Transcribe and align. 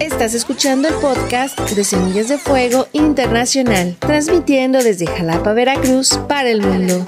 Estás 0.00 0.34
escuchando 0.34 0.86
el 0.86 0.94
podcast 0.94 1.58
de 1.58 1.82
Semillas 1.82 2.28
de 2.28 2.38
Fuego 2.38 2.86
Internacional, 2.92 3.96
transmitiendo 3.98 4.80
desde 4.80 5.08
Jalapa, 5.08 5.52
Veracruz, 5.54 6.18
para 6.28 6.50
el 6.50 6.62
mundo. 6.62 7.04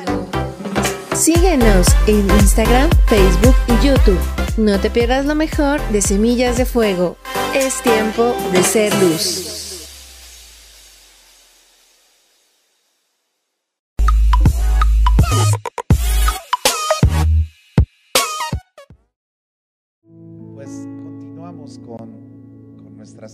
Síguenos 1.14 1.86
en 2.08 2.28
Instagram, 2.40 2.90
Facebook 3.06 3.54
y 3.68 3.86
YouTube. 3.86 4.18
No 4.56 4.80
te 4.80 4.90
pierdas 4.90 5.24
lo 5.24 5.36
mejor 5.36 5.80
de 5.90 6.02
Semillas 6.02 6.58
de 6.58 6.64
Fuego. 6.64 7.16
Es 7.54 7.80
tiempo 7.82 8.34
de 8.52 8.62
ser 8.64 8.92
luz. 8.96 9.69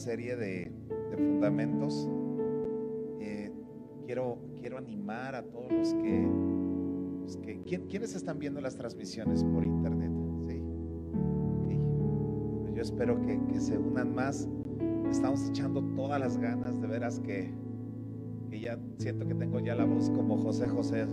Serie 0.06 0.36
de, 0.36 0.70
fundamentos. 1.16 2.08
Eh, 3.20 3.50
quiero, 4.04 4.38
quiero 4.60 4.78
animar 4.78 5.34
a 5.34 5.42
todos 5.42 5.72
los 5.72 5.94
que, 5.94 6.28
los 7.24 7.36
que 7.38 7.60
¿quién- 7.64 7.88
¿quiénes 7.88 8.14
están 8.14 8.38
viendo 8.38 8.60
las 8.60 8.76
transmisiones 8.76 9.42
por 9.42 9.66
internet? 9.66 10.12
¿Sí? 10.46 10.62
Ok. 11.58 12.72
Yo 12.76 12.82
espero 12.82 13.20
que, 13.20 13.58
se 13.58 13.76
unan 13.76 14.14
más. 14.14 14.48
Estamos 15.10 15.48
echando 15.48 15.82
todas 15.96 16.20
las 16.20 16.36
ganas, 16.38 16.80
de 16.80 16.86
veras 16.86 17.18
que, 17.18 17.52
que 18.48 18.60
ya 18.60 18.78
siento 18.98 19.26
que 19.26 19.34
tengo 19.34 19.58
ya 19.58 19.74
la 19.74 19.86
voz 19.86 20.08
como 20.10 20.36
José 20.36 20.68
José. 20.68 21.04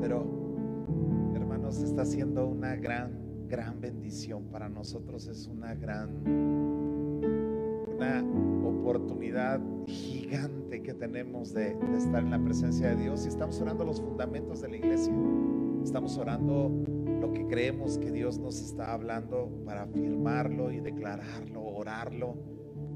Pero 0.00 0.24
hermanos, 1.34 1.82
está 1.82 2.06
siendo 2.06 2.46
una 2.46 2.74
gran, 2.76 3.10
gran 3.48 3.82
bendición 3.82 4.44
para 4.44 4.70
nosotros. 4.70 5.26
Es 5.26 5.46
una 5.46 5.74
gran, 5.74 6.67
una 7.98 8.24
oportunidad 8.64 9.60
gigante 9.86 10.82
que 10.82 10.94
tenemos 10.94 11.52
de, 11.52 11.76
estar 11.96 12.22
en 12.22 12.30
la 12.30 12.38
presencia 12.38 12.90
de 12.90 12.96
Dios. 13.02 13.24
Y 13.24 13.28
estamos 13.28 13.60
orando 13.60 13.84
los 13.84 14.00
fundamentos 14.00 14.60
de 14.60 14.68
la 14.68 14.76
iglesia. 14.76 15.12
Estamos 15.82 16.16
orando 16.16 16.70
lo 17.20 17.32
que 17.32 17.46
creemos 17.46 17.98
que 17.98 18.12
Dios 18.12 18.38
nos 18.38 18.60
está 18.60 18.92
hablando 18.92 19.50
para 19.64 19.82
afirmarlo 19.82 20.70
y 20.70 20.80
declararlo, 20.80 21.64
orarlo. 21.64 22.36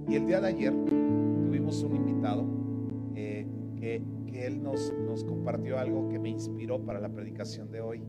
Y 0.08 0.14
el 0.14 0.26
día 0.26 0.40
de 0.40 0.48
ayer 0.48 0.72
tuvimos 1.44 1.82
un 1.82 1.96
invitado 1.96 2.44
eh, 3.16 3.46
que, 3.76 4.02
que 4.26 4.46
él 4.46 4.62
nos, 4.62 4.92
nos 5.04 5.24
compartió 5.24 5.78
algo 5.78 6.08
que 6.08 6.18
me 6.18 6.28
inspiró 6.30 6.80
para 6.80 7.00
la 7.00 7.08
predicación 7.08 7.72
de 7.72 7.80
hoy. 7.80 8.02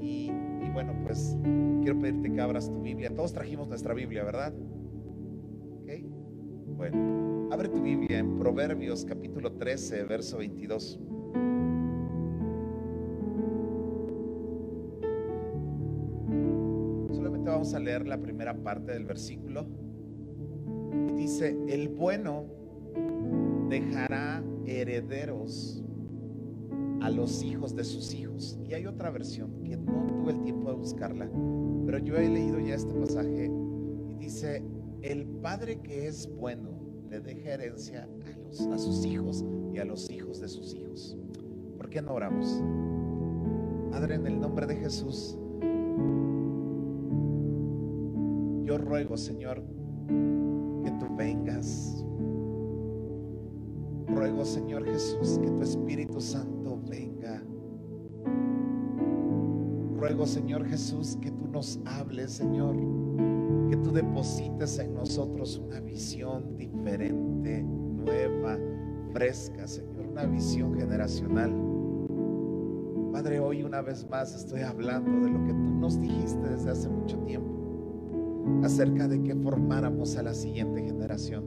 Y, 0.00 0.30
y 0.30 0.70
bueno, 0.72 0.94
pues 1.02 1.36
quiero 1.82 1.98
pedirte 1.98 2.30
que 2.30 2.40
abras 2.40 2.70
tu 2.70 2.80
Biblia. 2.82 3.14
Todos 3.14 3.32
trajimos 3.32 3.68
nuestra 3.68 3.94
Biblia, 3.94 4.24
¿verdad? 4.24 4.52
Bueno, 6.80 7.52
abre 7.52 7.68
tu 7.68 7.82
Biblia 7.82 8.20
en 8.20 8.38
Proverbios 8.38 9.04
capítulo 9.04 9.52
13, 9.52 10.02
verso 10.04 10.38
22. 10.38 10.98
Solamente 17.12 17.50
vamos 17.50 17.74
a 17.74 17.80
leer 17.80 18.08
la 18.08 18.16
primera 18.16 18.54
parte 18.54 18.92
del 18.92 19.04
versículo. 19.04 19.66
Y 21.10 21.12
dice, 21.12 21.54
el 21.68 21.90
bueno 21.90 22.46
dejará 23.68 24.42
herederos 24.64 25.84
a 27.02 27.10
los 27.10 27.42
hijos 27.42 27.76
de 27.76 27.84
sus 27.84 28.14
hijos. 28.14 28.58
Y 28.64 28.72
hay 28.72 28.86
otra 28.86 29.10
versión 29.10 29.62
que 29.64 29.76
no 29.76 30.06
tuve 30.06 30.32
el 30.32 30.40
tiempo 30.40 30.70
de 30.70 30.76
buscarla, 30.76 31.28
pero 31.84 31.98
yo 31.98 32.16
he 32.16 32.26
leído 32.26 32.58
ya 32.58 32.76
este 32.76 32.94
pasaje 32.94 33.50
y 34.08 34.14
dice, 34.14 34.62
el 35.02 35.26
padre 35.26 35.80
que 35.80 36.06
es 36.06 36.28
bueno 36.28 36.70
le 37.08 37.20
deja 37.20 37.54
herencia 37.54 38.04
a, 38.04 38.38
los, 38.38 38.60
a 38.60 38.78
sus 38.78 39.04
hijos 39.04 39.44
y 39.72 39.78
a 39.78 39.84
los 39.84 40.10
hijos 40.10 40.40
de 40.40 40.48
sus 40.48 40.74
hijos. 40.74 41.16
¿Por 41.76 41.88
qué 41.90 42.02
no 42.02 42.14
oramos? 42.14 42.62
Padre, 43.90 44.14
en 44.14 44.26
el 44.26 44.40
nombre 44.40 44.66
de 44.66 44.76
Jesús, 44.76 45.36
yo 48.62 48.78
ruego, 48.78 49.16
Señor, 49.16 49.64
que 50.84 50.90
tú 50.92 51.06
vengas. 51.16 52.04
Ruego, 54.06 54.44
Señor 54.44 54.84
Jesús, 54.84 55.38
que 55.42 55.50
tu 55.50 55.62
Espíritu 55.62 56.20
Santo 56.20 56.80
venga. 56.88 57.42
Ruego, 59.96 60.26
Señor 60.26 60.64
Jesús, 60.66 61.16
que 61.20 61.30
tú 61.30 61.48
nos 61.48 61.80
hables, 61.84 62.30
Señor. 62.32 62.76
Que 63.70 63.76
tú 63.76 63.92
deposites 63.92 64.80
en 64.80 64.94
nosotros 64.94 65.56
una 65.64 65.78
visión 65.78 66.56
diferente, 66.56 67.62
nueva, 67.62 68.58
fresca, 69.12 69.64
Señor. 69.68 70.08
Una 70.10 70.26
visión 70.26 70.74
generacional. 70.74 71.54
Padre, 73.12 73.38
hoy 73.38 73.62
una 73.62 73.80
vez 73.80 74.08
más 74.10 74.34
estoy 74.34 74.62
hablando 74.62 75.24
de 75.24 75.30
lo 75.30 75.44
que 75.44 75.52
tú 75.52 75.70
nos 75.78 76.00
dijiste 76.00 76.48
desde 76.48 76.70
hace 76.70 76.88
mucho 76.88 77.16
tiempo 77.18 77.60
acerca 78.64 79.06
de 79.06 79.22
que 79.22 79.36
formáramos 79.36 80.16
a 80.16 80.24
la 80.24 80.34
siguiente 80.34 80.82
generación. 80.82 81.44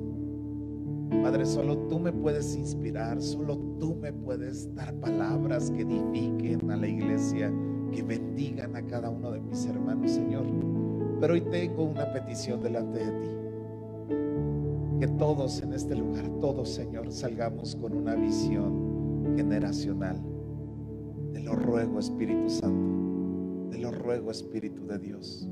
Padre, 1.22 1.46
solo 1.46 1.78
tú 1.90 2.00
me 2.00 2.14
puedes 2.14 2.56
inspirar, 2.56 3.22
solo 3.22 3.58
tú 3.80 3.96
me 3.96 4.14
puedes 4.14 4.74
dar 4.74 4.94
palabras 4.96 5.72
que 5.72 5.82
edifiquen 5.82 6.72
a 6.72 6.78
la 6.78 6.88
iglesia, 6.88 7.52
que 7.92 8.02
bendigan 8.02 8.76
a 8.76 8.82
cada 8.86 9.10
uno 9.10 9.32
de 9.32 9.42
mis 9.42 9.66
hermanos, 9.66 10.12
Señor. 10.12 10.73
Pero 11.24 11.36
hoy 11.36 11.42
tengo 11.42 11.86
una 11.86 12.12
petición 12.12 12.62
delante 12.62 13.00
de 13.00 13.12
ti. 13.12 13.30
Que 15.00 15.08
todos 15.18 15.62
en 15.62 15.72
este 15.72 15.96
lugar, 15.96 16.28
todos, 16.42 16.68
Señor, 16.68 17.10
salgamos 17.14 17.78
con 17.78 17.96
una 17.96 18.14
visión 18.14 19.34
generacional. 19.38 20.22
Te 21.32 21.40
lo 21.40 21.56
ruego, 21.56 22.00
Espíritu 22.00 22.50
Santo. 22.50 23.70
Te 23.72 23.78
lo 23.78 23.92
ruego, 23.92 24.32
Espíritu 24.32 24.86
de 24.86 25.00
Dios. 25.00 25.48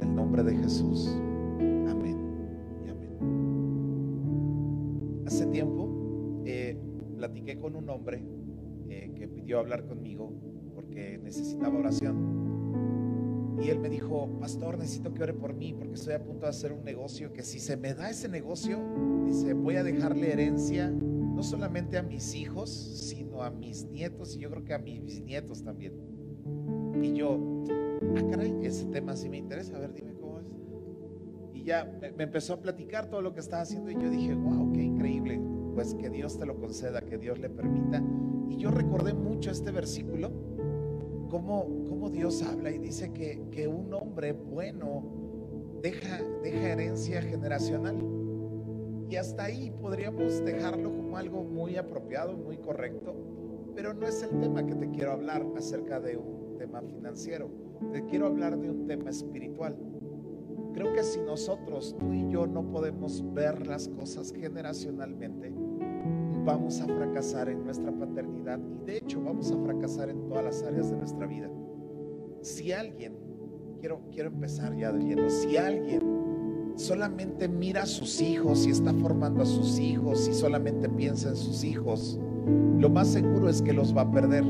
En 0.00 0.10
el 0.10 0.14
nombre 0.14 0.44
de 0.44 0.54
Jesús. 0.54 1.10
Amén. 1.58 2.16
Y 2.86 2.88
amén. 2.88 3.18
Hace 5.26 5.44
tiempo 5.46 5.88
eh, 6.44 6.78
platiqué 7.16 7.58
con 7.58 7.74
un 7.74 7.90
hombre 7.90 8.24
eh, 8.88 9.10
que 9.16 9.26
pidió 9.26 9.58
hablar 9.58 9.86
conmigo 9.86 10.32
porque 10.72 11.18
necesitaba 11.18 11.80
oración. 11.80 12.41
Y 13.62 13.70
él 13.70 13.78
me 13.78 13.88
dijo, 13.88 14.28
pastor, 14.40 14.76
necesito 14.76 15.14
que 15.14 15.22
ore 15.22 15.34
por 15.34 15.54
mí 15.54 15.72
porque 15.72 15.94
estoy 15.94 16.14
a 16.14 16.24
punto 16.24 16.46
de 16.46 16.50
hacer 16.50 16.72
un 16.72 16.82
negocio 16.82 17.32
que 17.32 17.44
si 17.44 17.60
se 17.60 17.76
me 17.76 17.94
da 17.94 18.10
ese 18.10 18.28
negocio, 18.28 18.80
dice, 19.24 19.52
voy 19.52 19.76
a 19.76 19.84
dejarle 19.84 20.32
herencia 20.32 20.90
no 20.90 21.44
solamente 21.44 21.96
a 21.96 22.02
mis 22.02 22.34
hijos, 22.34 22.70
sino 22.70 23.42
a 23.42 23.50
mis 23.50 23.84
nietos 23.84 24.34
y 24.34 24.40
yo 24.40 24.50
creo 24.50 24.64
que 24.64 24.74
a 24.74 24.78
mis 24.78 25.00
bisnietos 25.04 25.62
también. 25.62 25.92
Y 27.00 27.12
yo, 27.14 27.38
ah, 28.16 28.22
caray, 28.30 28.52
ese 28.62 28.86
tema 28.86 29.14
sí 29.14 29.28
me 29.28 29.38
interesa, 29.38 29.76
a 29.76 29.80
ver, 29.80 29.94
dime 29.94 30.12
cómo 30.14 30.40
es. 30.40 30.46
Y 31.54 31.62
ya 31.62 31.84
me 32.16 32.24
empezó 32.24 32.54
a 32.54 32.60
platicar 32.60 33.08
todo 33.08 33.22
lo 33.22 33.32
que 33.32 33.40
estaba 33.40 33.62
haciendo 33.62 33.92
y 33.92 33.94
yo 33.94 34.10
dije, 34.10 34.34
wow, 34.34 34.72
qué 34.72 34.82
increíble. 34.82 35.40
Pues 35.74 35.94
que 35.94 36.10
Dios 36.10 36.36
te 36.36 36.46
lo 36.46 36.58
conceda, 36.58 37.00
que 37.00 37.16
Dios 37.16 37.38
le 37.38 37.48
permita. 37.48 38.02
Y 38.50 38.56
yo 38.56 38.72
recordé 38.72 39.14
mucho 39.14 39.50
este 39.52 39.70
versículo, 39.70 40.30
cómo, 41.32 41.66
cómo 41.88 42.10
Dios 42.10 42.42
habla 42.42 42.70
y 42.70 42.76
dice 42.76 43.10
que, 43.10 43.42
que 43.50 43.66
un 43.66 43.94
hombre 43.94 44.32
bueno 44.32 45.02
deja, 45.80 46.20
deja 46.42 46.72
herencia 46.72 47.22
generacional. 47.22 47.96
Y 49.08 49.16
hasta 49.16 49.44
ahí 49.44 49.70
podríamos 49.80 50.44
dejarlo 50.44 50.94
como 50.94 51.16
algo 51.16 51.42
muy 51.42 51.76
apropiado, 51.76 52.36
muy 52.36 52.58
correcto, 52.58 53.16
pero 53.74 53.94
no 53.94 54.06
es 54.06 54.22
el 54.22 54.40
tema 54.40 54.66
que 54.66 54.74
te 54.74 54.90
quiero 54.90 55.12
hablar 55.12 55.46
acerca 55.56 56.00
de 56.00 56.18
un 56.18 56.58
tema 56.58 56.82
financiero. 56.82 57.48
Te 57.92 58.04
quiero 58.04 58.26
hablar 58.26 58.58
de 58.58 58.70
un 58.70 58.86
tema 58.86 59.08
espiritual. 59.08 59.74
Creo 60.74 60.92
que 60.92 61.02
si 61.02 61.20
nosotros, 61.20 61.96
tú 61.98 62.12
y 62.12 62.28
yo, 62.30 62.46
no 62.46 62.70
podemos 62.70 63.24
ver 63.32 63.66
las 63.66 63.88
cosas 63.88 64.34
generacionalmente, 64.38 65.50
vamos 66.44 66.80
a 66.80 66.86
fracasar 66.86 67.48
en 67.48 67.64
nuestra 67.64 67.92
paternidad 67.92 68.58
y 68.58 68.84
de 68.84 68.96
hecho 68.98 69.20
vamos 69.22 69.50
a 69.52 69.56
fracasar 69.56 70.10
en 70.10 70.26
todas 70.26 70.44
las 70.44 70.62
áreas 70.62 70.90
de 70.90 70.96
nuestra 70.96 71.26
vida. 71.26 71.48
Si 72.42 72.72
alguien, 72.72 73.14
quiero, 73.80 74.00
quiero 74.10 74.28
empezar 74.28 74.76
ya 74.76 74.92
de 74.92 75.04
lleno, 75.04 75.30
si 75.30 75.56
alguien 75.56 76.02
solamente 76.76 77.48
mira 77.48 77.82
a 77.82 77.86
sus 77.86 78.20
hijos 78.20 78.66
y 78.66 78.70
está 78.70 78.92
formando 78.94 79.42
a 79.42 79.46
sus 79.46 79.78
hijos 79.78 80.26
y 80.28 80.34
solamente 80.34 80.88
piensa 80.88 81.28
en 81.28 81.36
sus 81.36 81.62
hijos, 81.62 82.18
lo 82.78 82.90
más 82.90 83.08
seguro 83.08 83.48
es 83.48 83.62
que 83.62 83.72
los 83.72 83.96
va 83.96 84.02
a 84.02 84.10
perder. 84.10 84.44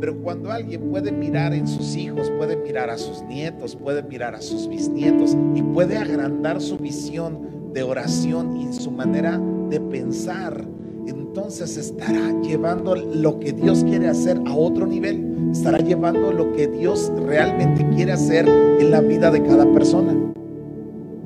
Pero 0.00 0.22
cuando 0.22 0.50
alguien 0.50 0.88
puede 0.90 1.12
mirar 1.12 1.52
en 1.52 1.68
sus 1.68 1.94
hijos, 1.94 2.30
puede 2.38 2.56
mirar 2.56 2.88
a 2.88 2.96
sus 2.96 3.22
nietos, 3.24 3.76
puede 3.76 4.02
mirar 4.02 4.34
a 4.34 4.40
sus 4.40 4.66
bisnietos 4.66 5.36
y 5.54 5.62
puede 5.62 5.98
agrandar 5.98 6.62
su 6.62 6.78
visión 6.78 7.72
de 7.74 7.82
oración 7.82 8.56
y 8.56 8.72
su 8.72 8.90
manera 8.90 9.38
de 9.68 9.78
pensar, 9.78 10.66
entonces 11.06 11.76
estará 11.76 12.40
llevando 12.42 12.94
lo 12.94 13.38
que 13.38 13.52
Dios 13.52 13.84
quiere 13.84 14.08
hacer 14.08 14.40
a 14.46 14.54
otro 14.54 14.86
nivel. 14.86 15.50
Estará 15.52 15.78
llevando 15.78 16.32
lo 16.32 16.52
que 16.52 16.68
Dios 16.68 17.12
realmente 17.26 17.86
quiere 17.94 18.12
hacer 18.12 18.48
en 18.48 18.90
la 18.90 19.00
vida 19.00 19.30
de 19.30 19.42
cada 19.42 19.70
persona. 19.72 20.12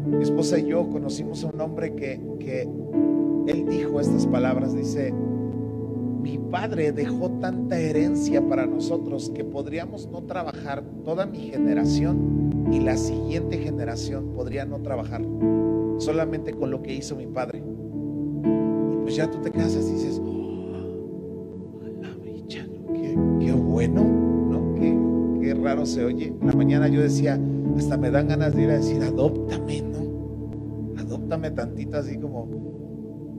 mi 0.07 0.23
esposa 0.23 0.59
y 0.59 0.67
yo 0.67 0.89
conocimos 0.91 1.45
a 1.45 1.49
un 1.49 1.61
hombre 1.61 1.95
que, 1.95 2.21
que 2.39 2.69
él 3.47 3.67
dijo 3.69 4.01
estas 4.01 4.27
palabras, 4.27 4.75
dice, 4.75 5.13
mi 5.13 6.39
padre 6.39 6.93
dejó 6.93 7.31
tanta 7.33 7.79
herencia 7.79 8.47
para 8.49 8.67
nosotros 8.67 9.31
que 9.35 9.45
podríamos 9.45 10.09
no 10.09 10.23
trabajar 10.23 10.83
toda 11.05 11.27
mi 11.27 11.51
generación 11.51 12.69
y 12.73 12.81
la 12.81 12.97
siguiente 12.97 13.59
generación 13.59 14.33
podría 14.35 14.65
no 14.65 14.81
trabajar 14.81 15.23
solamente 15.99 16.55
con 16.55 16.71
lo 16.71 16.83
que 16.83 16.95
hizo 16.95 17.17
mi 17.17 17.27
padre. 17.27 17.63
Pues 19.05 19.17
ya 19.17 19.31
tú 19.31 19.39
te 19.43 19.51
casas 19.51 19.87
y 19.89 19.93
dices, 19.93 20.21
oh, 20.25 21.83
la 22.01 22.09
qué, 23.39 23.53
bueno, 23.53 24.03
¿no? 24.03 24.75
Qué, 25.41 25.55
raro 25.55 25.85
se 25.85 26.05
oye. 26.05 26.35
En 26.41 26.47
la 26.47 26.55
mañana 26.55 26.89
yo 26.89 27.03
decía, 27.03 27.39
hasta 27.77 27.99
me 27.99 28.11
dan 28.11 28.29
ganas 28.29 28.57
de 28.57 28.63
ir 28.63 28.71
a 28.71 28.79
decir, 28.79 29.03
adóptame, 29.03 29.83
¿no? 29.83 31.01
Adóptame 31.01 31.51
tantito 31.51 31.99
así 31.99 32.17
como, 32.17 32.49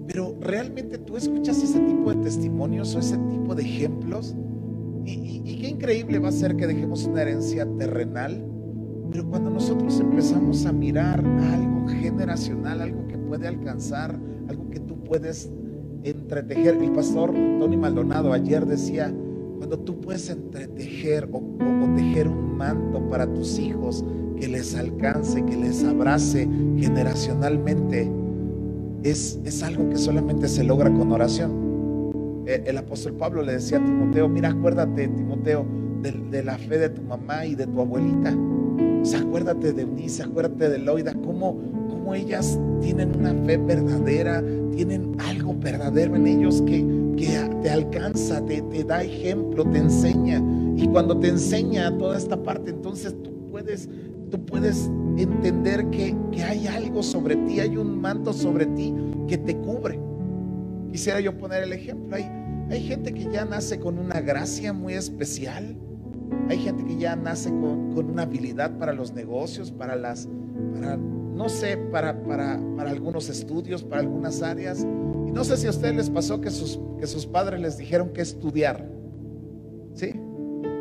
pero 0.07 0.35
realmente 0.39 0.99
tú 0.99 1.17
escuchas 1.17 1.61
ese 1.63 1.79
tipo 1.79 2.13
de 2.13 2.21
testimonios 2.21 2.95
o 2.95 2.99
ese 2.99 3.17
tipo 3.17 3.55
de 3.55 3.63
ejemplos. 3.63 4.35
Y, 5.03 5.57
qué 5.61 5.69
increíble 5.69 6.19
va 6.19 6.29
a 6.29 6.31
ser 6.31 6.55
que 6.55 6.67
dejemos 6.67 7.05
una 7.05 7.23
herencia 7.23 7.67
terrenal. 7.77 8.45
Pero 9.11 9.27
cuando 9.27 9.49
nosotros 9.49 9.99
empezamos 9.99 10.65
a 10.65 10.71
mirar 10.71 11.25
algo 11.25 11.87
generacional, 11.87 12.81
algo 12.81 13.07
que 13.07 13.17
puede 13.17 13.47
alcanzar, 13.47 14.19
algo 14.47 14.69
que 14.69 14.79
puedes 15.05 15.49
entretejer. 16.03 16.77
El 16.81 16.91
pastor 16.91 17.31
Tony 17.31 17.77
Maldonado 17.77 18.33
ayer 18.33 18.65
decía, 18.65 19.13
cuando 19.57 19.79
tú 19.79 19.99
puedes 20.01 20.29
entretejer 20.29 21.29
o, 21.31 21.41
tejer 21.95 22.27
un 22.27 22.57
manto 22.57 22.99
para 23.09 23.25
tus 23.31 23.57
hijos 23.57 24.03
que 24.39 24.47
les 24.47 24.75
alcance, 24.75 25.43
que 25.45 25.55
les 25.55 25.83
abrace 25.83 26.47
generacionalmente, 26.77 28.11
es, 29.03 29.63
algo 29.63 29.87
que 29.89 29.97
solamente 29.97 30.47
se 30.47 30.63
logra 30.63 30.91
con 30.91 31.11
oración. 31.11 32.43
Eh, 32.47 32.63
el 32.65 32.77
apóstol 32.77 33.13
Pablo 33.13 33.43
le 33.43 33.53
decía 33.53 33.77
a 33.77 33.85
Timoteo, 33.85 34.27
mira, 34.27 34.49
acuérdate, 34.49 35.07
Timoteo, 35.07 35.65
de, 36.01 36.43
la 36.43 36.57
fe 36.57 36.77
de 36.77 36.89
tu 36.89 37.01
mamá 37.01 37.45
y 37.45 37.55
de 37.55 37.65
tu 37.67 37.81
abuelita. 37.81 38.35
Acuérdate 39.17 39.73
de 39.73 39.83
Eunice, 39.83 40.23
acuérdate 40.23 40.69
de 40.69 40.79
Loida, 40.79 41.13
cómo, 41.13 41.84
ellas 42.13 42.59
tienen 42.81 43.15
una 43.17 43.33
fe 43.45 43.57
verdadera, 43.57 44.43
tienen 44.75 45.15
algo 45.19 45.55
verdadero 45.57 46.15
en 46.15 46.27
ellos 46.27 46.61
que, 46.61 46.85
que 47.17 47.49
te 47.61 47.69
alcanza, 47.69 48.43
te, 48.45 48.61
te 48.61 48.83
da 48.83 49.03
ejemplo, 49.03 49.63
te 49.71 49.79
enseña. 49.79 50.43
Y 50.75 50.87
cuando 50.87 51.17
te 51.17 51.29
enseña 51.29 51.97
toda 51.97 52.17
esta 52.17 52.41
parte, 52.41 52.71
entonces 52.71 53.15
tú 53.23 53.49
puedes, 53.49 53.89
tú 54.29 54.45
puedes 54.45 54.89
entender 55.17 55.89
que, 55.89 56.15
hay 56.45 56.67
algo 56.67 57.01
sobre 57.01 57.35
ti, 57.37 57.59
hay 57.59 57.77
un 57.77 57.99
manto 57.99 58.33
sobre 58.33 58.65
ti 58.67 58.93
que 59.27 59.37
te 59.37 59.55
cubre. 59.57 59.99
Quisiera 60.91 61.19
yo 61.19 61.37
poner 61.37 61.63
el 61.63 61.73
ejemplo. 61.73 62.15
Hay, 62.15 62.29
hay 62.69 62.81
gente 62.81 63.13
que 63.13 63.31
ya 63.31 63.45
nace 63.45 63.79
con 63.79 63.97
una 63.97 64.21
gracia 64.21 64.73
muy 64.73 64.93
especial. 64.93 65.77
Hay 66.49 66.59
gente 66.59 66.83
que 66.85 66.97
ya 66.97 67.15
nace 67.15 67.49
con, 67.49 67.93
una 67.95 68.23
habilidad 68.23 68.77
para 68.77 68.93
los 68.93 69.13
negocios, 69.13 69.71
para 69.71 69.95
las, 69.95 70.27
para, 70.73 70.97
no 70.97 71.49
sé, 71.49 71.77
para, 71.77 72.21
para, 72.23 72.59
para, 72.75 72.91
algunos 72.91 73.29
estudios, 73.29 73.83
para 73.83 74.01
algunas 74.01 74.41
áreas. 74.41 74.85
Y 75.27 75.31
no 75.31 75.43
sé 75.43 75.57
si 75.57 75.67
a 75.67 75.69
ustedes 75.69 75.95
les 75.95 76.09
pasó 76.09 76.41
que 76.41 76.51
sus, 76.51 76.79
que 76.99 77.07
sus 77.07 77.25
padres 77.25 77.59
les 77.59 77.77
dijeron 77.77 78.09
que 78.09 78.21
estudiar. 78.21 78.89
¿Sí? 79.93 80.13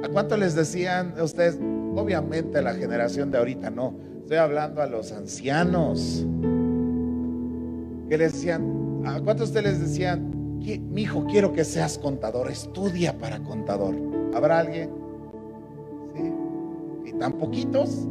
¿A 0.03 0.09
cuánto 0.09 0.37
les 0.37 0.55
decían 0.55 1.15
ustedes? 1.21 1.59
Obviamente 1.97 2.61
la 2.61 2.75
generación 2.75 3.31
de 3.31 3.39
ahorita 3.39 3.71
no 3.71 3.95
Estoy 4.25 4.39
hablando 4.39 4.81
a 4.81 4.87
los 4.87 5.13
ancianos 5.13 6.25
que 8.09 8.17
les 8.17 8.33
decían, 8.33 9.03
¿a 9.05 9.21
cuántos 9.21 9.53
de 9.53 9.59
ustedes 9.59 9.79
les 9.79 9.91
decían, 9.91 10.59
mi 10.61 11.03
hijo, 11.03 11.27
quiero 11.27 11.53
que 11.53 11.63
seas 11.63 11.99
contador, 11.99 12.51
estudia 12.51 13.19
para 13.19 13.41
contador? 13.41 13.95
¿Habrá 14.35 14.61
alguien? 14.61 15.04
¿Sí? 17.15 17.17
¿Y 17.17 17.19
tan 17.19 17.33
poquitos? 17.35 18.09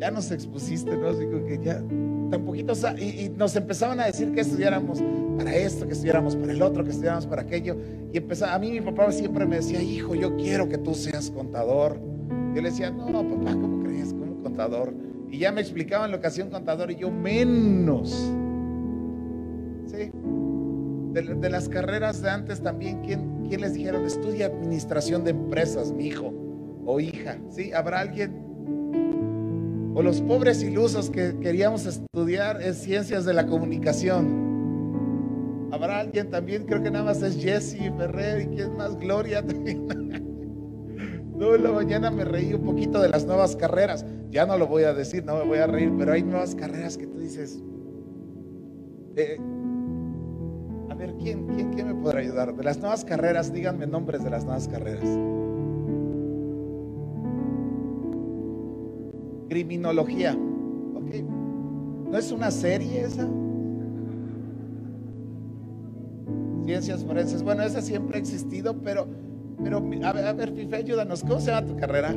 Ya 0.00 0.10
nos 0.10 0.30
expusiste, 0.30 0.96
¿no? 0.96 1.14
Digo 1.14 1.44
que 1.46 1.58
ya, 1.62 1.82
tan 2.30 2.44
poquitos, 2.44 2.84
y, 2.98 3.24
y, 3.24 3.28
nos 3.30 3.54
empezaban 3.56 4.00
a 4.00 4.06
decir 4.06 4.32
que 4.32 4.40
estudiáramos 4.40 5.02
para 5.38 5.54
esto, 5.54 5.86
que 5.86 5.92
estudiáramos 5.92 6.36
para 6.36 6.52
el 6.52 6.62
otro, 6.62 6.84
que 6.84 6.90
estudiáramos 6.90 7.26
para 7.26 7.42
aquello. 7.42 7.76
Y 8.12 8.18
empezaba, 8.18 8.54
a 8.54 8.58
mí 8.58 8.70
mi 8.70 8.80
papá 8.80 9.10
siempre 9.12 9.46
me 9.46 9.56
decía, 9.56 9.80
hijo, 9.80 10.14
yo 10.14 10.36
quiero 10.36 10.68
que 10.68 10.78
tú 10.78 10.94
seas 10.94 11.30
contador. 11.30 11.98
Yo 12.54 12.62
le 12.62 12.70
decía, 12.70 12.90
no, 12.90 13.06
papá, 13.06 13.52
¿cómo 13.52 13.82
crees? 13.84 14.12
Como 14.12 14.42
contador. 14.42 14.92
Y 15.30 15.38
ya 15.38 15.52
me 15.52 15.60
explicaban 15.60 16.10
lo 16.10 16.20
que 16.20 16.26
hacía 16.26 16.44
un 16.44 16.50
contador 16.50 16.90
y 16.90 16.96
yo 16.96 17.10
menos. 17.10 18.10
¿Sí? 19.86 20.10
De, 21.12 21.48
las 21.48 21.68
carreras 21.68 22.20
de 22.22 22.30
antes 22.30 22.60
también, 22.60 23.00
¿quién, 23.02 23.46
¿quién, 23.48 23.60
les 23.60 23.74
dijeron? 23.74 24.04
Estudia 24.04 24.46
administración 24.46 25.22
de 25.24 25.30
empresas, 25.30 25.92
mi 25.92 26.08
hijo 26.08 26.43
o 26.86 27.00
hija. 27.00 27.38
¿Sí? 27.50 27.72
¿Habrá 27.72 28.00
alguien? 28.00 28.44
O 29.94 30.02
los 30.02 30.20
pobres 30.22 30.62
ilusos 30.62 31.10
que 31.10 31.38
queríamos 31.40 31.86
estudiar 31.86 32.60
en 32.62 32.74
ciencias 32.74 33.24
de 33.24 33.34
la 33.34 33.46
comunicación. 33.46 34.44
Habrá 35.72 36.00
alguien 36.00 36.30
también, 36.30 36.64
creo 36.66 36.82
que 36.82 36.90
nada 36.90 37.04
más 37.04 37.22
es 37.22 37.36
Jesse 37.36 37.92
Ferrer 37.96 38.42
y 38.42 38.46
quién 38.56 38.76
más, 38.76 38.96
Gloria 38.98 39.44
también. 39.44 39.86
No, 41.34 41.52
en 41.56 41.64
la 41.64 41.72
mañana 41.72 42.12
me 42.12 42.24
reí 42.24 42.54
un 42.54 42.62
poquito 42.62 43.02
de 43.02 43.08
las 43.08 43.26
nuevas 43.26 43.56
carreras. 43.56 44.06
Ya 44.30 44.46
no 44.46 44.56
lo 44.56 44.68
voy 44.68 44.84
a 44.84 44.94
decir, 44.94 45.24
no 45.24 45.36
me 45.36 45.44
voy 45.44 45.58
a 45.58 45.66
reír, 45.66 45.92
pero 45.98 46.12
hay 46.12 46.22
nuevas 46.22 46.54
carreras 46.54 46.96
que 46.96 47.08
tú 47.08 47.18
dices. 47.18 47.60
Eh, 49.16 49.36
a 50.90 50.94
ver, 50.94 51.12
¿quién, 51.20 51.48
quién, 51.48 51.72
¿quién 51.72 51.88
me 51.88 51.94
podrá 51.96 52.20
ayudar? 52.20 52.54
De 52.54 52.62
las 52.62 52.78
nuevas 52.78 53.04
carreras, 53.04 53.52
díganme 53.52 53.84
nombres 53.84 54.22
de 54.22 54.30
las 54.30 54.44
nuevas 54.44 54.68
carreras. 54.68 55.08
Criminología. 59.48 60.32
Ok. 60.94 61.14
¿No 62.10 62.18
es 62.18 62.32
una 62.32 62.50
serie 62.50 63.02
esa? 63.02 63.28
Ciencias 66.64 67.04
forenses. 67.04 67.42
Bueno, 67.42 67.62
esa 67.62 67.82
siempre 67.82 68.16
ha 68.16 68.20
existido, 68.20 68.80
pero 68.80 69.06
pero 69.62 69.78
a 69.78 70.12
ver, 70.12 70.26
a 70.26 70.32
ver, 70.32 70.52
Fife, 70.52 70.76
ayúdanos. 70.76 71.22
¿Cómo 71.22 71.40
se 71.40 71.50
llama 71.50 71.66
tu 71.66 71.76
carrera? 71.76 72.14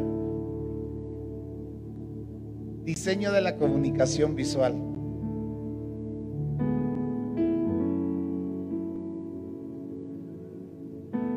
Diseño 2.83 3.31
de 3.31 3.41
la 3.41 3.57
comunicación 3.57 4.35
visual. 4.35 4.75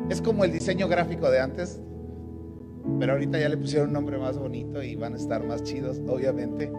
Es 0.09 0.21
como 0.21 0.43
el 0.43 0.51
diseño 0.51 0.87
gráfico 0.89 1.29
de 1.29 1.39
antes, 1.39 1.81
pero 2.99 3.13
ahorita 3.13 3.39
ya 3.39 3.49
le 3.49 3.57
pusieron 3.57 3.89
un 3.89 3.93
nombre 3.93 4.17
más 4.17 4.37
bonito 4.37 4.81
y 4.81 4.95
van 4.95 5.13
a 5.13 5.17
estar 5.17 5.43
más 5.45 5.63
chidos, 5.63 5.99
obviamente. 6.07 6.71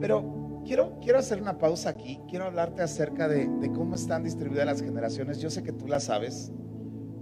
Pero 0.00 0.62
quiero, 0.66 0.98
quiero 1.00 1.18
hacer 1.18 1.40
una 1.40 1.58
pausa 1.58 1.90
aquí. 1.90 2.20
Quiero 2.28 2.46
hablarte 2.46 2.82
acerca 2.82 3.28
de, 3.28 3.48
cómo 3.74 3.94
están 3.94 4.24
distribuidas 4.24 4.66
las 4.66 4.82
generaciones. 4.82 5.40
Yo 5.40 5.50
sé 5.50 5.62
que 5.62 5.72
tú 5.72 5.86
las 5.86 6.04
sabes, 6.04 6.52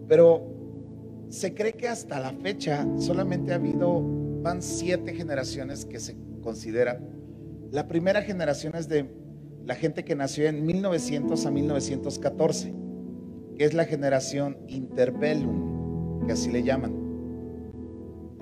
pero 0.08 0.42
se 1.28 1.54
cree 1.54 1.72
que 1.74 1.88
hasta 1.88 2.20
la 2.20 2.32
fecha 2.32 2.86
solamente 2.98 3.52
ha 3.52 3.56
habido, 3.56 4.02
van 4.42 4.62
siete 4.62 5.14
generaciones 5.14 5.84
que 5.84 6.00
se 6.00 6.16
consideran. 6.42 7.08
La 7.70 7.88
primera 7.88 8.22
generación 8.22 8.74
es 8.76 8.88
de 8.88 9.10
la 9.64 9.74
gente 9.74 10.04
que 10.04 10.14
nació 10.14 10.46
en 10.46 10.64
1900 10.64 11.46
a 11.46 11.50
1914, 11.50 12.74
que 13.56 13.64
es 13.64 13.74
la 13.74 13.84
generación 13.84 14.58
interbellum, 14.68 16.26
que 16.26 16.32
así 16.32 16.50
le 16.50 16.62
llaman. 16.62 17.03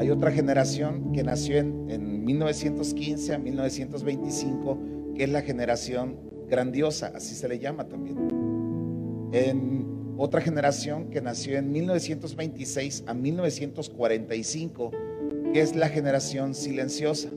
Hay 0.02 0.10
otra 0.10 0.32
generación 0.32 1.12
que 1.12 1.22
nació 1.22 1.58
en, 1.58 1.88
en 1.88 2.24
1915 2.24 3.34
a 3.34 3.38
1925, 3.38 4.78
que 5.14 5.22
es 5.22 5.30
la 5.30 5.42
generación 5.42 6.18
grandiosa, 6.48 7.12
así 7.14 7.36
se 7.36 7.48
le 7.48 7.60
llama 7.60 7.86
también. 7.86 8.16
En 9.32 10.14
otra 10.16 10.40
generación 10.40 11.08
que 11.08 11.20
nació 11.20 11.56
en 11.56 11.70
1926 11.70 13.04
a 13.06 13.14
1945, 13.14 14.90
que 15.52 15.60
es 15.60 15.76
la 15.76 15.88
generación 15.88 16.56
silenciosa. 16.56 17.28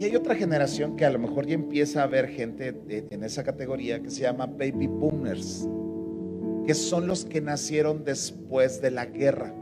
Y 0.00 0.04
hay 0.06 0.16
otra 0.16 0.34
generación 0.34 0.96
que 0.96 1.04
a 1.04 1.10
lo 1.10 1.20
mejor 1.20 1.46
ya 1.46 1.54
empieza 1.54 2.02
a 2.02 2.08
ver 2.08 2.26
gente 2.26 2.74
en 2.88 3.22
esa 3.22 3.44
categoría 3.44 4.02
que 4.02 4.10
se 4.10 4.22
llama 4.22 4.46
baby 4.46 4.88
boomers, 4.88 5.68
que 6.66 6.74
son 6.74 7.06
los 7.06 7.24
que 7.24 7.40
nacieron 7.40 8.02
después 8.02 8.82
de 8.82 8.90
la 8.90 9.06
guerra, 9.06 9.54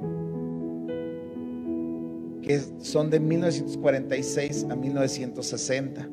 que 2.42 2.61
son 2.78 3.11
de 3.11 3.20
1946 3.20 4.66
a 4.70 4.76
1960. 4.76 6.09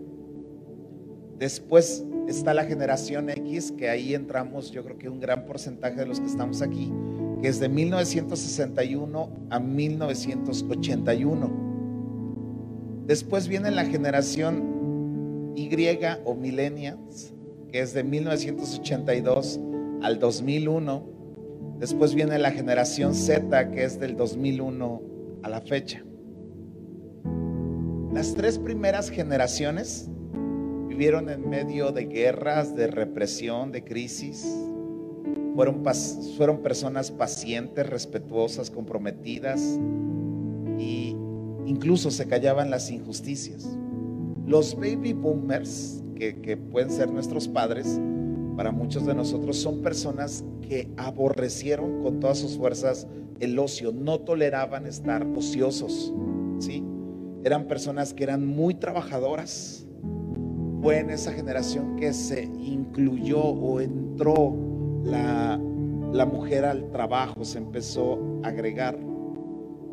Después 1.39 2.05
está 2.27 2.53
la 2.53 2.65
generación 2.65 3.29
X, 3.29 3.71
que 3.71 3.89
ahí 3.89 4.13
entramos 4.13 4.71
yo 4.71 4.83
creo 4.83 4.97
que 4.97 5.09
un 5.09 5.19
gran 5.19 5.45
porcentaje 5.45 5.95
de 5.95 6.05
los 6.05 6.19
que 6.19 6.25
estamos 6.25 6.61
aquí, 6.61 6.91
que 7.41 7.47
es 7.47 7.59
de 7.59 7.69
1961 7.69 9.29
a 9.49 9.59
1981. 9.59 11.67
Después 13.05 13.47
viene 13.47 13.71
la 13.71 13.85
generación 13.85 15.53
Y 15.55 15.69
o 16.25 16.35
millennials, 16.35 17.33
que 17.71 17.81
es 17.81 17.93
de 17.93 18.03
1982 18.03 19.59
al 20.01 20.19
2001. 20.19 21.17
Después 21.79 22.13
viene 22.13 22.37
la 22.37 22.51
generación 22.51 23.13
Z, 23.13 23.71
que 23.71 23.83
es 23.83 23.99
del 23.99 24.17
2001 24.17 25.01
a 25.43 25.49
la 25.49 25.61
fecha. 25.61 26.03
Las 28.17 28.33
tres 28.33 28.57
primeras 28.57 29.11
generaciones 29.11 30.09
vivieron 30.87 31.29
en 31.29 31.47
medio 31.47 31.91
de 31.91 32.05
guerras, 32.05 32.75
de 32.75 32.87
represión, 32.87 33.71
de 33.71 33.83
crisis. 33.83 34.43
Fueron, 35.53 36.63
personas 36.63 37.11
pacientes, 37.11 37.87
respetuosas, 37.87 38.71
comprometidas 38.71 39.61
y 40.79 41.15
incluso 41.67 42.09
se 42.09 42.27
callaban 42.27 42.71
las 42.71 42.89
injusticias. 42.89 43.69
Los 44.47 44.73
baby 44.75 45.13
boomers, 45.13 46.03
que, 46.15 46.41
que 46.41 46.57
pueden 46.57 46.89
ser 46.89 47.11
nuestros 47.11 47.47
padres, 47.47 48.01
para 48.55 48.71
muchos 48.71 49.05
de 49.05 49.13
nosotros 49.13 49.57
son 49.57 49.83
personas 49.83 50.43
que 50.67 50.91
aborrecieron 50.97 52.01
con 52.01 52.19
todas 52.19 52.39
sus 52.39 52.57
fuerzas 52.57 53.05
el 53.39 53.59
ocio, 53.59 53.91
no 53.91 54.21
toleraban 54.21 54.87
estar 54.87 55.23
ociosos, 55.35 56.11
¿sí? 56.57 56.83
Eran 57.47 57.63
personas 57.63 58.13
que 58.13 58.25
eran 58.25 58.45
muy 58.45 58.73
trabajadoras. 58.73 59.87
Fue 60.81 60.99
en 60.99 61.09
esa 61.09 61.31
generación 61.31 61.95
que 61.95 62.11
se 62.11 62.43
incluyó 62.43 63.39
o 63.39 63.79
entró 63.79 64.53
la, 65.05 65.57
la 66.11 66.25
mujer 66.25 66.65
al 66.65 66.91
trabajo, 66.91 67.45
se 67.45 67.59
empezó 67.59 68.19
a 68.43 68.49
agregar. 68.49 68.99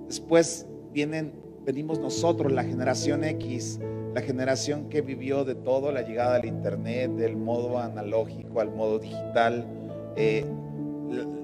Después 0.09 0.67
vienen, 0.93 1.33
venimos 1.65 2.01
nosotros, 2.01 2.51
la 2.51 2.65
generación 2.65 3.23
X, 3.23 3.79
la 4.13 4.21
generación 4.21 4.89
que 4.89 5.01
vivió 5.01 5.45
de 5.45 5.55
todo, 5.55 5.93
la 5.93 6.03
llegada 6.03 6.35
al 6.35 6.47
Internet, 6.47 7.13
del 7.13 7.37
modo 7.37 7.79
analógico 7.79 8.63
al 8.63 8.75
modo 8.75 8.99
digital. 8.99 9.65
Eh, 10.17 10.45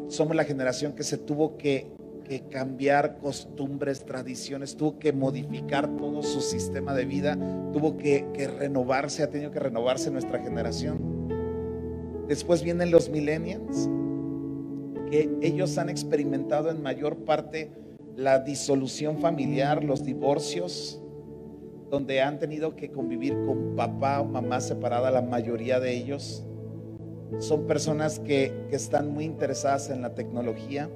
somos 0.08 0.34
la 0.34 0.42
generación 0.42 0.92
que 0.92 1.04
se 1.04 1.18
tuvo 1.18 1.56
que 1.56 1.99
que 2.30 2.42
cambiar 2.42 3.18
costumbres, 3.18 4.04
tradiciones, 4.04 4.76
tuvo 4.76 5.00
que 5.00 5.12
modificar 5.12 5.96
todo 5.96 6.22
su 6.22 6.40
sistema 6.40 6.94
de 6.94 7.04
vida, 7.04 7.36
tuvo 7.72 7.96
que, 7.96 8.24
renovarse, 8.56 9.24
ha 9.24 9.30
tenido 9.30 9.50
que 9.50 9.58
renovarse 9.58 10.12
nuestra 10.12 10.38
generación. 10.38 11.26
Después 12.28 12.62
vienen 12.62 12.92
los 12.92 13.10
millennials, 13.10 13.90
que 15.10 15.28
ellos 15.42 15.76
han 15.76 15.88
experimentado 15.88 16.70
en 16.70 16.80
mayor 16.80 17.16
parte 17.24 17.72
la 18.14 18.38
disolución 18.38 19.18
familiar, 19.18 19.82
los 19.82 20.04
divorcios, 20.04 21.02
donde 21.90 22.22
han 22.22 22.38
tenido 22.38 22.76
que 22.76 22.92
convivir 22.92 23.34
con 23.44 23.74
papá 23.74 24.20
o 24.20 24.24
mamá 24.24 24.60
separada, 24.60 25.10
la 25.10 25.22
mayoría 25.22 25.80
de 25.80 25.96
ellos. 25.96 26.46
Son 27.40 27.66
personas 27.66 28.20
que, 28.20 28.54
que 28.70 28.76
están 28.76 29.12
muy 29.12 29.24
interesadas 29.24 29.90
en 29.90 30.00
la 30.00 30.14
tecnología 30.14 30.88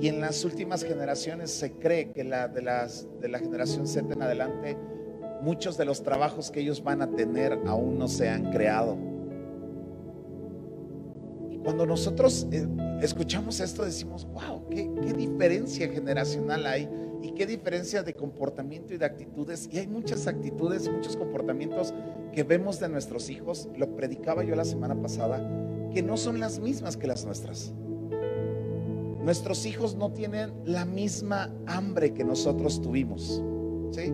y 0.00 0.08
en 0.08 0.20
las 0.20 0.44
últimas 0.44 0.84
generaciones 0.84 1.50
se 1.50 1.72
cree 1.72 2.12
que 2.12 2.22
de, 2.22 2.28
la 2.28 3.38
generación 3.38 3.86
Z 3.86 4.12
en 4.12 4.22
adelante, 4.22 4.76
muchos 5.40 5.76
de 5.76 5.84
los 5.84 6.02
trabajos 6.02 6.50
que 6.50 6.60
ellos 6.60 6.82
van 6.82 7.02
a 7.02 7.10
tener 7.10 7.58
aún 7.66 7.98
no 7.98 8.08
se 8.08 8.28
han 8.28 8.50
creado. 8.50 8.96
Y 11.50 11.58
cuando 11.58 11.86
nosotros 11.86 12.46
eh, 12.52 12.66
escuchamos 13.00 13.60
esto 13.60 13.84
decimos, 13.84 14.26
wow, 14.26 14.68
qué, 14.68 14.90
qué 15.02 15.14
diferencia 15.14 15.88
generacional 15.88 16.66
hay 16.66 16.88
y 17.22 17.32
qué 17.32 17.46
diferencia 17.46 18.02
de 18.02 18.12
comportamiento 18.12 18.92
y 18.92 18.98
de 18.98 19.06
actitudes. 19.06 19.66
Y 19.72 19.78
hay 19.78 19.86
muchas 19.86 20.26
actitudes, 20.26 20.90
muchos 20.90 21.16
comportamientos 21.16 21.94
que 22.34 22.42
vemos 22.42 22.78
de 22.80 22.90
nuestros 22.90 23.30
hijos, 23.30 23.70
lo 23.76 23.96
predicaba 23.96 24.44
yo 24.44 24.54
la 24.54 24.66
semana 24.66 25.00
pasada, 25.00 25.38
que 25.92 26.02
no 26.02 26.18
son 26.18 26.38
las 26.38 26.58
mismas 26.58 26.98
que 26.98 27.06
las 27.06 27.24
nuestras. 27.24 27.72
Nuestros 29.26 29.66
hijos 29.66 29.96
no 29.96 30.12
tienen 30.12 30.52
la 30.64 30.84
misma 30.84 31.52
hambre 31.66 32.14
que 32.14 32.22
nosotros 32.22 32.80
tuvimos. 32.80 33.42
¿sí? 33.90 34.12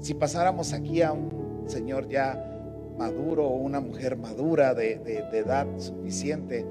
Si 0.00 0.14
pasáramos 0.14 0.72
aquí 0.72 1.00
a 1.00 1.12
un 1.12 1.62
señor 1.68 2.08
ya 2.08 2.44
maduro 2.98 3.46
o 3.46 3.54
una 3.54 3.78
mujer 3.78 4.16
madura 4.16 4.74
de, 4.74 4.94
edad 5.32 5.68
suficiente, 5.78 6.66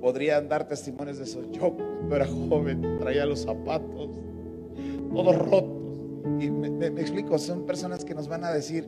podrían 0.00 0.48
dar 0.48 0.68
testimonios 0.68 1.18
de 1.18 1.24
eso. 1.24 1.42
Yo 1.50 1.74
cuando 1.74 2.14
era 2.14 2.28
joven 2.28 2.98
traía 3.00 3.26
los 3.26 3.40
zapatos 3.40 4.10
todos 5.12 5.36
rotos. 5.36 5.98
Y 6.38 6.48
me, 6.48 6.86
explico, 6.86 7.38
son 7.38 7.66
personas 7.66 8.04
que 8.04 8.14
nos 8.14 8.28
van 8.28 8.44
a 8.44 8.52
decir, 8.52 8.86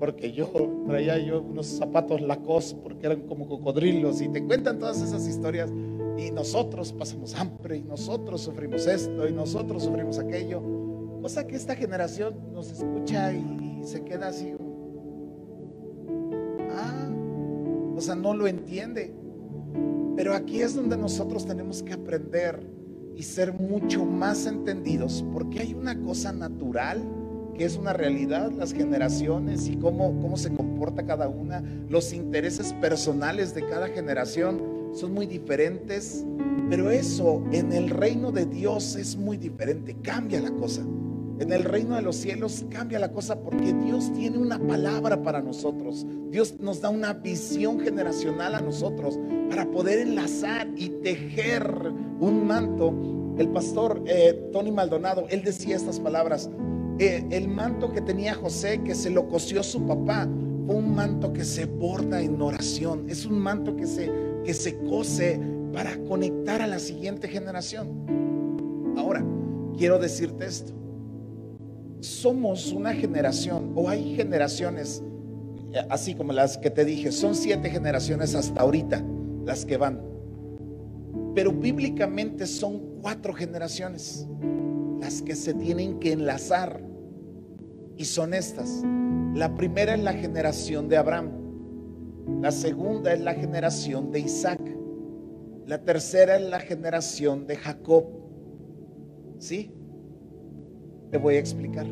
porque 0.00 0.32
yo 0.32 0.50
traía 0.88 1.18
yo 1.18 1.40
unos 1.40 1.66
zapatos 1.66 2.20
lacos 2.20 2.74
porque 2.82 3.06
eran 3.06 3.20
como 3.28 3.46
cocodrilos 3.46 4.20
y 4.22 4.28
te 4.28 4.44
cuentan 4.44 4.80
todas 4.80 5.00
esas 5.00 5.28
historias 5.28 5.70
y 6.18 6.30
nosotros 6.30 6.92
pasamos 6.92 7.34
hambre 7.34 7.78
y 7.78 7.82
nosotros 7.82 8.42
sufrimos 8.42 8.86
esto 8.86 9.28
y 9.28 9.32
nosotros 9.32 9.84
sufrimos 9.84 10.18
aquello. 10.18 10.62
Cosa 11.22 11.46
que 11.46 11.56
esta 11.56 11.74
generación 11.74 12.52
nos 12.52 12.70
escucha 12.70 13.32
y, 13.32 13.82
se 13.84 14.04
queda 14.04 14.28
así. 14.28 14.54
Ah, 16.70 17.08
o 17.96 18.00
sea, 18.00 18.14
no 18.14 18.34
lo 18.34 18.46
entiende. 18.46 19.14
Pero 20.16 20.34
aquí 20.34 20.60
es 20.60 20.74
donde 20.74 20.96
nosotros 20.98 21.46
tenemos 21.46 21.82
que 21.82 21.94
aprender 21.94 22.60
y 23.16 23.22
ser 23.22 23.54
mucho 23.54 24.04
más 24.04 24.46
entendidos, 24.46 25.24
porque 25.32 25.60
hay 25.60 25.74
una 25.74 25.98
cosa 26.02 26.32
natural 26.32 27.02
que 27.54 27.64
es 27.64 27.76
una 27.76 27.92
realidad, 27.92 28.52
las 28.52 28.72
generaciones 28.72 29.66
y 29.68 29.76
cómo, 29.76 30.18
cómo 30.20 30.36
se 30.36 30.52
comporta 30.52 31.04
cada 31.04 31.28
una, 31.28 31.62
los 31.88 32.12
intereses 32.12 32.72
personales 32.74 33.54
de 33.54 33.66
cada 33.66 33.88
generación 33.88 34.79
son 34.92 35.14
muy 35.14 35.26
diferentes, 35.26 36.24
pero 36.68 36.90
eso 36.90 37.42
en 37.52 37.72
el 37.72 37.90
reino 37.90 38.32
de 38.32 38.46
Dios 38.46 38.96
es 38.96 39.16
muy 39.16 39.36
diferente, 39.36 39.96
cambia 40.02 40.40
la 40.40 40.50
cosa. 40.50 40.82
En 41.40 41.52
el 41.52 41.64
reino 41.64 41.96
de 41.96 42.02
los 42.02 42.16
cielos 42.16 42.66
cambia 42.68 42.98
la 42.98 43.12
cosa 43.12 43.40
porque 43.40 43.72
Dios 43.72 44.12
tiene 44.12 44.36
una 44.36 44.58
palabra 44.58 45.22
para 45.22 45.40
nosotros. 45.40 46.06
Dios 46.30 46.56
nos 46.60 46.82
da 46.82 46.90
una 46.90 47.14
visión 47.14 47.80
generacional 47.80 48.54
a 48.54 48.60
nosotros 48.60 49.18
para 49.48 49.70
poder 49.70 50.00
enlazar 50.00 50.68
y 50.76 50.90
tejer 51.02 51.64
un 52.20 52.46
manto. 52.46 52.92
El 53.38 53.48
pastor 53.48 54.02
eh, 54.06 54.50
Tony 54.52 54.70
Maldonado, 54.70 55.26
él 55.30 55.42
decía 55.42 55.76
estas 55.76 55.98
palabras. 55.98 56.50
Eh, 56.98 57.26
el 57.30 57.48
manto 57.48 57.90
que 57.90 58.02
tenía 58.02 58.34
José, 58.34 58.82
que 58.84 58.94
se 58.94 59.08
lo 59.08 59.26
cosió 59.26 59.62
su 59.62 59.86
papá, 59.86 60.28
fue 60.66 60.74
un 60.74 60.94
manto 60.94 61.32
que 61.32 61.44
se 61.44 61.64
borda 61.64 62.20
en 62.20 62.42
oración. 62.42 63.08
Es 63.08 63.24
un 63.24 63.38
manto 63.38 63.74
que 63.74 63.86
se 63.86 64.29
que 64.44 64.54
se 64.54 64.78
cose 64.78 65.40
para 65.72 65.96
conectar 66.04 66.62
a 66.62 66.66
la 66.66 66.78
siguiente 66.78 67.28
generación. 67.28 68.94
Ahora, 68.96 69.24
quiero 69.76 69.98
decirte 69.98 70.46
esto. 70.46 70.72
Somos 72.00 72.72
una 72.72 72.94
generación, 72.94 73.72
o 73.74 73.88
hay 73.88 74.16
generaciones, 74.16 75.02
así 75.88 76.14
como 76.14 76.32
las 76.32 76.58
que 76.58 76.70
te 76.70 76.84
dije, 76.84 77.12
son 77.12 77.34
siete 77.34 77.70
generaciones 77.70 78.34
hasta 78.34 78.62
ahorita 78.62 79.04
las 79.44 79.64
que 79.64 79.76
van. 79.76 80.00
Pero 81.34 81.52
bíblicamente 81.52 82.46
son 82.46 83.00
cuatro 83.00 83.32
generaciones 83.34 84.26
las 85.00 85.22
que 85.22 85.34
se 85.34 85.54
tienen 85.54 85.98
que 85.98 86.12
enlazar. 86.12 86.82
Y 87.96 88.04
son 88.06 88.32
estas. 88.34 88.82
La 89.34 89.54
primera 89.54 89.94
es 89.94 90.02
la 90.02 90.12
generación 90.12 90.88
de 90.88 90.96
Abraham. 90.96 91.39
La 92.40 92.50
segunda 92.50 93.12
es 93.12 93.20
la 93.20 93.34
generación 93.34 94.10
de 94.10 94.20
Isaac. 94.20 94.60
La 95.66 95.78
tercera 95.82 96.36
es 96.36 96.42
la 96.42 96.60
generación 96.60 97.46
de 97.46 97.56
Jacob. 97.56 98.04
¿Sí? 99.38 99.72
Te 101.10 101.18
voy 101.18 101.36
a 101.36 101.38
explicar. 101.38 101.86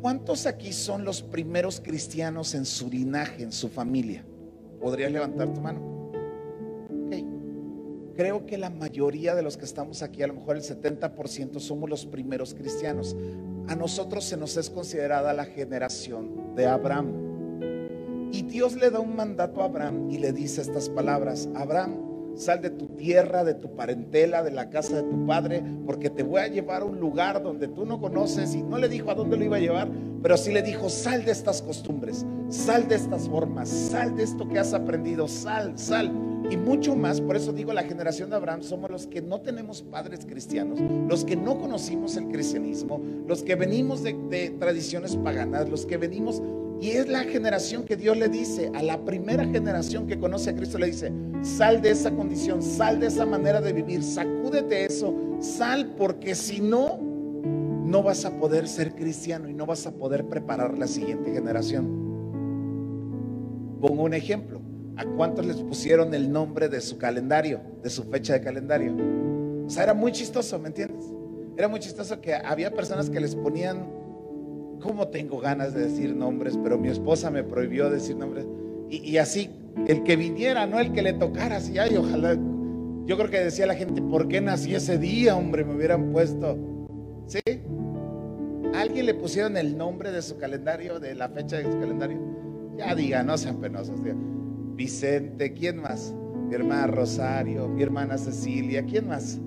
¿Cuántos 0.00 0.46
aquí 0.46 0.72
son 0.72 1.04
los 1.04 1.22
primeros 1.22 1.80
cristianos 1.80 2.54
en 2.54 2.64
su 2.64 2.88
linaje, 2.88 3.42
en 3.42 3.52
su 3.52 3.68
familia? 3.68 4.24
¿Podrías 4.80 5.12
levantar 5.12 5.52
tu 5.52 5.60
mano? 5.60 5.90
Creo 8.20 8.44
que 8.44 8.58
la 8.58 8.68
mayoría 8.68 9.34
de 9.34 9.40
los 9.40 9.56
que 9.56 9.64
estamos 9.64 10.02
aquí, 10.02 10.22
a 10.22 10.26
lo 10.26 10.34
mejor 10.34 10.56
el 10.56 10.62
70%, 10.62 11.58
somos 11.58 11.88
los 11.88 12.04
primeros 12.04 12.52
cristianos. 12.52 13.16
A 13.66 13.74
nosotros 13.74 14.24
se 14.24 14.36
nos 14.36 14.58
es 14.58 14.68
considerada 14.68 15.32
la 15.32 15.46
generación 15.46 16.54
de 16.54 16.66
Abraham. 16.66 17.29
Y 18.32 18.42
Dios 18.42 18.76
le 18.76 18.90
da 18.90 19.00
un 19.00 19.16
mandato 19.16 19.60
a 19.60 19.64
Abraham 19.64 20.10
y 20.10 20.18
le 20.18 20.32
dice 20.32 20.60
estas 20.60 20.88
palabras, 20.88 21.48
Abraham, 21.54 22.10
sal 22.36 22.62
de 22.62 22.70
tu 22.70 22.86
tierra, 22.88 23.44
de 23.44 23.54
tu 23.54 23.74
parentela, 23.74 24.42
de 24.42 24.50
la 24.50 24.70
casa 24.70 24.96
de 24.96 25.02
tu 25.02 25.26
padre, 25.26 25.62
porque 25.84 26.10
te 26.10 26.22
voy 26.22 26.40
a 26.40 26.48
llevar 26.48 26.82
a 26.82 26.84
un 26.84 27.00
lugar 27.00 27.42
donde 27.42 27.68
tú 27.68 27.84
no 27.84 28.00
conoces. 28.00 28.54
Y 28.54 28.62
no 28.62 28.78
le 28.78 28.88
dijo 28.88 29.10
a 29.10 29.14
dónde 29.14 29.36
lo 29.36 29.44
iba 29.44 29.56
a 29.56 29.60
llevar, 29.60 29.88
pero 30.22 30.36
sí 30.36 30.52
le 30.52 30.62
dijo, 30.62 30.88
sal 30.88 31.24
de 31.24 31.32
estas 31.32 31.60
costumbres, 31.60 32.24
sal 32.48 32.88
de 32.88 32.94
estas 32.94 33.28
formas, 33.28 33.68
sal 33.68 34.16
de 34.16 34.22
esto 34.22 34.48
que 34.48 34.58
has 34.58 34.74
aprendido, 34.74 35.28
sal, 35.28 35.78
sal. 35.78 36.10
Y 36.50 36.56
mucho 36.56 36.96
más, 36.96 37.20
por 37.20 37.36
eso 37.36 37.52
digo, 37.52 37.72
la 37.72 37.82
generación 37.82 38.30
de 38.30 38.36
Abraham 38.36 38.62
somos 38.62 38.90
los 38.90 39.06
que 39.06 39.20
no 39.20 39.40
tenemos 39.40 39.82
padres 39.82 40.24
cristianos, 40.26 40.80
los 41.08 41.24
que 41.24 41.36
no 41.36 41.58
conocimos 41.58 42.16
el 42.16 42.28
cristianismo, 42.28 43.00
los 43.26 43.42
que 43.42 43.54
venimos 43.54 44.02
de, 44.02 44.14
de 44.30 44.50
tradiciones 44.50 45.16
paganas, 45.16 45.68
los 45.68 45.86
que 45.86 45.96
venimos 45.96 46.42
y 46.80 46.92
es 46.92 47.08
la 47.08 47.24
generación 47.24 47.84
que 47.84 47.96
Dios 47.96 48.16
le 48.16 48.28
dice, 48.28 48.70
a 48.74 48.82
la 48.82 49.04
primera 49.04 49.44
generación 49.44 50.06
que 50.06 50.18
conoce 50.18 50.50
a 50.50 50.56
Cristo 50.56 50.78
le 50.78 50.86
dice, 50.86 51.12
sal 51.42 51.82
de 51.82 51.90
esa 51.90 52.10
condición, 52.10 52.62
sal 52.62 53.00
de 53.00 53.08
esa 53.08 53.26
manera 53.26 53.60
de 53.60 53.72
vivir, 53.74 54.02
sacúdete 54.02 54.86
eso, 54.86 55.14
sal 55.40 55.94
porque 55.98 56.34
si 56.34 56.60
no, 56.60 56.98
no 56.98 58.02
vas 58.02 58.24
a 58.24 58.38
poder 58.38 58.66
ser 58.66 58.94
cristiano 58.94 59.48
y 59.48 59.52
no 59.52 59.66
vas 59.66 59.86
a 59.86 59.92
poder 59.92 60.24
preparar 60.26 60.78
la 60.78 60.86
siguiente 60.86 61.32
generación. 61.32 61.86
Pongo 63.80 64.04
un 64.04 64.14
ejemplo. 64.14 64.60
¿A 64.96 65.04
cuántos 65.04 65.46
les 65.46 65.56
pusieron 65.56 66.12
el 66.12 66.30
nombre 66.30 66.68
de 66.68 66.80
su 66.82 66.98
calendario, 66.98 67.60
de 67.82 67.88
su 67.88 68.04
fecha 68.04 68.34
de 68.34 68.42
calendario? 68.42 68.94
O 69.66 69.70
sea, 69.70 69.84
era 69.84 69.94
muy 69.94 70.12
chistoso, 70.12 70.58
¿me 70.58 70.68
entiendes? 70.68 71.06
Era 71.56 71.68
muy 71.68 71.80
chistoso 71.80 72.20
que 72.20 72.34
había 72.34 72.70
personas 72.70 73.08
que 73.08 73.18
les 73.18 73.34
ponían 73.34 73.99
¿Cómo 74.80 75.08
tengo 75.08 75.40
ganas 75.40 75.74
de 75.74 75.82
decir 75.82 76.14
nombres? 76.14 76.58
Pero 76.62 76.78
mi 76.78 76.88
esposa 76.88 77.30
me 77.30 77.44
prohibió 77.44 77.90
decir 77.90 78.16
nombres. 78.16 78.46
Y, 78.88 79.18
así, 79.18 79.50
el 79.86 80.02
que 80.02 80.16
viniera, 80.16 80.66
no 80.66 80.80
el 80.80 80.92
que 80.92 81.02
le 81.02 81.12
tocara, 81.12 81.56
así, 81.56 81.78
ay, 81.78 81.96
ojalá. 81.96 82.36
Yo 83.06 83.16
creo 83.16 83.30
que 83.30 83.40
decía 83.40 83.66
la 83.66 83.76
gente, 83.76 84.02
¿por 84.02 84.26
qué 84.26 84.40
nací 84.40 84.74
ese 84.74 84.98
día, 84.98 85.36
hombre? 85.36 85.64
Me 85.64 85.76
hubieran 85.76 86.12
puesto. 86.12 86.58
¿Sí? 87.26 87.40
alguien 88.74 89.06
le 89.06 89.14
pusieron 89.14 89.56
el 89.56 89.76
nombre 89.76 90.10
de 90.10 90.22
su 90.22 90.38
calendario, 90.38 90.98
de 90.98 91.14
la 91.14 91.28
fecha 91.28 91.58
de 91.58 91.64
su 91.64 91.78
calendario? 91.78 92.18
Ya 92.76 92.94
diga, 92.94 93.22
no 93.22 93.36
sean 93.36 93.60
penosos. 93.60 94.00
Vicente, 94.74 95.52
¿quién 95.52 95.78
más? 95.78 96.14
Mi 96.48 96.54
hermana 96.54 96.86
Rosario, 96.86 97.68
mi 97.68 97.82
hermana 97.82 98.16
Cecilia, 98.16 98.84
¿quién 98.84 99.06
más? 99.06 99.38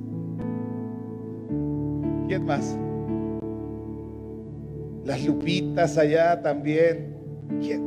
¿Quién 2.28 2.46
más? 2.46 2.78
Las 5.05 5.24
lupitas 5.24 5.98
allá 5.98 6.41
también. 6.41 7.15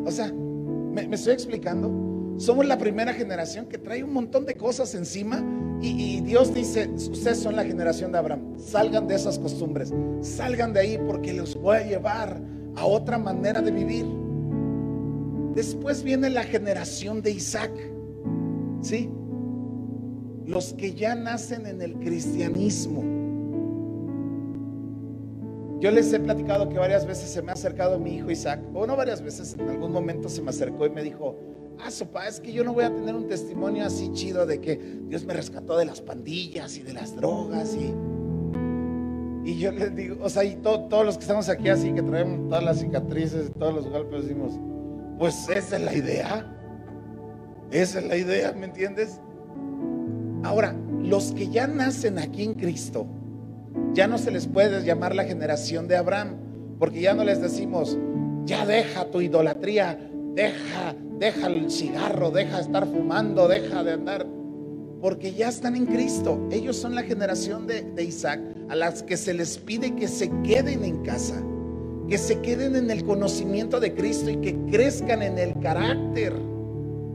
O 0.04 0.10
sea, 0.10 0.32
¿me, 0.32 1.14
estoy 1.14 1.32
explicando? 1.32 2.34
Somos 2.38 2.66
la 2.66 2.76
primera 2.76 3.12
generación 3.14 3.66
que 3.66 3.78
trae 3.78 4.04
un 4.04 4.12
montón 4.12 4.44
de 4.44 4.54
cosas 4.54 4.94
encima 4.94 5.42
y, 5.80 6.20
Dios 6.20 6.54
dice, 6.54 6.88
ustedes 6.88 7.38
son 7.38 7.56
la 7.56 7.64
generación 7.64 8.12
de 8.12 8.18
Abraham, 8.18 8.58
salgan 8.58 9.06
de 9.06 9.14
esas 9.14 9.38
costumbres, 9.38 9.92
salgan 10.20 10.72
de 10.72 10.80
ahí 10.80 10.98
porque 11.06 11.32
los 11.32 11.54
voy 11.54 11.76
a 11.76 11.86
llevar 11.86 12.40
a 12.76 12.84
otra 12.84 13.18
manera 13.18 13.60
de 13.60 13.70
vivir. 13.70 14.06
Después 15.54 16.02
viene 16.02 16.28
la 16.28 16.44
generación 16.44 17.22
de 17.22 17.30
Isaac, 17.30 17.72
¿sí? 18.82 19.10
Los 20.44 20.74
que 20.74 20.94
ya 20.94 21.14
nacen 21.14 21.66
en 21.66 21.80
el 21.80 21.94
cristianismo 21.94 23.15
yo 25.80 25.90
les 25.90 26.12
he 26.12 26.20
platicado 26.20 26.68
que 26.68 26.78
varias 26.78 27.06
veces 27.06 27.30
se 27.30 27.42
me 27.42 27.50
ha 27.50 27.54
acercado 27.54 27.98
mi 27.98 28.16
hijo 28.16 28.30
Isaac, 28.30 28.60
o 28.74 28.86
no 28.86 28.96
varias 28.96 29.20
veces, 29.22 29.54
en 29.58 29.68
algún 29.68 29.92
momento 29.92 30.28
se 30.28 30.42
me 30.42 30.50
acercó 30.50 30.86
y 30.86 30.90
me 30.90 31.02
dijo, 31.02 31.36
ah, 31.84 31.90
sopa, 31.90 32.26
es 32.26 32.40
que 32.40 32.52
yo 32.52 32.64
no 32.64 32.72
voy 32.72 32.84
a 32.84 32.94
tener 32.94 33.14
un 33.14 33.28
testimonio 33.28 33.84
así 33.84 34.10
chido 34.12 34.46
de 34.46 34.60
que 34.60 34.76
Dios 35.08 35.24
me 35.24 35.34
rescató 35.34 35.76
de 35.76 35.84
las 35.84 36.00
pandillas 36.00 36.76
y 36.76 36.82
de 36.82 36.92
las 36.92 37.14
drogas 37.16 37.74
y... 37.74 37.94
Y 39.44 39.60
yo 39.60 39.70
les 39.70 39.94
digo, 39.94 40.16
o 40.24 40.28
sea, 40.28 40.42
y 40.42 40.56
todos 40.56 41.06
los 41.06 41.16
que 41.16 41.20
estamos 41.20 41.48
aquí 41.48 41.68
así, 41.68 41.92
que 41.92 42.02
traemos 42.02 42.48
todas 42.48 42.64
las 42.64 42.80
cicatrices, 42.80 43.52
todos 43.56 43.74
los 43.74 43.88
golpes, 43.88 44.24
decimos, 44.24 44.58
pues 45.20 45.48
esa 45.48 45.76
es 45.76 45.82
la 45.82 45.94
idea. 45.94 46.52
Esa 47.70 48.00
es 48.00 48.06
la 48.06 48.16
idea, 48.16 48.52
¿me 48.52 48.66
entiendes? 48.66 49.20
Ahora, 50.42 50.74
los 51.00 51.30
que 51.30 51.48
ya 51.48 51.68
nacen 51.68 52.18
aquí 52.18 52.42
en 52.42 52.54
Cristo, 52.54 53.06
ya 53.92 54.06
no 54.06 54.18
se 54.18 54.30
les 54.30 54.46
puede 54.46 54.84
llamar 54.84 55.14
la 55.14 55.24
generación 55.24 55.88
de 55.88 55.96
Abraham, 55.96 56.36
porque 56.78 57.00
ya 57.00 57.14
no 57.14 57.24
les 57.24 57.40
decimos, 57.40 57.96
ya 58.44 58.66
deja 58.66 59.10
tu 59.10 59.20
idolatría, 59.20 59.98
deja, 60.34 60.94
deja 61.18 61.46
el 61.46 61.70
cigarro, 61.70 62.30
deja 62.30 62.56
de 62.56 62.62
estar 62.62 62.86
fumando, 62.86 63.48
deja 63.48 63.82
de 63.82 63.92
andar, 63.92 64.26
porque 65.00 65.32
ya 65.32 65.48
están 65.48 65.76
en 65.76 65.86
Cristo. 65.86 66.46
Ellos 66.50 66.76
son 66.76 66.94
la 66.94 67.02
generación 67.02 67.66
de, 67.66 67.82
de 67.82 68.04
Isaac 68.04 68.40
a 68.68 68.76
las 68.76 69.02
que 69.02 69.16
se 69.16 69.34
les 69.34 69.58
pide 69.58 69.94
que 69.94 70.08
se 70.08 70.30
queden 70.42 70.84
en 70.84 71.02
casa, 71.02 71.42
que 72.08 72.18
se 72.18 72.40
queden 72.40 72.76
en 72.76 72.90
el 72.90 73.04
conocimiento 73.04 73.80
de 73.80 73.94
Cristo 73.94 74.30
y 74.30 74.36
que 74.36 74.56
crezcan 74.70 75.22
en 75.22 75.38
el 75.38 75.58
carácter. 75.60 76.34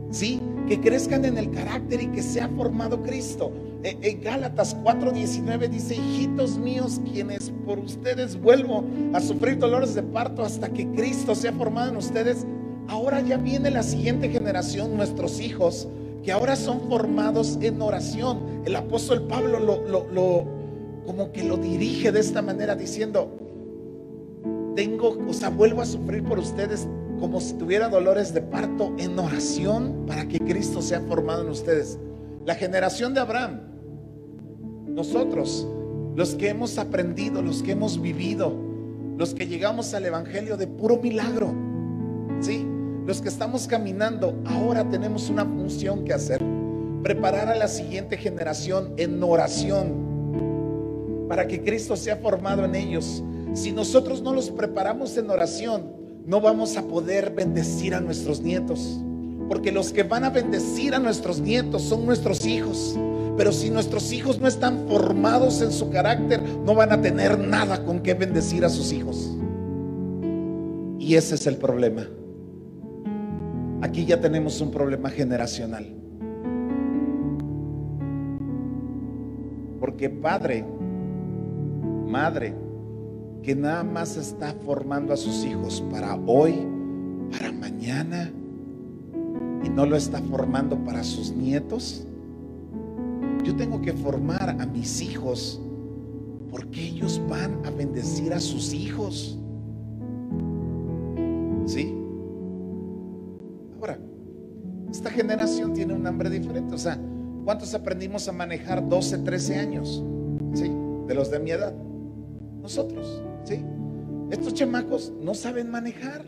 ¿Sí? 0.10 0.42
que 0.72 0.80
crezcan 0.80 1.26
en 1.26 1.38
el 1.38 1.52
carácter 1.52 2.02
y 2.02 2.08
que 2.08 2.24
sea 2.24 2.48
formado 2.48 3.04
Cristo. 3.04 3.52
E, 3.84 3.98
en 4.02 4.22
Gálatas 4.22 4.76
4:19 4.84 5.70
dice, 5.70 5.96
hijitos 5.96 6.58
míos, 6.58 7.02
quienes 7.12 7.52
por 7.66 7.80
ustedes 7.80 8.40
vuelvo 8.40 8.84
a 9.14 9.20
sufrir 9.20 9.58
dolores 9.58 9.96
de 9.96 10.04
parto 10.04 10.44
hasta 10.44 10.70
que 10.70 10.88
Cristo 10.92 11.36
sea 11.36 11.52
formado 11.52 11.90
en 11.90 11.98
ustedes, 11.98 12.46
ahora 12.88 13.22
ya 13.22 13.38
viene 13.38 13.72
la 13.72 13.84
siguiente 13.84 14.30
generación, 14.30 14.96
nuestros 14.96 15.40
hijos, 15.40 15.88
que 16.24 16.32
ahora 16.32 16.56
son 16.56 16.82
formados 16.90 17.58
en 17.62 17.82
oración. 17.82 18.62
El 18.66 18.76
apóstol 18.76 19.28
Pablo 19.28 19.60
lo, 19.60 19.88
lo 19.88 20.62
como 21.06 21.32
que 21.32 21.44
lo 21.44 21.58
dirige 21.58 22.12
de 22.12 22.20
esta 22.20 22.42
manera 22.42 22.76
diciendo, 22.76 23.38
tengo, 24.76 25.18
o 25.28 25.34
sea, 25.34 25.50
vuelvo 25.50 25.82
a 25.82 25.86
sufrir 25.86 26.24
por 26.24 26.40
ustedes 26.40 26.88
como 27.20 27.40
si 27.40 27.54
tuviera 27.54 27.90
dolores 27.90 28.34
de 28.34 28.42
parto 28.42 28.94
en 28.98 29.18
oración 29.20 30.06
para 30.08 30.28
que 30.28 30.40
Cristo 30.40 30.82
sea 30.82 31.02
formado 31.02 31.44
en 31.44 31.50
ustedes. 31.50 32.00
La 32.46 32.56
generación 32.56 33.14
de 33.14 33.20
Abraham, 33.20 33.71
nosotros, 34.94 35.68
los 36.16 36.36
que 36.36 36.50
hemos 36.50 36.78
aprendido, 36.78 37.42
los 37.42 37.64
que 37.64 37.72
hemos 37.72 38.02
vivido, 38.02 38.54
los 39.18 39.34
que 39.34 39.48
llegamos 39.48 39.94
al 39.94 40.06
Evangelio 40.06 40.58
de 40.58 40.68
puro 40.68 40.98
milagro, 40.98 41.54
¿sí? 42.40 42.66
Los 43.06 43.22
que 43.22 43.30
estamos 43.30 43.68
caminando, 43.68 44.36
ahora 44.46 44.90
tenemos 44.90 45.30
una 45.30 45.46
función 45.46 46.04
que 46.04 46.14
hacer, 46.14 46.42
preparar 47.04 47.50
a 47.50 47.56
la 47.56 47.68
siguiente 47.68 48.18
generación 48.18 48.94
en 48.98 49.22
oración 49.24 50.12
para 51.28 51.48
que 51.48 51.64
Cristo 51.64 51.96
sea 51.96 52.18
formado 52.18 52.66
en 52.66 52.76
ellos. 52.76 53.24
Si 53.54 53.72
nosotros 53.72 54.22
no 54.22 54.34
los 54.34 54.52
preparamos 54.52 55.18
en 55.18 55.30
oración, 55.30 55.94
no 56.26 56.42
vamos 56.42 56.78
a 56.78 56.84
poder 56.84 57.32
bendecir 57.32 57.96
a 57.96 58.02
nuestros 58.02 58.42
nietos. 58.42 59.02
Porque 59.52 59.74
los 59.74 59.92
que 59.92 60.04
van 60.04 60.24
a 60.24 60.30
bendecir 60.30 60.96
a 60.96 61.00
nuestros 61.00 61.42
nietos 61.42 61.82
son 61.82 62.06
nuestros 62.06 62.46
hijos. 62.46 62.98
Pero 63.36 63.52
si 63.52 63.70
nuestros 63.70 64.14
hijos 64.14 64.40
no 64.40 64.48
están 64.48 64.88
formados 64.88 65.62
en 65.62 65.74
su 65.74 65.90
carácter, 65.90 66.42
no 66.66 66.74
van 66.74 66.94
a 66.94 67.02
tener 67.02 67.38
nada 67.38 67.84
con 67.84 68.00
que 68.00 68.14
bendecir 68.14 68.64
a 68.64 68.70
sus 68.70 68.94
hijos. 68.94 69.36
Y 71.00 71.16
ese 71.16 71.36
es 71.36 71.48
el 71.48 71.58
problema. 71.58 72.08
Aquí 73.82 74.06
ya 74.06 74.22
tenemos 74.22 74.62
un 74.62 74.72
problema 74.72 75.10
generacional. 75.10 75.98
Porque 79.82 80.10
padre, 80.10 80.64
madre, 82.08 82.56
que 83.44 83.54
nada 83.54 83.84
más 83.84 84.16
está 84.16 84.54
formando 84.66 85.12
a 85.12 85.18
sus 85.18 85.44
hijos 85.44 85.84
para 85.92 86.16
hoy, 86.26 86.56
para 87.34 87.52
mañana, 87.52 88.32
y 89.64 89.70
no 89.70 89.86
lo 89.86 89.96
está 89.96 90.22
formando 90.22 90.78
para 90.84 91.04
sus 91.04 91.32
nietos. 91.32 92.06
Yo 93.44 93.56
tengo 93.56 93.82
que 93.82 93.94
formar 93.94 94.58
a 94.60 94.66
mis 94.66 95.02
hijos 95.02 95.62
porque 96.52 96.86
ellos 96.88 97.22
van 97.30 97.66
a 97.66 97.72
bendecir 97.72 98.34
a 98.34 98.40
sus 98.40 98.74
hijos. 98.74 99.38
¿Sí? 101.66 101.96
Ahora, 103.80 103.98
esta 104.92 105.10
generación 105.10 105.74
tiene 105.74 105.94
un 105.94 106.06
hambre 106.06 106.30
diferente. 106.30 106.76
O 106.76 106.78
sea, 106.78 107.00
¿cuántos 107.46 107.74
aprendimos 107.74 108.28
a 108.28 108.34
manejar 108.34 108.88
12, 108.88 109.20
13 109.20 109.56
años? 109.58 110.04
¿Sí? 110.54 110.70
De 111.08 111.16
los 111.16 111.32
de 111.32 111.40
mi 111.40 111.52
edad. 111.52 111.74
Nosotros. 112.62 113.24
¿Sí? 113.46 113.64
Estos 114.30 114.54
chamacos 114.54 115.14
no 115.22 115.34
saben 115.34 115.72
manejar. 115.72 116.26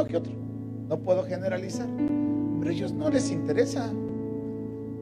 Uno 0.00 0.08
que 0.08 0.16
otro. 0.16 0.32
No 0.88 0.98
puedo 0.98 1.24
generalizar. 1.24 1.86
Pero 2.58 2.70
ellos 2.70 2.92
no 2.92 3.10
les 3.10 3.30
interesa. 3.30 3.92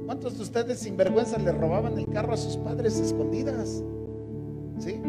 ¿Cuántos 0.06 0.38
de 0.38 0.42
ustedes 0.42 0.80
sin 0.80 0.96
vergüenza 0.96 1.38
le 1.38 1.52
robaban 1.52 1.96
el 1.98 2.08
carro 2.08 2.32
a 2.32 2.36
sus 2.36 2.56
padres 2.56 2.98
escondidas? 2.98 3.84
¿Sí? 4.78 5.00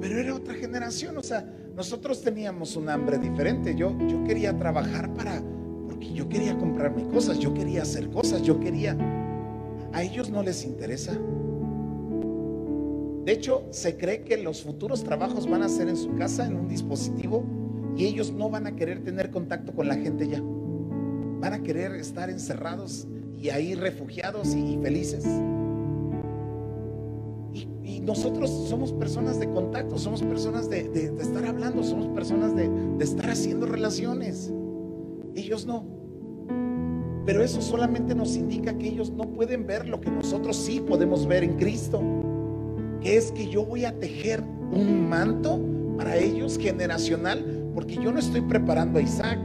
Pero 0.00 0.18
era 0.18 0.34
otra 0.34 0.54
generación, 0.54 1.16
o 1.16 1.22
sea, 1.22 1.48
nosotros 1.76 2.20
teníamos 2.22 2.74
un 2.74 2.88
hambre 2.88 3.18
diferente. 3.18 3.76
Yo, 3.76 3.96
yo 4.08 4.24
quería 4.24 4.56
trabajar 4.58 5.14
para, 5.14 5.40
porque 5.86 6.12
yo 6.12 6.28
quería 6.28 6.58
comprarme 6.58 7.06
cosas, 7.06 7.38
yo 7.38 7.54
quería 7.54 7.82
hacer 7.82 8.10
cosas, 8.10 8.42
yo 8.42 8.58
quería... 8.58 8.96
A 9.92 10.02
ellos 10.02 10.28
no 10.28 10.42
les 10.42 10.64
interesa. 10.64 11.12
De 13.24 13.32
hecho, 13.32 13.66
se 13.70 13.96
cree 13.96 14.22
que 14.22 14.36
los 14.36 14.62
futuros 14.62 15.02
trabajos 15.02 15.48
van 15.48 15.62
a 15.62 15.68
ser 15.68 15.88
en 15.88 15.96
su 15.96 16.14
casa, 16.14 16.46
en 16.46 16.56
un 16.56 16.68
dispositivo, 16.68 17.42
y 17.96 18.04
ellos 18.04 18.32
no 18.32 18.50
van 18.50 18.66
a 18.66 18.76
querer 18.76 19.02
tener 19.02 19.30
contacto 19.30 19.72
con 19.72 19.88
la 19.88 19.94
gente 19.94 20.28
ya. 20.28 20.42
Van 20.42 21.54
a 21.54 21.62
querer 21.62 21.94
estar 21.94 22.28
encerrados 22.28 23.06
y 23.38 23.48
ahí 23.48 23.74
refugiados 23.74 24.54
y, 24.54 24.78
felices. 24.82 25.24
Y, 27.82 28.00
nosotros 28.00 28.50
somos 28.68 28.92
personas 28.92 29.40
de 29.40 29.48
contacto, 29.48 29.96
somos 29.96 30.22
personas 30.22 30.68
de, 30.68 30.80
estar 31.18 31.46
hablando, 31.46 31.82
somos 31.82 32.08
personas 32.08 32.54
de, 32.54 32.68
estar 33.00 33.30
haciendo 33.30 33.64
relaciones. 33.64 34.52
Ellos 35.34 35.64
no. 35.64 35.86
Pero 37.24 37.42
eso 37.42 37.62
solamente 37.62 38.14
nos 38.14 38.36
indica 38.36 38.76
que 38.76 38.88
ellos 38.88 39.10
no 39.10 39.32
pueden 39.32 39.66
ver 39.66 39.88
lo 39.88 39.98
que 40.02 40.10
nosotros 40.10 40.56
sí 40.56 40.80
podemos 40.80 41.26
ver 41.26 41.42
en 41.44 41.56
Cristo. 41.56 42.02
Es 43.04 43.30
que 43.32 43.48
yo 43.48 43.64
voy 43.64 43.84
a 43.84 43.98
tejer 43.98 44.42
un 44.72 45.08
manto 45.08 45.60
para 45.98 46.16
ellos 46.16 46.58
generacional, 46.58 47.70
porque 47.74 47.96
yo 47.96 48.10
no 48.10 48.18
estoy 48.18 48.40
preparando 48.40 48.98
a 48.98 49.02
Isaac 49.02 49.38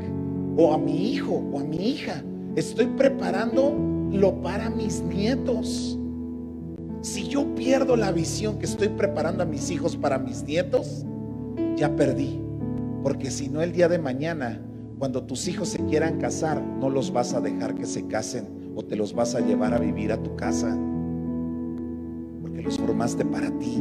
o 0.58 0.74
a 0.74 0.78
mi 0.78 1.12
hijo 1.12 1.43
o 1.52 1.60
a 1.60 1.63
mi 1.63 1.89
hija. 1.89 2.24
Estoy 2.56 2.86
preparando 2.86 3.76
lo 4.12 4.41
para 4.41 4.69
mis 4.69 5.02
nietos. 5.02 6.00
Si 7.02 7.28
yo 7.28 7.54
pierdo 7.56 7.95
la 7.95 8.12
visión 8.12 8.60
que 8.60 8.65
estoy 8.65 8.89
preparando 8.89 9.43
a 9.43 9.45
mis 9.45 9.69
hijos 9.69 9.95
para 9.95 10.17
mis 10.17 10.43
nietos, 10.43 11.06
ya 11.76 11.95
perdí. 11.95 12.41
Porque 13.04 13.30
si 13.30 13.50
no 13.50 13.62
el 13.62 13.72
día 13.72 13.88
de 13.88 14.00
mañana 14.00 14.62
cuando 14.98 15.24
tus 15.24 15.48
hijos 15.48 15.69
se 15.69 15.86
quieran 15.86 16.19
casar, 16.19 16.62
no 16.62 16.89
los 16.89 17.12
vas 17.12 17.34
a 17.34 17.39
dejar 17.39 17.76
que 17.76 17.86
se 17.86 18.08
casen 18.08 18.74
o 18.76 18.84
te 18.84 18.98
los 18.98 19.13
vas 19.13 19.36
a 19.36 19.39
llevar 19.39 19.74
a 19.74 19.80
vivir 19.80 20.12
a 20.12 20.22
tu 20.22 20.36
casa. 20.36 20.78
Los 22.63 22.78
formaste 22.78 23.26
para 23.26 23.50
ti. 23.58 23.78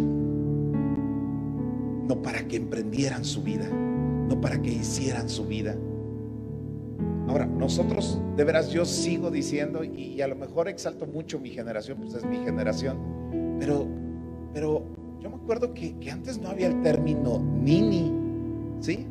No 2.06 2.22
para 2.22 2.46
que 2.46 2.56
emprendieran 2.56 3.24
su 3.24 3.42
vida. 3.42 3.68
No 3.68 4.40
para 4.40 4.60
que 4.60 4.70
hicieran 4.70 5.28
su 5.28 5.46
vida. 5.46 5.76
Ahora, 7.28 7.44
nosotros, 7.44 8.20
de 8.36 8.44
veras, 8.44 8.70
yo 8.70 8.86
sigo 8.86 9.30
diciendo, 9.30 9.84
y, 9.84 10.20
a 10.22 10.28
lo 10.28 10.34
mejor 10.34 10.66
exalto 10.68 11.06
mucho 11.06 11.38
mi 11.38 11.50
generación, 11.50 11.98
pues 11.98 12.14
es 12.14 12.24
mi 12.24 12.38
generación, 12.38 13.56
pero, 13.60 13.86
pero 14.54 14.82
yo 15.20 15.28
me 15.28 15.36
acuerdo 15.36 15.74
que, 15.74 15.98
que 15.98 16.10
antes 16.10 16.40
no 16.40 16.48
había 16.48 16.68
el 16.68 16.80
término 16.80 17.38
nini, 17.38 18.10
¿sí? 18.80 19.06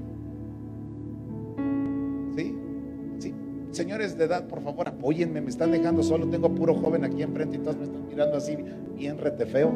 Señores 3.77 4.17
de 4.17 4.23
edad, 4.23 4.47
por 4.47 4.59
favor, 4.63 4.87
apóyenme, 4.87 5.39
me 5.39 5.51
están 5.51 5.69
dejando 5.69 6.01
solo, 6.01 6.27
tengo 6.27 6.49
puro 6.49 6.73
joven 6.73 7.03
aquí 7.03 7.21
enfrente 7.21 7.57
y 7.57 7.59
todos 7.59 7.77
me 7.77 7.83
están 7.83 8.07
mirando 8.07 8.35
así, 8.35 8.57
bien 8.95 9.19
rete 9.19 9.45
feo. 9.45 9.71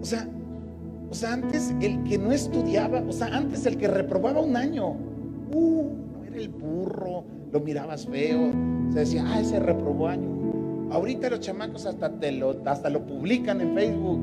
O 0.00 0.04
sea, 0.06 0.26
o 1.10 1.14
sea, 1.14 1.34
antes 1.34 1.74
el 1.82 2.02
que 2.04 2.16
no 2.16 2.32
estudiaba, 2.32 3.02
o 3.06 3.12
sea, 3.12 3.26
antes 3.26 3.66
el 3.66 3.76
que 3.76 3.88
reprobaba 3.88 4.40
un 4.40 4.56
año, 4.56 4.92
uh, 5.52 5.90
no 6.14 6.24
era 6.24 6.34
el 6.34 6.48
burro, 6.48 7.24
lo 7.52 7.60
mirabas 7.60 8.06
feo, 8.06 8.50
se 8.94 9.00
decía, 9.00 9.22
ah, 9.26 9.38
ese 9.38 9.60
reprobó 9.60 10.08
año. 10.08 10.88
Ahorita 10.92 11.28
los 11.28 11.40
chamacos 11.40 11.84
hasta, 11.84 12.10
te 12.20 12.32
lo, 12.32 12.56
publican 13.06 13.60
en 13.60 13.74
Facebook. 13.74 14.20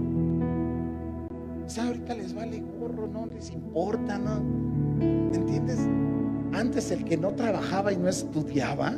O 1.67 1.69
sea, 1.69 1.85
ahorita 1.85 2.15
les 2.15 2.33
vale 2.33 2.63
gorro, 2.79 3.05
no 3.05 3.27
les 3.27 3.51
importa, 3.51 4.17
¿no? 4.17 4.41
¿Me 4.97 5.35
entiendes? 5.35 5.87
Antes 6.53 6.91
el 6.91 7.05
que 7.05 7.17
no 7.17 7.31
trabajaba 7.33 7.93
y 7.93 7.97
no 7.97 8.09
estudiaba 8.09 8.95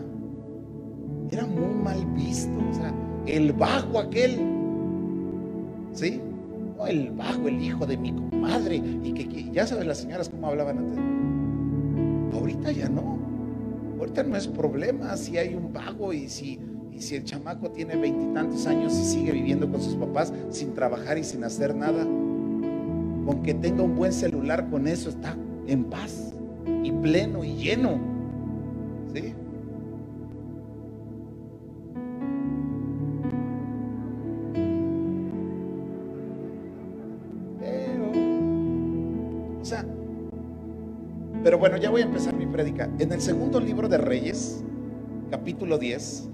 era 1.31 1.45
muy 1.45 1.73
mal 1.83 2.05
visto. 2.15 2.51
O 2.69 2.73
sea, 2.73 2.93
el 3.27 3.53
bajo 3.53 3.99
aquel, 3.99 4.39
¿sí? 5.93 6.21
No, 6.77 6.87
el 6.87 7.11
bajo, 7.11 7.47
el 7.47 7.61
hijo 7.61 7.85
de 7.85 7.97
mi 7.97 8.13
comadre. 8.13 8.81
Y 9.03 9.13
que, 9.13 9.51
ya 9.51 9.67
sabes 9.67 9.85
las 9.85 9.99
señoras 9.99 10.29
cómo 10.29 10.47
hablaban 10.47 10.79
antes. 10.79 12.39
Ahorita 12.39 12.71
ya 12.71 12.89
no. 12.89 13.19
Ahorita 13.99 14.23
no 14.23 14.35
es 14.35 14.47
problema 14.47 15.15
si 15.15 15.37
hay 15.37 15.53
un 15.53 15.71
vago 15.71 16.11
y 16.11 16.27
si, 16.27 16.59
y 16.91 16.99
si 16.99 17.15
el 17.15 17.23
chamaco 17.23 17.69
tiene 17.69 17.95
veintitantos 17.95 18.65
años 18.65 18.93
y 18.93 19.03
sigue 19.05 19.31
viviendo 19.31 19.69
con 19.71 19.81
sus 19.81 19.95
papás 19.95 20.33
sin 20.49 20.73
trabajar 20.73 21.17
y 21.17 21.23
sin 21.23 21.43
hacer 21.43 21.75
nada. 21.75 22.03
Con 22.03 23.41
que 23.43 23.53
tenga 23.53 23.83
un 23.83 23.95
buen 23.95 24.11
celular, 24.11 24.69
con 24.69 24.87
eso 24.87 25.09
está 25.09 25.37
en 25.67 25.85
paz 25.85 26.32
y 26.83 26.91
pleno 26.91 27.43
y 27.43 27.55
lleno. 27.55 27.99
¿Sí? 29.13 29.33
O 39.61 39.65
sea, 39.65 39.85
pero 41.43 41.57
bueno, 41.57 41.77
ya 41.77 41.89
voy 41.89 42.01
a 42.01 42.05
empezar 42.05 42.35
mi 42.35 42.45
prédica. 42.45 42.89
En 42.99 43.11
el 43.13 43.21
segundo 43.21 43.59
libro 43.59 43.87
de 43.87 43.97
Reyes, 43.97 44.63
capítulo 45.31 45.77
10, 45.77 46.29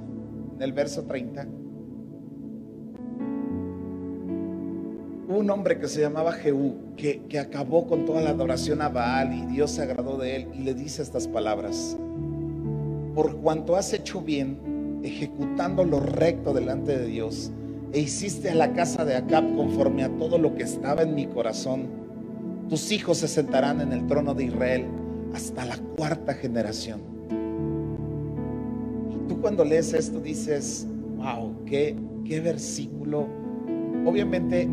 en 0.55 0.61
el 0.63 0.73
verso 0.73 1.03
30. 1.05 1.47
Un 5.29 5.49
hombre 5.51 5.77
que 5.77 5.87
se 5.87 6.01
llamaba 6.01 6.31
Jehú, 6.31 6.95
que, 6.97 7.21
que 7.29 7.37
acabó 7.37 7.85
con 7.85 8.05
toda 8.05 8.19
la 8.21 8.31
adoración 8.31 8.81
a 8.81 8.89
Baal 8.89 9.31
y 9.31 9.45
Dios 9.45 9.71
se 9.71 9.83
agradó 9.83 10.17
de 10.17 10.35
él 10.35 10.47
y 10.55 10.63
le 10.63 10.73
dice 10.73 11.03
estas 11.03 11.27
palabras. 11.27 11.95
Por 13.13 13.37
cuanto 13.37 13.75
has 13.75 13.93
hecho 13.93 14.21
bien, 14.21 15.01
ejecutando 15.03 15.83
lo 15.83 15.99
recto 15.99 16.51
delante 16.51 16.97
de 16.97 17.05
Dios, 17.05 17.51
e 17.93 17.99
hiciste 17.99 18.49
a 18.49 18.55
la 18.55 18.73
casa 18.73 19.05
de 19.05 19.15
Acab 19.15 19.55
conforme 19.55 20.03
a 20.03 20.09
todo 20.17 20.39
lo 20.39 20.55
que 20.55 20.63
estaba 20.63 21.03
en 21.03 21.13
mi 21.13 21.27
corazón, 21.27 21.87
tus 22.67 22.91
hijos 22.91 23.19
se 23.19 23.27
sentarán 23.27 23.81
en 23.81 23.93
el 23.93 24.07
trono 24.07 24.33
de 24.33 24.45
Israel 24.45 24.85
hasta 25.33 25.63
la 25.63 25.77
cuarta 25.95 26.33
generación. 26.33 27.01
Y 29.11 29.27
tú 29.27 29.39
cuando 29.41 29.63
lees 29.63 29.93
esto 29.93 30.19
dices, 30.19 30.87
wow, 31.17 31.53
qué, 31.65 31.95
qué 32.25 32.39
versículo. 32.39 33.27
Obviamente 34.05 34.67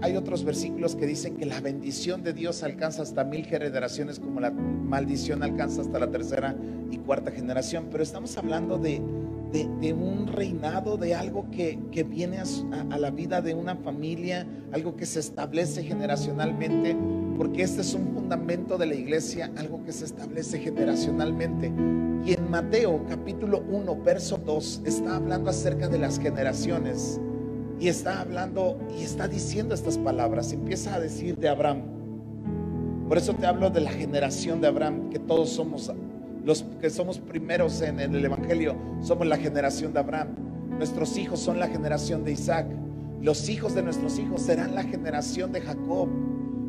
hay 0.00 0.16
otros 0.16 0.44
versículos 0.44 0.96
que 0.96 1.06
dicen 1.06 1.36
que 1.36 1.46
la 1.46 1.60
bendición 1.60 2.22
de 2.22 2.32
Dios 2.32 2.62
alcanza 2.62 3.02
hasta 3.02 3.24
mil 3.24 3.44
generaciones 3.46 4.18
como 4.18 4.40
la 4.40 4.50
maldición 4.50 5.42
alcanza 5.42 5.82
hasta 5.82 5.98
la 5.98 6.10
tercera 6.10 6.56
y 6.90 6.98
cuarta 6.98 7.30
generación. 7.30 7.88
Pero 7.90 8.02
estamos 8.02 8.36
hablando 8.36 8.78
de, 8.78 9.00
un 9.92 10.26
reinado, 10.26 10.96
de 10.96 11.14
algo 11.14 11.50
que, 11.50 11.78
viene 12.08 12.38
a, 12.38 12.98
la 12.98 13.10
vida 13.10 13.40
de 13.40 13.54
una 13.54 13.76
familia, 13.76 14.46
algo 14.72 14.96
que 14.96 15.06
se 15.06 15.20
establece 15.20 15.82
generacionalmente, 15.82 16.96
porque 17.36 17.62
este 17.62 17.82
es 17.82 17.94
un 17.94 18.12
fundamento 18.14 18.78
de 18.78 18.86
la 18.86 18.94
iglesia, 18.94 19.50
algo 19.56 19.84
que 19.84 19.92
se 19.92 20.04
establece 20.04 20.58
generacionalmente. 20.58 21.72
Y 22.24 22.32
en 22.32 22.50
Mateo 22.50 23.04
capítulo 23.08 23.62
1, 23.70 24.02
verso 24.02 24.38
2, 24.38 24.82
está 24.84 25.16
hablando 25.16 25.50
acerca 25.50 25.88
de 25.88 25.98
las 25.98 26.18
generaciones 26.18 27.20
y 27.80 27.88
está 27.88 28.20
hablando 28.20 28.78
y 28.98 29.02
está 29.02 29.28
diciendo 29.28 29.74
estas 29.74 29.98
palabras. 29.98 30.52
Empieza 30.52 30.94
a 30.94 31.00
decir 31.00 31.36
de 31.36 31.48
Abraham. 31.48 31.82
Por 33.08 33.16
eso 33.18 33.34
te 33.34 33.46
hablo 33.46 33.70
de 33.70 33.80
la 33.80 33.90
generación 33.90 34.60
de 34.60 34.66
Abraham, 34.66 35.10
que 35.10 35.18
todos 35.18 35.50
somos 35.50 35.90
los 36.44 36.64
que 36.80 36.88
somos 36.88 37.18
primeros 37.18 37.82
en, 37.82 38.00
el 38.00 38.24
Evangelio, 38.24 38.74
somos 39.02 39.26
la 39.26 39.36
generación 39.36 39.92
de 39.92 40.00
Abraham. 40.00 40.28
Nuestros 40.78 41.16
hijos 41.18 41.40
son 41.40 41.58
la 41.58 41.68
generación 41.68 42.24
de 42.24 42.32
Isaac. 42.32 42.66
Los 43.20 43.48
hijos 43.48 43.74
de 43.74 43.82
nuestros 43.82 44.18
hijos 44.18 44.42
serán 44.42 44.74
la 44.74 44.82
generación 44.82 45.52
de 45.52 45.60
Jacob. 45.60 46.08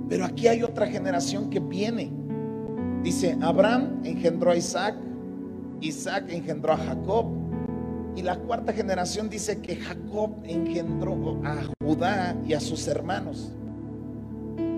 Pero 0.10 0.26
aquí 0.26 0.48
hay 0.48 0.64
otra 0.64 0.88
generación 0.88 1.50
que 1.50 1.60
viene. 1.60 2.12
Dice, 3.04 3.38
Abraham 3.42 4.02
engendró 4.04 4.52
a 4.52 4.58
Isaac, 4.58 4.96
Isaac 5.80 6.26
engendró 6.30 6.74
a 6.74 6.78
Jacob 6.78 7.39
y 8.16 8.22
la 8.22 8.38
cuarta 8.38 8.74
generación 8.74 9.30
dice 9.30 9.60
que 9.62 9.76
Jacob 9.76 10.32
engendró 10.44 11.42
a 11.44 11.58
Judá 11.84 12.36
y 12.46 12.54
a 12.54 12.60
sus 12.60 12.88
hermanos. 12.88 13.52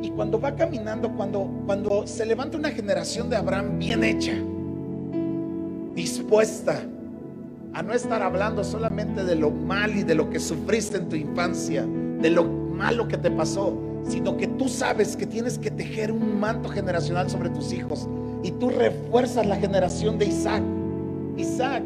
Y 0.01 0.09
cuando 0.11 0.39
va 0.39 0.55
caminando, 0.55 1.11
cuando, 1.15 1.49
cuando 1.65 2.05
se 2.07 2.25
levanta 2.25 2.57
una 2.57 2.69
generación 2.69 3.29
de 3.29 3.35
Abraham 3.35 3.79
bien 3.79 4.03
hecha, 4.03 4.33
dispuesta 5.95 6.81
a 7.73 7.81
no 7.81 7.93
estar 7.93 8.21
hablando 8.21 8.63
solamente 8.63 9.23
de 9.23 9.35
lo 9.35 9.51
mal 9.51 9.95
y 9.95 10.03
de 10.03 10.15
lo 10.15 10.29
que 10.29 10.39
sufriste 10.39 10.97
en 10.97 11.09
tu 11.09 11.15
infancia, 11.15 11.85
de 11.85 12.29
lo 12.29 12.43
malo 12.43 13.07
que 13.07 13.17
te 13.17 13.31
pasó, 13.31 13.77
sino 14.07 14.35
que 14.37 14.47
tú 14.47 14.67
sabes 14.67 15.15
que 15.15 15.25
tienes 15.25 15.57
que 15.57 15.71
tejer 15.71 16.11
un 16.11 16.39
manto 16.39 16.69
generacional 16.69 17.29
sobre 17.29 17.49
tus 17.49 17.71
hijos 17.71 18.09
y 18.43 18.51
tú 18.51 18.69
refuerzas 18.69 19.45
la 19.45 19.55
generación 19.55 20.17
de 20.17 20.25
Isaac 20.25 20.63
Isaac, 21.37 21.83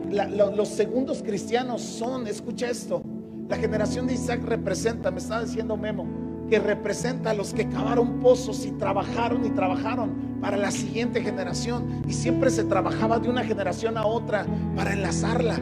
los 0.56 0.70
segundos 0.70 1.22
cristianos 1.24 1.82
son, 1.82 2.28
escucha 2.28 2.70
esto, 2.70 3.04
la 3.48 3.58
generación 3.58 4.08
de 4.08 4.14
Isaac 4.16 4.42
representa, 4.44 5.12
me 5.12 5.20
está 5.20 5.44
diciendo 5.44 5.78
Memo, 5.78 6.08
que 6.50 6.60
representa 6.60 7.32
a 7.32 7.34
los 7.34 7.54
que 7.54 7.68
cavaron 7.70 8.20
pozos 8.20 8.66
y 8.66 8.72
trabajaron 8.72 9.46
y 9.46 9.50
trabajaron 9.52 10.38
para 10.42 10.58
la 10.58 10.72
siguiente 10.72 11.22
generación. 11.22 12.04
Y 12.08 12.14
siempre 12.14 12.50
se 12.50 12.64
trabajaba 12.64 13.20
de 13.20 13.30
una 13.30 13.44
generación 13.44 13.98
a 13.98 14.06
otra 14.06 14.46
para 14.76 14.94
enlazarla. 14.94 15.60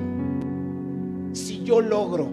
Si 1.33 1.63
yo 1.63 1.81
logro 1.81 2.29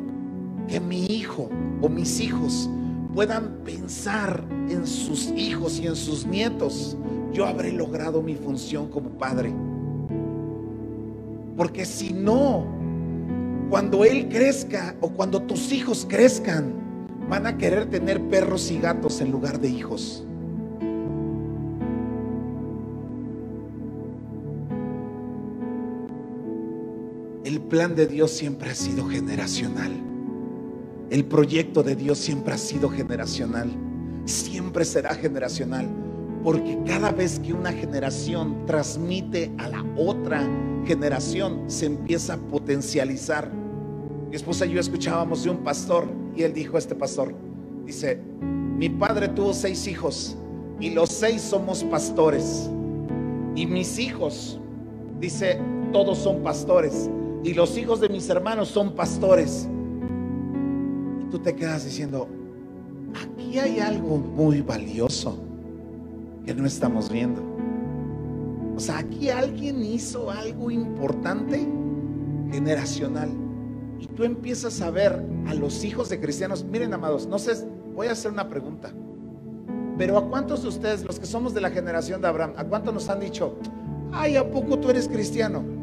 que 0.68 0.80
mi 0.80 1.06
hijo 1.06 1.48
o 1.80 1.88
mis 1.88 2.20
hijos 2.20 2.70
puedan 3.14 3.64
pensar 3.64 4.44
en 4.68 4.86
sus 4.86 5.28
hijos 5.30 5.80
y 5.80 5.86
en 5.86 5.96
sus 5.96 6.26
nietos, 6.26 6.96
yo 7.32 7.46
habré 7.46 7.72
logrado 7.72 8.22
mi 8.22 8.34
función 8.34 8.88
como 8.88 9.10
padre. 9.10 9.52
Porque 11.60 11.84
si 11.84 12.14
no, 12.14 12.64
cuando 13.68 14.06
él 14.06 14.30
crezca 14.30 14.96
o 15.02 15.10
cuando 15.10 15.42
tus 15.42 15.72
hijos 15.72 16.06
crezcan, 16.08 16.72
van 17.28 17.46
a 17.46 17.58
querer 17.58 17.84
tener 17.84 18.18
perros 18.30 18.70
y 18.70 18.78
gatos 18.78 19.20
en 19.20 19.30
lugar 19.30 19.60
de 19.60 19.68
hijos. 19.68 20.24
El 27.44 27.60
plan 27.60 27.94
de 27.94 28.06
Dios 28.06 28.30
siempre 28.30 28.70
ha 28.70 28.74
sido 28.74 29.06
generacional. 29.06 29.92
El 31.10 31.26
proyecto 31.26 31.82
de 31.82 31.94
Dios 31.94 32.16
siempre 32.16 32.54
ha 32.54 32.58
sido 32.58 32.88
generacional. 32.88 33.70
Siempre 34.24 34.86
será 34.86 35.14
generacional. 35.14 35.86
Porque 36.42 36.78
cada 36.86 37.10
vez 37.12 37.38
que 37.38 37.52
una 37.52 37.72
generación 37.72 38.64
transmite 38.66 39.50
a 39.58 39.68
la 39.68 39.84
otra 39.96 40.48
generación, 40.86 41.64
se 41.66 41.86
empieza 41.86 42.34
a 42.34 42.36
potencializar. 42.38 43.50
Mi 44.30 44.36
esposa 44.36 44.64
y 44.66 44.72
yo 44.72 44.80
escuchábamos 44.80 45.44
de 45.44 45.50
un 45.50 45.58
pastor 45.58 46.08
y 46.34 46.42
él 46.42 46.54
dijo 46.54 46.76
a 46.76 46.78
este 46.78 46.94
pastor, 46.94 47.34
dice, 47.84 48.20
mi 48.40 48.88
padre 48.88 49.28
tuvo 49.28 49.52
seis 49.52 49.86
hijos 49.86 50.36
y 50.78 50.90
los 50.90 51.10
seis 51.10 51.42
somos 51.42 51.84
pastores. 51.84 52.70
Y 53.54 53.66
mis 53.66 53.98
hijos, 53.98 54.60
dice, 55.20 55.60
todos 55.92 56.18
son 56.18 56.42
pastores. 56.42 57.10
Y 57.42 57.54
los 57.54 57.76
hijos 57.76 58.00
de 58.00 58.08
mis 58.08 58.28
hermanos 58.30 58.68
son 58.68 58.94
pastores 58.94 59.68
tú 61.30 61.38
te 61.38 61.54
quedas 61.54 61.84
diciendo, 61.84 62.28
aquí 63.14 63.58
hay 63.58 63.78
algo 63.78 64.18
muy 64.18 64.60
valioso 64.60 65.38
que 66.44 66.54
no 66.54 66.66
estamos 66.66 67.10
viendo. 67.10 67.42
O 68.76 68.80
sea, 68.80 68.98
aquí 68.98 69.28
alguien 69.28 69.84
hizo 69.84 70.30
algo 70.30 70.70
importante 70.70 71.66
generacional. 72.50 73.30
Y 73.98 74.06
tú 74.06 74.24
empiezas 74.24 74.80
a 74.80 74.90
ver 74.90 75.22
a 75.46 75.54
los 75.54 75.84
hijos 75.84 76.08
de 76.08 76.18
cristianos. 76.18 76.64
Miren, 76.64 76.94
amados, 76.94 77.26
no 77.26 77.38
sé, 77.38 77.66
voy 77.94 78.06
a 78.06 78.12
hacer 78.12 78.32
una 78.32 78.48
pregunta. 78.48 78.90
Pero 79.98 80.16
¿a 80.16 80.28
cuántos 80.28 80.62
de 80.62 80.68
ustedes, 80.68 81.04
los 81.04 81.20
que 81.20 81.26
somos 81.26 81.52
de 81.52 81.60
la 81.60 81.70
generación 81.70 82.22
de 82.22 82.28
Abraham, 82.28 82.54
a 82.56 82.64
cuántos 82.64 82.94
nos 82.94 83.08
han 83.10 83.20
dicho, 83.20 83.56
ay, 84.12 84.36
¿a 84.36 84.50
poco 84.50 84.78
tú 84.78 84.88
eres 84.88 85.06
cristiano? 85.08 85.80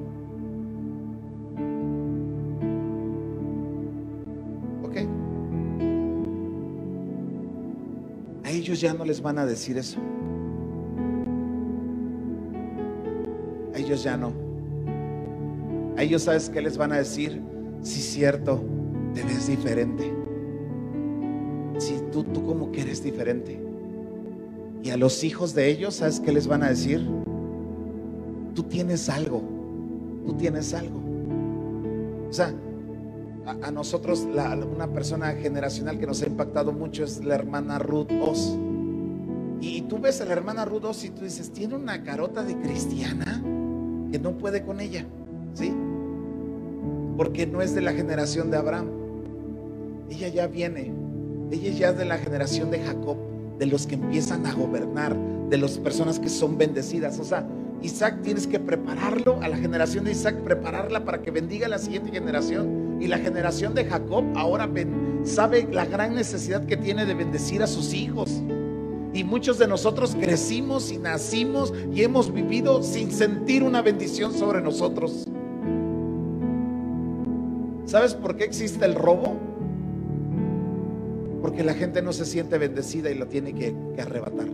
ellos 8.58 8.82
ya 8.82 8.94
no 8.94 9.06
les 9.06 9.22
van 9.22 9.38
a 9.40 9.46
decir 9.46 9.78
eso. 9.78 10.00
Ellos 13.78 14.04
ya 14.04 14.18
no. 14.18 14.34
A 15.96 16.04
ellos 16.04 16.24
sabes 16.24 16.50
qué 16.50 16.62
les 16.62 16.78
van 16.78 16.92
a 16.92 16.98
decir. 16.98 17.42
Es 17.82 17.90
cierto, 17.90 18.64
te 19.14 19.24
ves 19.24 19.48
diferente. 19.48 20.14
Si 21.78 22.00
tú, 22.12 22.24
tú 22.24 22.44
como 22.44 22.72
que 22.72 22.82
eres 22.82 23.04
diferente. 23.04 23.62
Y 24.84 24.90
a 24.90 24.98
los 24.98 25.24
hijos 25.24 25.54
de 25.54 25.70
ellos, 25.70 25.96
¿sabes 25.96 26.20
qué 26.20 26.32
les 26.32 26.48
van 26.48 26.64
a 26.64 26.70
decir? 26.70 27.08
Tú 28.56 28.64
tienes 28.64 29.10
algo. 29.10 29.44
Tú 30.26 30.34
tienes 30.34 30.74
algo. 30.74 31.00
O 32.30 32.34
sea, 32.34 32.54
a, 33.46 33.72
nosotros 33.72 34.28
una 34.76 34.88
persona 34.92 35.32
generacional 35.34 36.00
que 36.00 36.08
nos 36.08 36.22
ha 36.22 36.28
impactado 36.28 36.74
mucho 36.74 37.04
es 37.04 37.24
la 37.24 37.36
hermana 37.36 37.80
Ruth 37.80 38.12
Oz. 38.22 38.58
Y, 39.62 39.82
tú 39.84 39.98
ves 40.00 40.22
a 40.22 40.26
la 40.26 40.34
hermana 40.34 40.66
Ruth 40.66 40.86
Oz 40.86 41.04
y 41.06 41.10
tú 41.10 41.24
dices, 41.24 41.52
tiene 41.52 41.76
una 41.76 42.04
carota 42.04 42.44
de 42.44 42.60
cristiana 42.60 43.42
que 44.12 44.20
no 44.20 44.38
puede 44.38 44.64
con 44.64 44.80
ella, 44.80 45.06
¿sí? 45.54 45.74
Porque 47.18 47.48
no 47.48 47.62
es 47.62 47.74
de 47.74 47.82
la 47.82 47.94
generación 47.94 48.52
de 48.52 48.58
Abraham. 48.58 48.88
Ella 50.10 50.28
ya 50.30 50.48
viene, 50.48 50.94
ella 51.52 51.72
ya 51.72 51.90
es 51.90 51.98
de 51.98 52.06
la 52.06 52.18
generación 52.18 52.72
de 52.72 52.80
Jacob, 52.80 53.18
de 53.60 53.66
los 53.66 53.88
que 53.88 53.96
empiezan 53.96 54.46
a 54.46 54.54
gobernar, 54.54 55.16
de 55.50 55.58
las 55.58 55.78
personas 55.78 56.20
que 56.20 56.30
son 56.30 56.58
bendecidas. 56.58 57.20
O 57.20 57.24
sea, 57.24 57.48
Isaac 57.82 58.22
tienes 58.24 58.48
que 58.48 58.60
prepararlo, 58.60 59.40
a 59.42 59.48
la 59.48 59.58
generación 59.58 60.06
de 60.06 60.12
Isaac, 60.12 60.36
prepararla 60.44 61.06
para 61.06 61.22
que 61.22 61.32
bendiga 61.32 61.68
a 61.68 61.70
la 61.70 61.80
siguiente 61.80 62.12
generación 62.12 62.98
y 63.00 63.08
la 63.08 63.20
generación 63.20 63.76
de 63.76 63.86
Jacob 63.86 64.24
ahora 64.36 64.70
sabe 65.24 65.68
la 65.72 65.86
gran 65.86 66.16
necesidad 66.16 66.66
que 66.66 66.78
tiene 66.78 67.06
de 67.06 67.14
bendecir 67.14 67.62
a 67.62 67.68
sus 67.68 67.94
hijos. 67.94 68.42
Y 69.14 69.24
muchos 69.24 69.58
de 69.58 69.68
nosotros 69.68 70.16
crecimos 70.20 70.92
y 70.92 70.98
nacimos 70.98 71.74
y 71.94 72.04
hemos 72.04 72.32
vivido 72.34 72.84
sin 72.84 73.12
sentir 73.12 73.64
una 73.64 73.82
bendición 73.82 74.34
sobre 74.34 74.62
nosotros. 74.62 75.26
¿Sabes 77.86 78.14
por 78.14 78.36
qué 78.36 78.44
existe 78.44 78.86
el 78.86 78.96
robo? 78.96 79.34
Porque 81.42 81.64
la 81.64 81.74
gente 81.74 82.02
no 82.02 82.12
se 82.12 82.26
siente 82.26 82.58
bendecida 82.58 83.10
y 83.10 83.16
la 83.16 83.28
tiene 83.28 83.54
que, 83.54 83.74
que 83.96 84.02
arrebatar. 84.02 84.48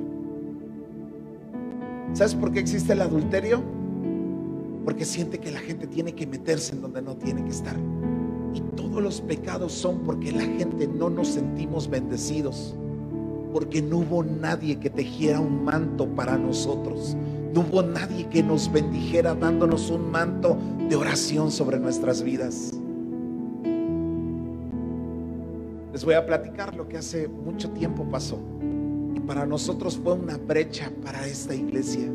¿Sabes 2.13 2.35
por 2.35 2.51
qué 2.51 2.59
existe 2.59 2.93
el 2.93 3.01
adulterio? 3.01 3.63
Porque 4.85 5.03
siente 5.03 5.39
que 5.39 5.49
la 5.49 5.59
gente 5.59 5.87
tiene 5.87 6.13
que 6.13 6.27
meterse 6.27 6.75
en 6.75 6.81
donde 6.81 7.01
no 7.01 7.15
tiene 7.15 7.43
que 7.43 7.49
estar. 7.49 7.75
Y 8.53 8.61
todos 8.75 9.01
los 9.01 9.19
pecados 9.21 9.71
son 9.71 10.03
porque 10.03 10.31
la 10.31 10.43
gente 10.43 10.87
no 10.87 11.09
nos 11.09 11.29
sentimos 11.29 11.89
bendecidos. 11.89 12.75
Porque 13.53 13.81
no 13.81 13.99
hubo 13.99 14.23
nadie 14.23 14.79
que 14.79 14.89
tejiera 14.89 15.39
un 15.39 15.63
manto 15.63 16.07
para 16.07 16.37
nosotros. 16.37 17.15
No 17.53 17.61
hubo 17.61 17.83
nadie 17.83 18.27
que 18.27 18.41
nos 18.41 18.71
bendijera 18.71 19.35
dándonos 19.35 19.91
un 19.91 20.09
manto 20.09 20.57
de 20.89 20.95
oración 20.95 21.51
sobre 21.51 21.79
nuestras 21.79 22.23
vidas. 22.23 22.73
Les 25.93 26.03
voy 26.03 26.15
a 26.15 26.25
platicar 26.25 26.75
lo 26.75 26.89
que 26.89 26.97
hace 26.97 27.27
mucho 27.27 27.69
tiempo 27.69 28.03
pasó. 28.09 28.39
Y 29.15 29.19
para 29.19 29.45
nosotros 29.45 29.99
fue 30.03 30.13
una 30.13 30.37
brecha 30.37 30.91
para 31.05 31.25
esta 31.27 31.53
iglesia. 31.53 32.09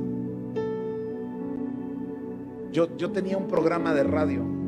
Yo, 2.73 2.97
yo 2.97 3.11
tenía 3.13 3.39
un 3.39 3.47
programa 3.47 3.95
de 3.95 4.03
radio 4.03 4.59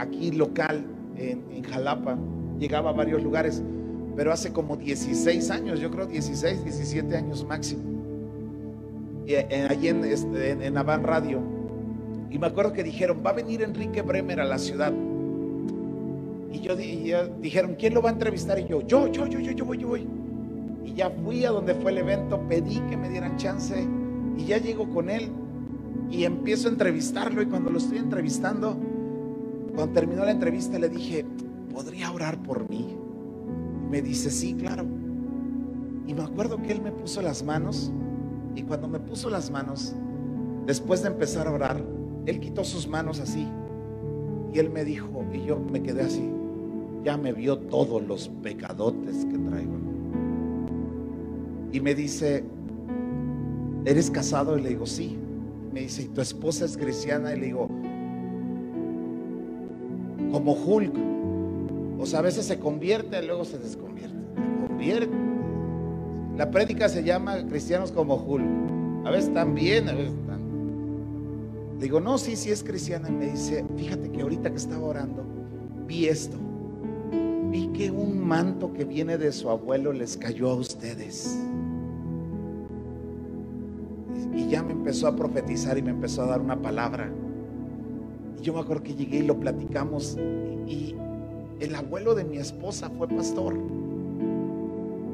aquí 0.00 0.30
local 0.32 0.84
en, 1.16 1.62
Jalapa, 1.62 2.16
llegaba 2.58 2.90
a 2.90 2.92
varios 2.92 3.22
lugares, 3.22 3.62
pero 4.16 4.32
hace 4.32 4.52
como 4.52 4.76
16 4.76 5.50
años, 5.50 5.80
yo 5.80 5.90
creo 5.90 6.06
16, 6.06 6.64
17 6.64 7.16
años 7.16 7.44
máximo. 7.44 7.82
Y 9.26 9.34
eh, 9.34 9.66
allí 9.68 9.88
en, 9.88 10.04
este, 10.04 10.50
en, 10.50 10.62
en 10.62 10.74
Radio. 10.74 11.40
Y 12.30 12.38
me 12.38 12.46
acuerdo 12.46 12.72
que 12.72 12.82
dijeron, 12.82 13.22
va 13.24 13.30
a 13.30 13.34
venir 13.34 13.62
Enrique 13.62 14.02
Bremer 14.02 14.40
a 14.40 14.44
la 14.44 14.58
ciudad. 14.58 14.92
Y 16.52 16.60
yo 16.60 16.78
y 16.78 17.12
dijeron, 17.40 17.76
¿quién 17.78 17.94
lo 17.94 18.02
va 18.02 18.10
a 18.10 18.12
entrevistar? 18.12 18.58
Y 18.58 18.66
yo, 18.66 18.80
yo, 18.86 19.06
yo, 19.08 19.26
yo, 19.26 19.40
yo, 19.40 19.52
yo 19.52 19.64
voy, 19.64 19.78
yo 19.78 19.88
voy. 19.88 20.08
Y 20.84 20.94
ya 20.94 21.10
fui 21.10 21.44
a 21.44 21.50
donde 21.50 21.74
fue 21.74 21.92
el 21.92 21.98
evento, 21.98 22.40
pedí 22.48 22.80
que 22.88 22.96
me 22.96 23.08
dieran 23.08 23.36
chance 23.36 23.86
y 24.36 24.44
ya 24.44 24.58
llego 24.58 24.88
con 24.90 25.10
él 25.10 25.30
y 26.10 26.24
empiezo 26.24 26.68
a 26.68 26.72
entrevistarlo 26.72 27.42
y 27.42 27.46
cuando 27.46 27.70
lo 27.70 27.78
estoy 27.78 27.98
entrevistando, 27.98 28.76
cuando 29.74 29.92
terminó 29.92 30.24
la 30.24 30.32
entrevista 30.32 30.78
le 30.78 30.88
dije, 30.88 31.24
¿podría 31.72 32.10
orar 32.10 32.42
por 32.42 32.68
mí? 32.68 32.96
Me 33.90 34.00
dice, 34.00 34.30
sí, 34.30 34.54
claro. 34.54 34.84
Y 36.06 36.14
me 36.14 36.22
acuerdo 36.22 36.62
que 36.62 36.72
él 36.72 36.80
me 36.80 36.92
puso 36.92 37.20
las 37.20 37.42
manos 37.42 37.92
y 38.54 38.62
cuando 38.62 38.88
me 38.88 39.00
puso 39.00 39.28
las 39.30 39.50
manos, 39.50 39.94
después 40.66 41.02
de 41.02 41.08
empezar 41.08 41.48
a 41.48 41.52
orar, 41.52 41.82
él 42.26 42.40
quitó 42.40 42.64
sus 42.64 42.86
manos 42.86 43.20
así 43.20 43.46
y 44.52 44.58
él 44.58 44.70
me 44.70 44.84
dijo, 44.84 45.24
y 45.32 45.44
yo 45.44 45.58
me 45.58 45.82
quedé 45.82 46.02
así, 46.02 46.28
ya 47.04 47.16
me 47.16 47.32
vio 47.32 47.58
todos 47.58 48.02
los 48.06 48.28
pecadotes 48.42 49.24
que 49.24 49.38
traigo. 49.38 49.72
Y 51.72 51.80
me 51.80 51.94
dice, 51.94 52.44
¿eres 53.84 54.10
casado? 54.10 54.58
Y 54.58 54.62
le 54.62 54.70
digo, 54.70 54.86
sí. 54.86 55.16
Me 55.72 55.82
dice, 55.82 56.02
¿y 56.02 56.06
tu 56.06 56.20
esposa 56.20 56.64
es 56.64 56.76
cristiana? 56.76 57.32
Y 57.32 57.40
le 57.40 57.46
digo, 57.46 57.68
como 60.32 60.52
Hulk. 60.52 61.19
O 62.00 62.06
sea, 62.06 62.20
a 62.20 62.22
veces 62.22 62.46
se 62.46 62.58
convierte, 62.58 63.22
luego 63.22 63.44
se 63.44 63.58
desconvierte. 63.58 64.16
Convierte. 64.66 65.14
La 66.36 66.50
prédica 66.50 66.88
se 66.88 67.04
llama 67.04 67.46
cristianos 67.46 67.92
como 67.92 68.14
Hulk. 68.16 69.06
A 69.06 69.10
veces 69.10 69.28
están 69.28 69.54
bien, 69.54 69.88
a 69.88 69.92
veces 69.92 70.14
están. 70.14 70.40
digo, 71.78 72.00
no, 72.00 72.16
sí, 72.16 72.36
sí 72.36 72.50
es 72.50 72.64
cristiana. 72.64 73.08
Y 73.08 73.12
me 73.12 73.30
dice, 73.30 73.64
fíjate 73.76 74.10
que 74.10 74.22
ahorita 74.22 74.50
que 74.50 74.56
estaba 74.56 74.86
orando, 74.86 75.24
vi 75.86 76.06
esto. 76.06 76.38
Vi 77.50 77.68
que 77.68 77.90
un 77.90 78.26
manto 78.26 78.72
que 78.72 78.84
viene 78.84 79.18
de 79.18 79.32
su 79.32 79.50
abuelo 79.50 79.92
les 79.92 80.16
cayó 80.16 80.50
a 80.50 80.54
ustedes. 80.54 81.38
Y 84.34 84.48
ya 84.48 84.62
me 84.62 84.72
empezó 84.72 85.06
a 85.06 85.16
profetizar 85.16 85.76
y 85.76 85.82
me 85.82 85.90
empezó 85.90 86.22
a 86.22 86.26
dar 86.26 86.40
una 86.40 86.60
palabra 86.62 87.10
yo 88.42 88.54
me 88.54 88.60
acuerdo 88.60 88.82
que 88.82 88.94
llegué 88.94 89.18
y 89.18 89.22
lo 89.22 89.38
platicamos 89.38 90.16
y, 90.66 90.94
el 91.60 91.74
abuelo 91.74 92.14
de 92.14 92.24
mi 92.24 92.38
esposa 92.38 92.90
fue 92.90 93.06
pastor. 93.06 93.54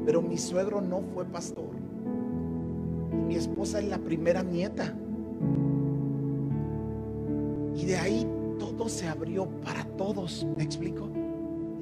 Pero 0.05 0.21
mi 0.21 0.37
suegro 0.37 0.81
no 0.81 1.01
fue 1.13 1.25
pastor. 1.25 1.69
Y 3.11 3.15
mi 3.15 3.35
esposa 3.35 3.79
es 3.79 3.89
la 3.89 3.97
primera 3.97 4.41
nieta. 4.41 4.93
Y 7.75 7.85
de 7.85 7.97
ahí 7.97 8.27
todo 8.57 8.87
se 8.87 9.07
abrió 9.07 9.47
para 9.63 9.83
todos, 9.97 10.47
¿me 10.55 10.63
explico? 10.63 11.09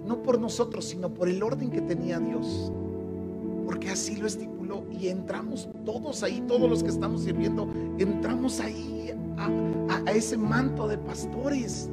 No 0.05 0.21
por 0.23 0.39
nosotros, 0.39 0.85
sino 0.85 1.13
por 1.13 1.29
el 1.29 1.41
orden 1.43 1.69
que 1.69 1.81
tenía 1.81 2.19
Dios. 2.19 2.71
Porque 3.65 3.91
así 3.91 4.15
lo 4.15 4.25
estipuló. 4.25 4.83
Y 4.91 5.09
entramos 5.09 5.69
todos 5.85 6.23
ahí, 6.23 6.43
todos 6.47 6.67
los 6.67 6.83
que 6.83 6.89
estamos 6.89 7.21
sirviendo, 7.21 7.67
entramos 7.99 8.59
ahí 8.59 9.13
a, 9.37 9.49
a 10.07 10.11
ese 10.11 10.37
manto 10.37 10.87
de 10.87 10.97
pastores. 10.97 11.89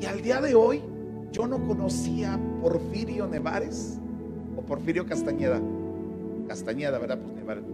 Y 0.00 0.06
al 0.06 0.20
día 0.22 0.40
de 0.40 0.54
hoy, 0.54 0.82
yo 1.32 1.46
no 1.46 1.64
conocía 1.66 2.38
Porfirio 2.60 3.26
Nevares 3.26 3.98
o 4.56 4.62
Porfirio 4.62 5.06
Castañeda. 5.06 5.60
Castañeda, 6.48 6.98
¿verdad? 6.98 7.18
Pues 7.18 7.34
Nevares. 7.34 7.64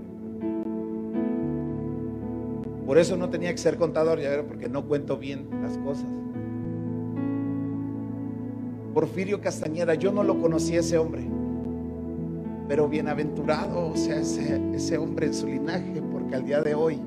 Por 2.87 2.99
eso 2.99 3.17
no 3.17 3.29
tenía 3.29 3.51
que 3.51 3.59
ser 3.59 3.77
contador, 3.77 4.21
ya 4.21 4.43
porque 4.47 4.69
no 4.69 4.87
cuento 4.87 5.17
bien 5.17 5.49
las 5.63 5.77
cosas. 5.79 6.07
Porfirio 8.95 9.41
Castañeda, 9.41 9.95
yo 9.95 10.13
no 10.13 10.23
lo 10.23 10.41
conocía 10.41 10.81
ese 10.81 10.97
hombre, 10.97 11.27
pero 12.69 12.89
bienaventurado, 12.89 13.89
o 13.89 13.97
sea, 13.97 14.21
ese, 14.21 14.61
ese 14.73 14.97
hombre 14.99 15.27
en 15.27 15.35
su 15.35 15.47
linaje, 15.47 16.01
porque 16.13 16.37
al 16.37 16.45
día 16.45 16.63
de 16.63 16.75
hoy 16.75 17.01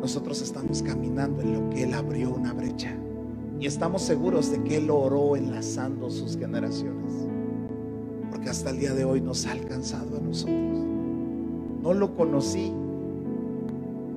nosotros 0.00 0.42
estamos 0.42 0.82
caminando 0.82 1.40
en 1.42 1.54
lo 1.54 1.70
que 1.70 1.84
él 1.84 1.94
abrió 1.94 2.30
una 2.30 2.52
brecha. 2.52 2.99
Y 3.60 3.66
estamos 3.66 4.00
seguros 4.00 4.50
de 4.50 4.62
que 4.64 4.78
Él 4.78 4.90
oró 4.90 5.36
enlazando 5.36 6.10
sus 6.10 6.38
generaciones. 6.38 7.12
Porque 8.30 8.48
hasta 8.48 8.70
el 8.70 8.78
día 8.78 8.94
de 8.94 9.04
hoy 9.04 9.20
nos 9.20 9.46
ha 9.46 9.52
alcanzado 9.52 10.16
a 10.16 10.20
nosotros. 10.20 10.78
No 11.82 11.92
lo 11.92 12.16
conocí. 12.16 12.72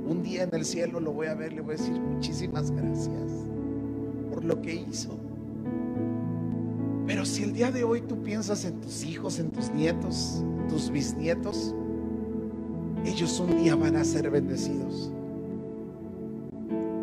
Un 0.08 0.22
día 0.24 0.44
en 0.44 0.56
el 0.56 0.64
cielo 0.64 1.02
lo 1.02 1.12
voy 1.12 1.28
a 1.28 1.34
ver, 1.34 1.52
le 1.52 1.60
voy 1.60 1.76
a 1.76 1.78
decir 1.78 1.94
muchísimas 1.94 2.72
gracias 2.72 3.32
por 4.30 4.46
lo 4.46 4.62
que 4.62 4.76
hizo. 4.76 5.18
Pero 7.06 7.26
si 7.26 7.44
el 7.44 7.52
día 7.52 7.70
de 7.70 7.84
hoy 7.84 8.00
tú 8.02 8.24
piensas 8.24 8.64
en 8.64 8.80
tus 8.80 9.04
hijos, 9.04 9.40
en 9.40 9.52
tus 9.52 9.70
nietos, 9.72 10.42
tus 10.70 10.90
bisnietos, 10.90 11.76
ellos 13.04 13.42
un 13.42 13.58
día 13.58 13.76
van 13.76 13.98
a 13.98 14.06
ser 14.06 14.30
bendecidos. 14.30 15.12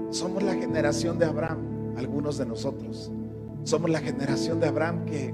Somos 0.09 0.43
la 0.43 0.55
generación 0.55 1.19
de 1.19 1.27
Abraham 1.27 1.80
algunos 2.01 2.39
de 2.39 2.47
nosotros. 2.47 3.13
Somos 3.65 3.91
la 3.91 4.01
generación 4.01 4.59
de 4.59 4.67
Abraham 4.67 5.05
que, 5.05 5.33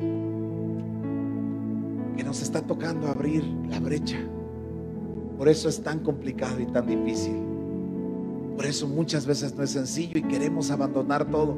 que 2.17 2.25
nos 2.25 2.43
está 2.43 2.61
tocando 2.61 3.09
abrir 3.09 3.45
la 3.69 3.81
brecha. 3.81 4.19
Por 5.39 5.49
eso 5.49 5.69
es 5.69 5.83
tan 5.83 6.01
complicado 6.01 6.61
y 6.61 6.67
tan 6.67 6.87
difícil. 6.87 7.37
Por 8.57 8.67
eso 8.67 8.89
muchas 8.89 9.27
veces 9.27 9.55
no 9.55 9.63
es 9.63 9.71
sencillo 9.71 10.19
y 10.19 10.23
queremos 10.23 10.71
abandonar 10.71 11.31
todo. 11.31 11.55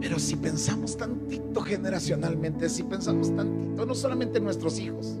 Pero 0.00 0.18
si 0.18 0.36
pensamos 0.36 0.96
tantito 0.96 1.60
generacionalmente, 1.62 2.68
si 2.68 2.82
pensamos 2.82 3.34
tantito, 3.34 3.84
no 3.84 3.94
solamente 3.94 4.38
en 4.38 4.44
nuestros 4.44 4.78
hijos, 4.78 5.16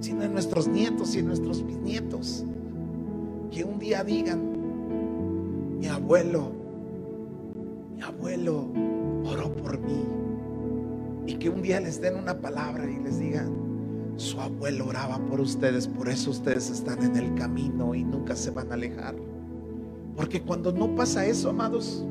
sino 0.00 0.22
en 0.22 0.32
nuestros 0.32 0.68
nietos 0.68 1.14
y 1.14 1.20
en 1.20 1.26
nuestros 1.26 1.64
bisnietos, 1.64 2.44
que 3.50 3.64
un 3.64 3.78
día 3.78 4.04
digan, 4.04 5.78
mi 5.78 5.86
abuelo 5.86 6.65
mi 7.96 8.02
abuelo 8.02 8.68
oró 9.24 9.52
por 9.54 9.78
mí. 9.78 10.04
Y 11.26 11.34
que 11.36 11.48
un 11.48 11.62
día 11.62 11.80
les 11.80 12.00
den 12.00 12.16
una 12.16 12.38
palabra 12.38 12.88
y 12.88 13.02
les 13.02 13.18
digan, 13.18 14.14
su 14.16 14.40
abuelo 14.40 14.86
oraba 14.86 15.18
por 15.18 15.40
ustedes, 15.40 15.88
por 15.88 16.08
eso 16.08 16.30
ustedes 16.30 16.70
están 16.70 17.02
en 17.02 17.16
el 17.16 17.34
camino 17.34 17.94
y 17.94 18.04
nunca 18.04 18.36
se 18.36 18.50
van 18.50 18.70
a 18.70 18.74
alejar. 18.74 19.16
Porque 20.14 20.42
cuando 20.42 20.72
no 20.72 20.94
pasa 20.94 21.26
eso, 21.26 21.50
amados, 21.50 22.04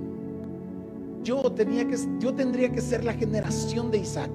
yo 1.23 1.51
tenía 1.51 1.87
que 1.87 1.97
yo 2.19 2.33
tendría 2.33 2.71
que 2.71 2.81
ser 2.81 3.03
la 3.03 3.13
generación 3.13 3.91
de 3.91 3.99
Isaac. 3.99 4.31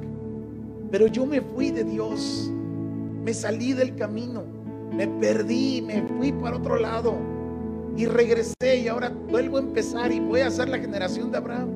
Pero 0.91 1.07
yo 1.09 1.27
me 1.27 1.41
fui 1.41 1.71
de 1.71 1.85
Dios. 1.85 2.51
Me 3.25 3.35
salí 3.35 3.73
del 3.73 3.95
camino. 3.97 4.45
Me 4.93 5.07
perdí, 5.07 5.83
me 5.83 6.03
fui 6.03 6.33
para 6.33 6.57
otro 6.57 6.77
lado 6.77 7.40
y 7.97 8.07
regresé 8.07 8.79
y 8.83 8.89
ahora 8.89 9.11
vuelvo 9.11 9.59
a 9.59 9.61
empezar 9.61 10.13
y 10.13 10.21
voy 10.21 10.41
a 10.41 10.51
ser 10.51 10.69
la 10.69 10.79
generación 10.79 11.31
de 11.31 11.39
Abraham. 11.39 11.69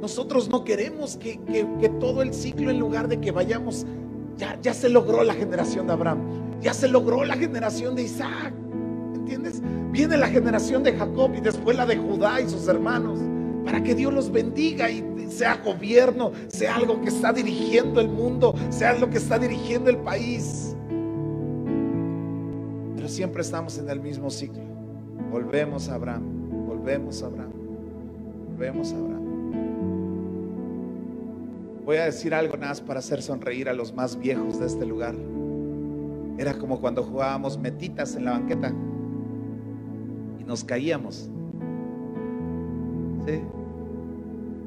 Nosotros 0.00 0.48
no 0.48 0.64
queremos 0.64 1.16
que, 1.16 1.38
todo 2.00 2.22
el 2.22 2.34
ciclo, 2.34 2.70
en 2.70 2.78
lugar 2.78 3.08
de 3.08 3.20
que 3.20 3.30
vayamos, 3.30 3.86
ya, 4.36 4.58
ya 4.60 4.74
se 4.74 4.88
logró 4.88 5.24
la 5.24 5.34
generación 5.34 5.86
de 5.86 5.92
Abraham, 5.94 6.60
ya 6.60 6.74
se 6.74 6.88
logró 6.88 7.24
la 7.24 7.36
generación 7.36 7.94
de 7.94 8.02
Isaac. 8.02 8.52
¿Entiendes? 9.14 9.62
Viene 9.90 10.16
la 10.16 10.28
generación 10.28 10.82
de 10.82 10.92
Jacob 10.92 11.30
y 11.34 11.40
después 11.40 11.76
la 11.76 11.86
de 11.86 11.96
Judá 11.96 12.40
y 12.40 12.48
sus 12.48 12.68
hermanos, 12.68 13.18
para 13.64 13.82
que 13.82 13.94
Dios 13.94 14.12
los 14.12 14.30
bendiga 14.30 14.90
y 14.90 15.02
sea 15.30 15.56
gobierno, 15.64 16.32
sea 16.48 16.76
algo 16.76 17.00
que 17.00 17.08
está 17.08 17.32
dirigiendo 17.32 18.00
el 18.00 18.08
mundo, 18.08 18.54
sea 18.70 18.92
lo 18.94 19.08
que 19.08 19.18
está 19.18 19.38
dirigiendo 19.38 19.88
el 19.88 19.96
país. 19.98 20.76
Pero 22.94 23.08
siempre 23.08 23.42
estamos 23.42 23.78
en 23.78 23.88
el 23.88 24.00
mismo 24.00 24.30
ciclo. 24.30 24.73
Volvemos 25.30 25.88
a 25.88 25.94
Abraham, 25.94 26.66
volvemos 26.66 27.22
a 27.22 27.26
Abraham, 27.26 27.52
volvemos 28.48 28.92
a 28.92 28.96
Abraham. 28.96 29.24
Voy 31.84 31.98
a 31.98 32.06
decir 32.06 32.32
algo 32.32 32.56
más 32.56 32.80
para 32.80 33.00
hacer 33.00 33.20
sonreír 33.20 33.68
a 33.68 33.74
los 33.74 33.92
más 33.92 34.18
viejos 34.18 34.58
de 34.58 34.66
este 34.66 34.86
lugar. 34.86 35.14
Era 36.38 36.54
como 36.54 36.80
cuando 36.80 37.02
jugábamos 37.02 37.58
metitas 37.58 38.16
en 38.16 38.24
la 38.24 38.32
banqueta 38.32 38.72
y 40.40 40.44
nos 40.44 40.64
caíamos. 40.64 41.28
¿Sí? 43.26 43.40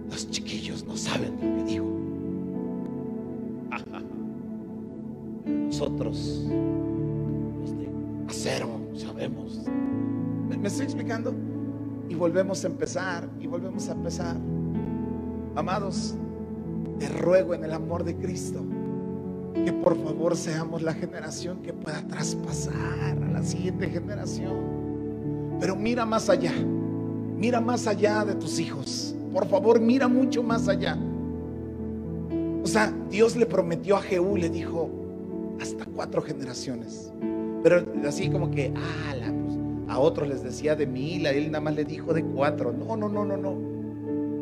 Los 0.09 0.29
chiquillos 0.29 0.85
no 0.85 0.95
saben 0.95 1.33
lo 1.33 1.57
que 1.57 1.63
digo. 1.71 1.87
Nosotros, 5.67 6.45
los 7.59 7.77
de 7.77 7.89
acero, 8.27 8.69
sabemos. 8.95 9.65
¿Me 10.49 10.67
estoy 10.67 10.85
explicando? 10.85 11.33
Y 12.09 12.15
volvemos 12.15 12.63
a 12.63 12.67
empezar, 12.67 13.29
y 13.39 13.47
volvemos 13.47 13.89
a 13.89 13.91
empezar. 13.91 14.37
Amados, 15.55 16.15
te 16.99 17.09
ruego 17.09 17.53
en 17.53 17.63
el 17.63 17.73
amor 17.73 18.03
de 18.03 18.15
Cristo 18.15 18.63
que 19.65 19.73
por 19.73 19.97
favor 20.01 20.35
seamos 20.37 20.81
la 20.81 20.93
generación 20.93 21.61
que 21.61 21.73
pueda 21.73 22.01
traspasar 22.07 23.17
a 23.21 23.31
la 23.31 23.43
siguiente 23.43 23.89
generación. 23.89 25.57
Pero 25.59 25.75
mira 25.75 26.05
más 26.05 26.29
allá, 26.29 26.53
mira 27.35 27.59
más 27.59 27.87
allá 27.87 28.23
de 28.23 28.35
tus 28.35 28.59
hijos. 28.59 29.15
Por 29.33 29.47
favor, 29.47 29.79
mira 29.79 30.07
mucho 30.07 30.43
más 30.43 30.67
allá. 30.67 30.97
O 32.63 32.67
sea, 32.67 32.93
Dios 33.09 33.35
le 33.35 33.45
prometió 33.45 33.97
a 33.97 34.01
Jehú, 34.01 34.37
le 34.37 34.49
dijo, 34.49 34.89
hasta 35.59 35.85
cuatro 35.85 36.21
generaciones. 36.21 37.11
Pero 37.63 37.85
así 38.07 38.29
como 38.29 38.51
que, 38.51 38.73
ah, 38.75 39.15
la 39.15 39.31
a 39.87 39.99
otros 39.99 40.27
les 40.27 40.43
decía 40.43 40.75
de 40.75 40.85
mil, 40.85 41.25
a 41.25 41.31
él 41.31 41.51
nada 41.51 41.63
más 41.63 41.75
le 41.75 41.85
dijo 41.85 42.13
de 42.13 42.23
cuatro. 42.23 42.73
No, 42.73 42.97
no, 42.97 43.07
no, 43.07 43.23
no, 43.23 43.37
no. 43.37 43.51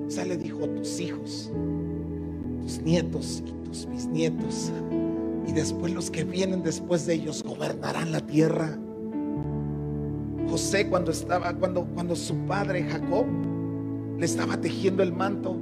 O 0.07 0.09
sea, 0.09 0.25
le 0.25 0.37
dijo 0.37 0.67
tus 0.69 0.99
hijos, 0.99 1.51
tus 2.61 2.79
nietos 2.81 3.43
y 3.45 3.51
tus 3.67 3.87
bisnietos. 3.87 4.71
Y 5.47 5.51
después 5.51 5.93
los 5.93 6.09
que 6.09 6.23
vienen 6.23 6.63
después 6.63 7.05
de 7.05 7.13
ellos 7.15 7.43
gobernarán 7.43 8.11
la 8.11 8.21
tierra. 8.21 8.77
José 10.49 10.87
cuando 10.87 11.11
estaba, 11.11 11.53
cuando, 11.53 11.85
cuando 11.85 12.15
su 12.15 12.35
padre 12.45 12.83
Jacob 12.83 13.25
le 14.17 14.25
estaba 14.25 14.57
tejiendo 14.57 15.03
el 15.03 15.11
manto, 15.11 15.55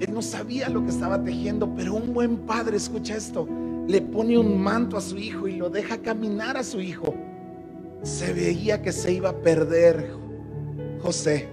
él 0.00 0.12
no 0.12 0.22
sabía 0.22 0.68
lo 0.68 0.84
que 0.84 0.90
estaba 0.90 1.22
tejiendo, 1.22 1.74
pero 1.74 1.94
un 1.94 2.12
buen 2.12 2.38
padre, 2.38 2.76
escucha 2.76 3.16
esto, 3.16 3.48
le 3.86 4.00
pone 4.00 4.38
un 4.38 4.60
manto 4.60 4.96
a 4.96 5.00
su 5.00 5.18
hijo 5.18 5.48
y 5.48 5.56
lo 5.56 5.70
deja 5.70 5.98
caminar 5.98 6.56
a 6.56 6.62
su 6.62 6.80
hijo 6.80 7.14
se 8.02 8.32
veía 8.32 8.82
que 8.82 8.92
se 8.92 9.12
iba 9.12 9.30
a 9.30 9.36
perder 9.36 10.18
José. 11.00 11.48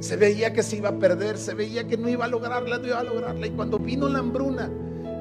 Se 0.00 0.16
veía 0.16 0.52
que 0.52 0.62
se 0.62 0.76
iba 0.76 0.88
a 0.88 0.98
perder, 0.98 1.36
se 1.36 1.54
veía 1.54 1.86
que 1.86 1.96
no 1.96 2.08
iba 2.08 2.24
a 2.24 2.28
lograrla, 2.28 2.78
no 2.78 2.86
iba 2.86 3.00
a 3.00 3.04
lograrla. 3.04 3.46
Y 3.46 3.50
cuando 3.50 3.78
vino 3.78 4.08
la 4.08 4.20
hambruna, 4.20 4.70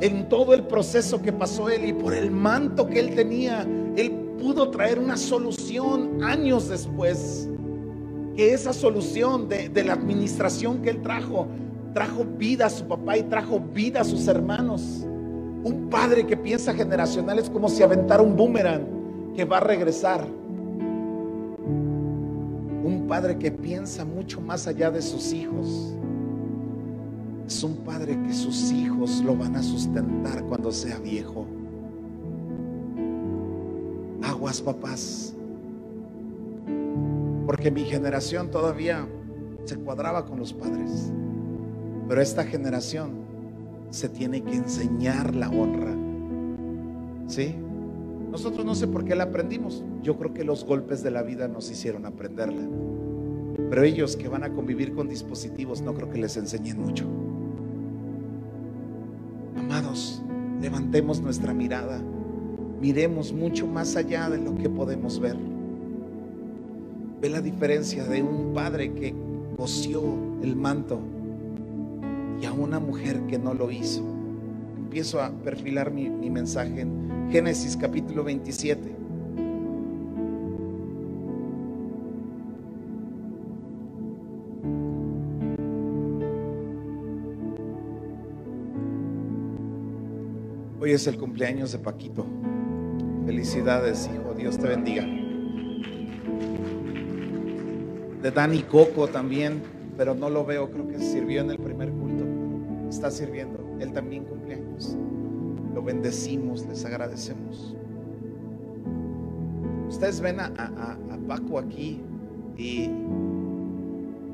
en 0.02 0.30
todo 0.30 0.54
el 0.54 0.64
proceso 0.64 1.22
que 1.22 1.34
pasó 1.34 1.70
él 1.70 1.86
y 1.86 1.93
por 1.93 2.14
el 2.14 2.32
manto 2.32 2.88
que 2.88 3.00
él 3.00 3.14
tenía, 3.14 3.68
él 3.97 4.12
pudo 4.39 4.70
traer 4.70 4.97
una 4.97 5.18
solución 5.18 6.24
años 6.24 6.70
después. 6.70 7.50
Que 8.36 8.54
esa 8.54 8.72
solución 8.72 9.50
de, 9.50 9.70
la 9.84 9.93
administración 9.93 10.82
que 10.82 10.91
él 10.91 11.02
trajo, 11.02 11.47
trajo 11.93 12.24
vida 12.24 12.68
a 12.68 12.70
su 12.70 12.88
papá 12.88 13.18
y 13.18 13.24
trajo 13.24 13.60
vida 13.60 14.00
a 14.00 14.06
sus 14.06 14.30
hermanos. 14.30 15.06
Un 15.62 15.89
padre 15.89 16.26
que 16.26 16.38
piensa 16.38 16.74
generacional 16.74 17.38
es 17.38 17.50
como 17.50 17.68
si 17.68 17.84
aventara 17.84 18.24
un 18.24 18.38
boomerang 18.38 19.34
que 19.36 19.43
va 19.43 19.58
a 19.58 19.62
regresar 19.62 20.39
padre 23.10 23.39
que 23.39 23.51
piensa 23.51 24.05
mucho 24.05 24.39
más 24.39 24.68
allá 24.68 24.91
de 24.91 25.01
sus 25.01 25.34
hijos. 25.34 25.95
Es 27.47 27.64
un 27.64 27.78
padre 27.78 28.22
que 28.22 28.34
sus 28.34 28.72
hijos 28.72 29.24
lo 29.26 29.36
van 29.36 29.55
a 29.55 29.64
sustentar 29.64 30.43
cuando 30.43 30.72
sea 30.72 30.99
viejo. 30.99 31.47
aguas, 34.22 34.62
papás. 34.62 35.34
Porque 37.47 37.72
mi 37.72 37.84
generación 37.84 38.51
todavía 38.51 39.07
se 39.66 39.76
cuadraba 39.78 40.26
con 40.28 40.38
los 40.38 40.53
padres. 40.53 41.12
Pero 42.07 42.22
esta 42.22 42.43
generación 42.43 43.12
se 43.89 44.07
tiene 44.07 44.43
que 44.43 44.55
enseñar 44.55 45.34
la 45.34 45.49
honra. 45.49 45.95
¿Sí? 47.26 47.55
Nosotros 48.30 48.64
no 48.64 48.76
sé 48.76 48.88
por 48.88 49.03
qué 49.03 49.16
la 49.16 49.24
aprendimos. 49.26 49.84
Yo 50.03 50.16
creo 50.18 50.32
que 50.32 50.43
los 50.43 50.64
golpes 50.64 51.01
de 51.01 51.10
la 51.10 51.24
vida 51.24 51.47
nos 51.47 51.72
hicieron 51.72 52.05
aprenderla. 52.05 52.62
Pero 53.70 53.84
ellos 53.84 54.16
que 54.16 54.28
van 54.28 54.44
a 54.44 54.50
convivir 54.50 54.94
con 54.94 55.08
dispositivos 55.08 55.82
no 55.82 55.94
creo 55.94 56.10
que 56.10 56.20
les 56.20 56.36
enseñen 56.38 56.82
mucho. 56.82 57.06
Amados, 59.56 60.22
levantemos 60.62 61.22
nuestra 61.22 61.54
mirada. 61.54 62.02
Miremos 62.82 63.32
mucho 63.32 63.68
más 63.68 63.96
allá 63.96 64.30
de 64.30 64.40
lo 64.40 64.56
que 64.56 64.70
podemos 64.70 65.20
ver. 65.20 65.38
Ve 67.22 67.30
la 67.30 67.42
diferencia 67.42 68.06
de 68.06 68.24
un 68.24 68.54
padre 68.54 68.94
que 68.94 69.14
cosió 69.58 70.02
el 70.42 70.56
manto 70.56 71.00
y 72.42 72.46
a 72.46 72.54
una 72.54 72.80
mujer 72.80 73.22
que 73.28 73.38
no 73.38 73.54
lo 73.54 73.70
hizo. 73.70 74.02
Empiezo 74.78 75.22
a 75.22 75.30
perfilar 75.30 75.92
mi, 75.92 76.10
mi 76.10 76.30
mensaje 76.30 76.82
en 76.82 77.30
Génesis 77.30 77.78
capítulo 77.78 78.24
27. 78.24 78.99
Es 90.92 91.06
el 91.08 91.18
cumpleaños 91.18 91.72
de 91.72 91.78
Paquito. 91.80 92.26
Felicidades, 93.26 94.10
hijo. 94.14 94.34
Dios 94.34 94.58
te 94.58 94.68
bendiga. 94.68 95.04
De 98.22 98.32
Dani 98.32 98.64
Coco 98.64 99.08
también, 99.08 99.62
pero 99.96 100.16
no 100.16 100.30
lo 100.30 100.46
veo. 100.46 100.72
Creo 100.72 100.88
que 100.88 100.98
sirvió 101.00 101.42
en 101.42 101.52
el 101.52 101.60
primer 101.60 101.92
culto. 101.92 102.26
Está 102.90 103.12
sirviendo. 103.12 103.60
Él 103.80 103.94
también 103.94 104.24
cumpleaños. 104.26 104.98
Lo 105.76 105.84
bendecimos, 105.84 106.66
les 106.68 106.84
agradecemos. 106.86 107.76
Ustedes 109.88 110.20
ven 110.22 110.40
a, 110.40 110.46
a- 110.58 110.94
a 111.14 111.18
Paco 111.28 111.60
aquí 111.60 112.02
y 112.58 112.86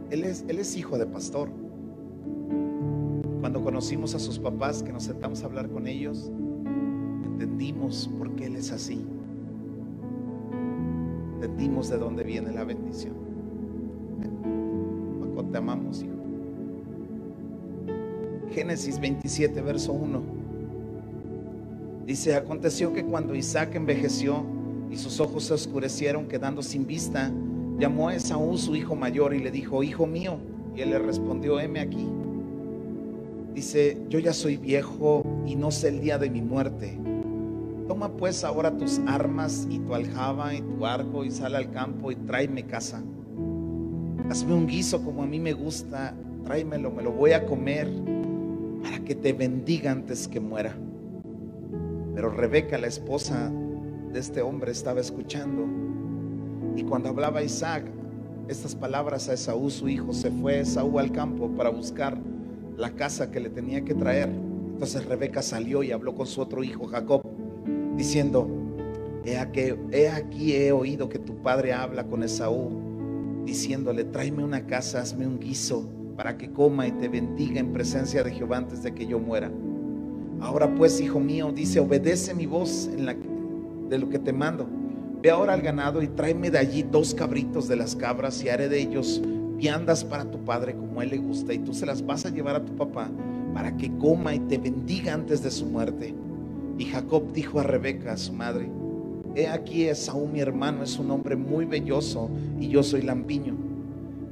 él 0.10 0.24
es, 0.24 0.45
él 0.47 0.60
es 0.60 0.78
hijo 0.78 0.97
de 0.97 1.06
pastor. 1.06 1.49
Cuando 3.41 3.62
conocimos 3.62 4.16
a 4.16 4.20
sus 4.20 4.39
papás, 4.39 4.82
que 4.82 4.91
nos 4.93 5.03
sentamos 5.03 5.43
a 5.43 5.45
hablar 5.45 5.70
con 5.70 5.88
ellos, 5.88 6.32
entendimos 7.26 8.09
por 8.17 8.32
qué 8.36 8.45
Él 8.45 8.55
es 8.55 8.71
así. 8.71 9.05
Entendimos 11.36 11.89
de 11.89 11.97
dónde 11.97 12.23
viene 12.23 12.51
la 12.51 12.63
bendición. 12.63 13.13
Paco, 15.21 15.45
te 15.49 15.57
amamos, 15.57 16.03
hijo. 16.03 16.13
Génesis 18.51 18.99
27, 18.99 19.61
verso 19.61 19.93
1. 19.93 20.21
Dice, 22.05 22.36
aconteció 22.36 22.93
que 22.93 23.03
cuando 23.03 23.36
Isaac 23.36 23.76
envejeció 23.76 24.43
y 24.91 24.97
sus 24.97 25.19
ojos 25.19 25.45
se 25.45 25.53
oscurecieron, 25.53 26.28
quedando 26.28 26.61
sin 26.61 26.86
vista, 26.86 27.32
llamó 27.78 28.09
a 28.09 28.15
Esaú, 28.15 28.57
su 28.57 28.76
hijo 28.76 28.95
mayor, 28.95 29.34
y 29.34 29.39
le 29.39 29.51
dijo, 29.51 29.84
hijo 29.84 30.05
mío. 30.05 30.38
Y 30.76 30.82
él 30.82 30.91
le 30.91 30.99
respondió, 30.99 31.59
heme 31.59 31.80
aquí. 31.80 32.07
Dice, 33.53 33.97
yo 34.09 34.19
ya 34.19 34.34
soy 34.34 34.57
viejo 34.57 35.23
y 35.45 35.55
no 35.55 35.71
sé 35.71 35.89
el 35.89 36.01
día 36.01 36.17
de 36.17 36.30
mi 36.30 36.41
muerte. 36.41 36.97
Toma 37.88 38.10
pues 38.10 38.44
ahora 38.44 38.76
tus 38.76 39.00
armas 39.06 39.68
y 39.70 39.80
tu 39.80 39.94
aljaba 39.94 40.54
y 40.56 40.62
tu 40.62 40.86
arco 40.86 41.24
y 41.24 41.32
sal 41.32 41.56
al 41.56 41.72
campo 41.72 42.12
y 42.12 42.16
tráeme 42.16 42.66
casa. 42.66 43.04
Hazme 44.30 44.54
un 44.54 44.66
guiso 44.66 45.04
como 45.04 45.22
a 45.22 45.28
mí 45.28 45.40
me 45.40 45.54
gusta, 45.54 46.16
tráemelo, 46.46 46.90
me 46.90 47.04
lo 47.04 47.12
voy 47.12 47.34
a 47.34 47.46
comer 47.46 47.88
para 48.82 49.00
que 49.00 49.14
te 49.14 49.34
bendiga 49.34 49.92
antes 49.92 50.28
que 50.28 50.40
muera. 50.40 50.76
Pero 52.16 52.32
Rebeca, 52.32 52.78
la 52.78 52.88
esposa 52.88 53.52
de 54.12 54.20
este 54.20 54.42
hombre, 54.42 54.72
estaba 54.72 55.00
escuchando. 55.00 55.68
Y 56.76 56.84
cuando 56.84 57.10
hablaba 57.10 57.44
Isaac 57.44 57.86
estas 58.48 58.76
palabras 58.76 59.30
a 59.30 59.34
Esaú, 59.34 59.70
su 59.70 59.90
hijo, 59.90 60.14
se 60.14 60.32
fue 60.32 60.60
Esaú 60.60 61.00
al 61.00 61.12
campo 61.12 61.50
para 61.50 61.70
buscar 61.70 62.18
la 62.78 62.92
casa 62.92 63.32
que 63.32 63.40
le 63.40 63.50
tenía 63.50 63.84
que 63.84 63.94
traer. 63.94 64.30
Entonces 64.30 65.06
Rebeca 65.06 65.42
salió 65.42 65.84
y 65.84 65.92
habló 65.92 66.16
con 66.16 66.28
su 66.28 66.42
otro 66.42 66.64
hijo 66.64 66.86
Jacob, 66.88 67.24
diciendo, 67.98 68.48
he 69.26 69.38
aquí, 69.38 70.54
he 70.54 70.72
oído 70.72 71.10
que 71.10 71.20
tu 71.20 71.36
padre 71.38 71.74
habla 71.74 72.06
con 72.06 72.24
Esaú, 72.24 73.43
diciéndole, 73.46 74.04
tráeme 74.04 74.43
una 74.43 74.66
casa, 74.66 75.02
hazme 75.02 75.28
un 75.28 75.39
guiso 75.39 75.88
para 76.16 76.38
que 76.38 76.52
coma 76.52 76.88
y 76.88 76.91
te 76.91 77.08
bendiga 77.08 77.60
en 77.60 77.74
presencia 77.74 78.24
de 78.24 78.32
Jehová 78.32 78.58
antes 78.58 78.84
de 78.84 78.93
que 78.93 79.06
yo 79.06 79.20
muera. 79.20 79.52
Ahora 80.41 80.74
pues, 80.76 81.00
hijo 81.02 81.20
mío, 81.20 81.52
dice, 81.52 81.80
obedece 81.80 82.34
mi 82.34 82.46
voz 82.46 82.89
de 83.89 83.98
lo 83.98 84.10
que 84.10 84.20
te 84.20 84.34
mando. 84.34 84.68
Ve 85.22 85.32
ahora 85.32 85.54
al 85.54 85.62
ganado 85.62 86.02
y 86.02 86.08
tráeme 86.08 86.52
de 86.52 86.60
allí 86.60 86.84
dos 86.84 87.16
cabritos 87.16 87.68
de 87.68 87.76
las 87.76 87.96
cabras 87.96 88.43
y 88.43 88.50
haré 88.50 88.70
de 88.70 88.80
ellos 88.80 89.22
viandas 89.58 90.04
para 90.04 90.30
tu 90.30 90.43
padre 90.43 90.76
como 90.76 91.02
él 91.02 91.10
le 91.10 91.18
gusta 91.18 91.54
y 91.54 91.60
tú 91.60 91.74
se 91.74 91.86
las 91.86 92.06
vas 92.06 92.26
a 92.26 92.30
llevar 92.30 92.56
a 92.58 92.66
tu 92.66 92.76
papá 92.76 93.10
para 93.54 93.76
que 93.78 93.89
coma 93.98 94.36
y 94.36 94.39
te 94.39 94.58
bendiga 94.58 95.14
antes 95.14 95.41
de 95.41 95.50
su 95.50 95.66
muerte. 95.66 96.14
Y 96.78 96.86
Jacob 96.86 97.32
dijo 97.32 97.59
a 97.59 97.63
Rebeca, 97.63 98.17
su 98.17 98.34
madre, 98.34 98.69
he 99.36 99.47
aquí 99.47 99.86
Esaú 99.86 100.28
mi 100.28 100.39
hermano 100.39 100.84
es 100.84 100.99
un 100.99 101.11
hombre 101.11 101.36
muy 101.36 101.65
belloso 101.65 102.30
y 102.59 102.67
yo 102.67 102.84
soy 102.84 103.01
lampiño. 103.01 103.55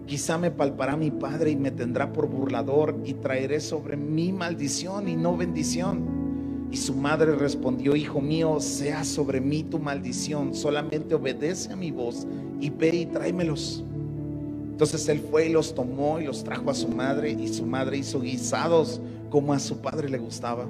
Quizá 0.06 0.38
me 0.38 0.52
palpará 0.52 0.98
mi 0.98 1.12
padre 1.12 1.52
y 1.52 1.56
me 1.56 1.72
tendrá 1.72 2.12
por 2.12 2.28
burlador 2.28 3.00
y 3.06 3.14
traeré 3.14 3.62
sobre 3.62 3.96
mí 3.96 4.34
maldición 4.34 5.08
y 5.08 5.16
no 5.16 5.38
bendición. 5.38 6.68
Y 6.72 6.78
su 6.78 6.96
madre 6.96 7.36
respondió, 7.36 7.96
hijo 7.96 8.20
mío, 8.20 8.60
sea 8.60 9.06
sobre 9.06 9.40
mí 9.40 9.64
tu 9.64 9.80
maldición, 9.80 10.54
solamente 10.54 11.16
obedece 11.16 11.72
a 11.72 11.76
mi 11.76 11.92
voz 11.92 12.28
y 12.60 12.70
ve 12.70 12.96
y 12.96 13.06
tráemelos. 13.06 13.84
Entonces 14.72 15.08
él 15.08 15.20
fue 15.20 15.48
y 15.48 15.54
los 15.54 15.74
tomó 15.76 16.20
y 16.20 16.26
los 16.26 16.44
trajo 16.44 16.72
a 16.72 16.74
su 16.74 16.90
madre 16.90 17.32
y 17.32 17.48
su 17.48 17.66
madre 17.66 17.98
hizo 17.98 18.20
guisados 18.20 19.00
como 19.30 19.54
a 19.54 19.60
su 19.60 19.78
padre 19.78 20.10
le 20.10 20.18
gustaba. 20.18 20.68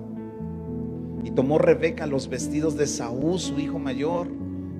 Y 1.23 1.31
tomó 1.31 1.57
Rebeca 1.57 2.05
los 2.07 2.27
vestidos 2.27 2.75
de 2.77 2.87
Saúl, 2.87 3.39
su 3.39 3.59
hijo 3.59 3.79
mayor, 3.79 4.27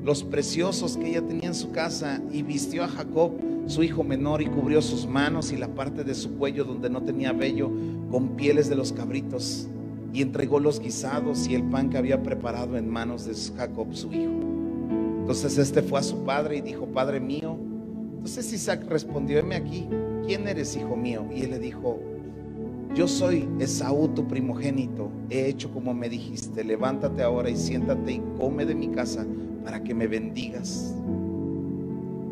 los 0.04 0.24
preciosos 0.24 0.98
que 0.98 1.10
ella 1.10 1.22
tenía 1.22 1.48
en 1.48 1.56
su 1.56 1.72
casa 1.72 2.22
y 2.32 2.44
vistió 2.44 2.84
a 2.84 2.88
Jacob, 2.88 3.32
su 3.68 3.84
hijo 3.84 4.04
menor, 4.04 4.42
y 4.42 4.48
cubrió 4.48 4.82
sus 4.82 5.08
manos 5.08 5.52
y 5.52 5.58
la 5.58 5.70
parte 5.70 6.04
de 6.04 6.14
su 6.14 6.38
cuello 6.38 6.66
donde 6.66 6.90
no 6.90 7.04
tenía 7.04 7.32
vello 7.32 7.72
con 8.12 8.36
pieles 8.36 8.70
de 8.70 8.76
los 8.76 8.92
cabritos. 8.92 9.68
Y 10.14 10.22
entregó 10.22 10.60
los 10.60 10.80
guisados 10.80 11.48
y 11.48 11.56
el 11.56 11.64
pan 11.64 11.90
que 11.90 11.98
había 11.98 12.22
preparado 12.22 12.78
en 12.78 12.90
manos 12.90 13.26
de 13.26 13.34
Jacob, 13.58 13.88
su 13.94 14.12
hijo. 14.12 14.34
Entonces 15.22 15.58
este 15.58 15.82
fue 15.82 16.00
a 16.00 16.04
su 16.04 16.24
padre 16.26 16.58
y 16.58 16.62
dijo, 16.62 16.86
Padre 16.88 17.20
mío, 17.20 17.58
entonces 18.24 18.54
Isaac 18.54 18.86
respondió, 18.90 19.44
aquí, 19.54 19.88
¿quién 20.26 20.48
eres, 20.48 20.76
hijo 20.76 20.96
mío? 20.96 21.26
Y 21.34 21.42
él 21.42 21.52
le 21.52 21.60
dijo, 21.60 22.00
yo 22.96 23.08
soy 23.08 23.50
Esaú, 23.60 24.10
tu 24.10 24.28
primogénito, 24.28 25.12
he 25.30 25.48
hecho 25.48 25.72
como 25.72 25.94
me 25.94 26.10
dijiste, 26.10 26.64
levántate 26.64 27.24
ahora 27.24 27.50
y 27.50 27.56
siéntate 27.56 28.14
y 28.14 28.24
come 28.38 28.66
de 28.66 28.76
mi 28.76 28.90
casa 28.90 29.26
para 29.64 29.84
que 29.84 29.96
me 29.96 30.08
bendigas. 30.08 30.94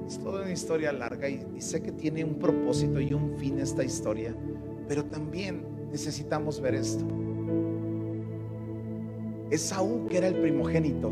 Es 0.07 0.20
toda 0.20 0.43
una 0.43 0.51
historia 0.51 0.91
larga 0.91 1.28
y, 1.30 1.43
y 1.55 1.62
sé 1.62 1.82
que 1.82 1.91
tiene 1.91 2.24
un 2.24 2.36
propósito 2.36 2.99
y 2.99 3.14
un 3.14 3.38
fin 3.38 3.59
esta 3.59 3.84
historia, 3.84 4.36
pero 4.88 5.03
también 5.05 5.64
necesitamos 5.91 6.62
ver 6.62 6.76
esto. 6.76 7.05
Esaú, 9.49 10.05
que 10.07 10.18
era 10.18 10.28
el 10.28 10.36
primogénito, 10.36 11.12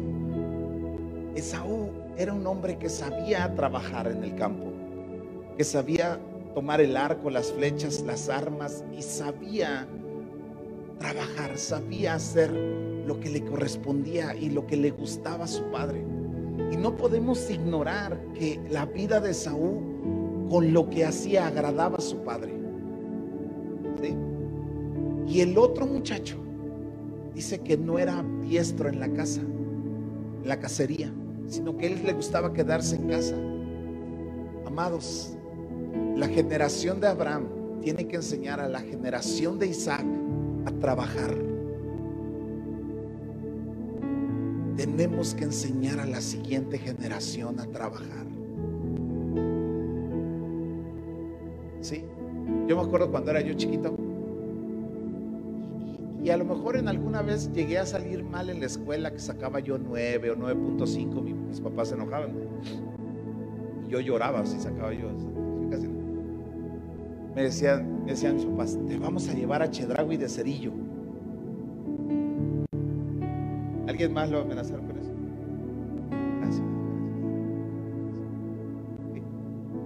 Esaú 1.35 1.89
era 2.17 2.33
un 2.33 2.45
hombre 2.45 2.77
que 2.77 2.89
sabía 2.89 3.53
trabajar 3.55 4.07
en 4.07 4.23
el 4.23 4.35
campo, 4.35 4.71
que 5.57 5.63
sabía 5.63 6.19
tomar 6.53 6.81
el 6.81 6.97
arco, 6.97 7.29
las 7.29 7.51
flechas, 7.51 8.01
las 8.01 8.29
armas 8.29 8.83
y 8.97 9.01
sabía 9.01 9.87
trabajar, 10.99 11.57
sabía 11.57 12.15
hacer 12.15 12.51
lo 12.51 13.19
que 13.19 13.29
le 13.29 13.43
correspondía 13.43 14.35
y 14.35 14.49
lo 14.49 14.67
que 14.67 14.77
le 14.77 14.91
gustaba 14.91 15.45
a 15.45 15.47
su 15.47 15.63
padre. 15.71 16.05
Y 16.71 16.77
no 16.77 16.95
podemos 16.97 17.49
ignorar 17.49 18.19
que 18.33 18.59
la 18.69 18.85
vida 18.85 19.19
de 19.19 19.33
Saúl 19.33 20.47
con 20.49 20.73
lo 20.73 20.89
que 20.89 21.05
hacía 21.05 21.47
agradaba 21.47 21.97
a 21.97 22.01
su 22.01 22.17
padre. 22.23 22.53
¿Sí? 24.01 24.15
Y 25.27 25.41
el 25.41 25.57
otro 25.57 25.85
muchacho 25.85 26.37
dice 27.33 27.59
que 27.59 27.77
no 27.77 27.97
era 27.99 28.23
diestro 28.41 28.89
en 28.89 28.99
la 28.99 29.09
casa, 29.13 29.41
en 29.41 30.47
la 30.47 30.59
cacería, 30.59 31.13
sino 31.47 31.77
que 31.77 31.85
a 31.85 31.89
él 31.89 32.01
le 32.05 32.13
gustaba 32.13 32.53
quedarse 32.53 32.95
en 32.95 33.07
casa. 33.07 33.35
Amados, 34.65 35.37
la 36.19 36.27
generación 36.27 36.99
de 36.99 37.07
Abraham 37.07 37.47
tiene 37.81 38.07
que 38.07 38.17
enseñar 38.17 38.59
a 38.59 38.67
la 38.67 38.81
generación 38.81 39.57
de 39.57 39.67
Isaac 39.67 40.05
a 40.65 40.71
trabajar. 40.71 41.49
tenemos 44.79 45.35
que 45.35 45.43
enseñar 45.43 45.99
a 45.99 46.05
la 46.05 46.21
siguiente 46.21 46.77
generación 46.77 47.59
a 47.59 47.65
trabajar. 47.65 48.25
¿Sí? 51.81 52.05
Yo 52.65 52.77
me 52.77 52.83
acuerdo 52.83 53.11
cuando 53.11 53.31
era 53.31 53.41
yo 53.41 53.53
chiquito. 53.55 53.93
Y, 56.23 56.29
a 56.29 56.37
lo 56.37 56.45
mejor 56.45 56.77
en 56.77 56.87
alguna 56.87 57.21
vez 57.21 57.51
llegué 57.51 57.77
a 57.77 57.85
salir 57.85 58.23
mal 58.23 58.49
en 58.49 58.61
la 58.61 58.67
escuela, 58.67 59.11
que 59.11 59.19
sacaba 59.19 59.59
yo 59.59 59.77
9 59.77 60.31
o 60.31 60.35
9.5, 60.37 61.23
mis 61.23 61.59
papás 61.59 61.89
se 61.89 61.95
enojaban. 61.95 62.31
Y 63.85 63.91
yo 63.91 63.99
lloraba 63.99 64.45
si 64.45 64.61
sacaba 64.61 64.93
yo. 64.93 65.09
Me 67.39 67.45
decían, 67.45 68.03
me 68.03 68.11
decían 68.11 68.35
mis 68.35 68.43
papás, 68.43 68.77
te 68.85 68.97
vamos 68.97 69.29
a 69.29 69.33
llevar 69.33 69.61
a 69.61 69.71
Chedragui 69.71 70.17
de 70.17 70.27
Cerillo. 70.27 70.73
¿Alguien 73.87 74.11
más 74.11 74.29
lo 74.29 74.41
amenazaron 74.41 74.85
con 74.85 74.97
eso? 74.97 75.13
Gracias. 76.41 76.65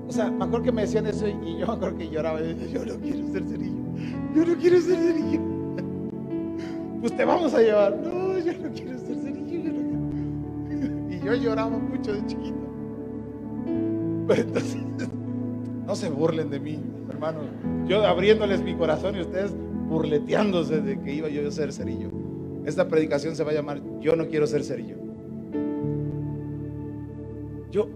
O 0.07 0.11
sea, 0.11 0.31
me 0.31 0.45
acuerdo 0.45 0.65
que 0.65 0.71
me 0.71 0.81
decían 0.81 1.05
eso 1.05 1.27
y 1.27 1.59
yo 1.59 1.67
me 1.67 1.73
acuerdo 1.73 1.95
que 1.95 2.09
lloraba. 2.09 2.41
Yo, 2.41 2.85
no 2.85 2.99
quiero 2.99 3.27
ser 3.31 3.43
cerillo. 3.43 3.83
Yo 4.33 4.45
no 4.47 4.55
quiero 4.59 4.81
ser 4.81 4.97
cerillo. 4.97 5.41
Pues 7.01 7.15
te 7.15 7.23
vamos 7.23 7.53
a 7.53 7.61
llevar. 7.61 7.95
No, 7.97 8.39
yo 8.39 8.53
no 8.57 8.73
quiero 8.73 8.97
ser 8.97 9.15
cerillo. 9.15 9.71
Y 11.11 11.23
yo 11.23 11.35
lloraba 11.35 11.77
mucho 11.77 12.13
de 12.13 12.25
chiquito. 12.25 12.57
Pero 14.27 14.41
entonces, 14.41 14.81
no 15.85 15.95
se 15.95 16.09
burlen 16.09 16.49
de 16.49 16.59
mí, 16.59 16.79
Yo 17.87 18.05
abriéndoles 18.05 18.61
mi 18.61 18.75
corazón 18.75 19.15
y 19.15 19.21
ustedes 19.21 19.53
burleteándose 19.87 20.81
de 20.81 20.99
que 20.99 21.13
iba 21.13 21.29
yo 21.29 21.47
a 21.47 21.51
ser 21.51 21.71
cerillo. 21.71 22.09
Esta 22.65 22.87
predicación 22.87 23.35
se 23.35 23.43
va 23.43 23.51
a 23.51 23.53
llamar 23.53 23.81
Yo 23.99 24.15
no 24.15 24.27
quiero 24.27 24.47
ser 24.47 24.63
cerillo. 24.63 24.95
Yo, 27.71 27.89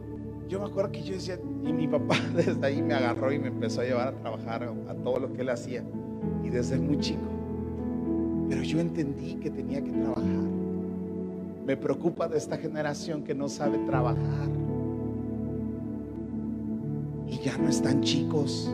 yo 0.49 0.59
me 0.59 0.65
acuerdo 0.65 0.91
que 0.91 1.03
yo 1.03 1.13
decía, 1.13 1.39
y 1.63 1.73
mi 1.73 1.87
papá 1.87 2.15
desde 2.35 2.65
ahí 2.65 2.81
me 2.81 2.93
agarró 2.93 3.31
y 3.31 3.39
me 3.39 3.47
empezó 3.47 3.81
a 3.81 3.83
llevar 3.83 4.07
a 4.09 4.11
trabajar 4.13 4.63
a 4.63 4.93
todo 4.95 5.19
lo 5.19 5.33
que 5.33 5.41
él 5.41 5.49
hacía. 5.49 5.83
Y 6.43 6.49
desde 6.49 6.77
muy 6.77 6.99
chico. 6.99 7.21
Pero 8.49 8.63
yo 8.63 8.79
entendí 8.79 9.35
que 9.35 9.49
tenía 9.49 9.83
que 9.83 9.91
trabajar. 9.91 10.23
Me 11.65 11.75
preocupa 11.75 12.27
de 12.27 12.37
esta 12.37 12.57
generación 12.57 13.23
que 13.23 13.35
no 13.35 13.49
sabe 13.49 13.77
trabajar. 13.79 14.47
Y 17.27 17.39
ya 17.39 17.57
no 17.57 17.67
están 17.69 18.01
chicos. 18.01 18.71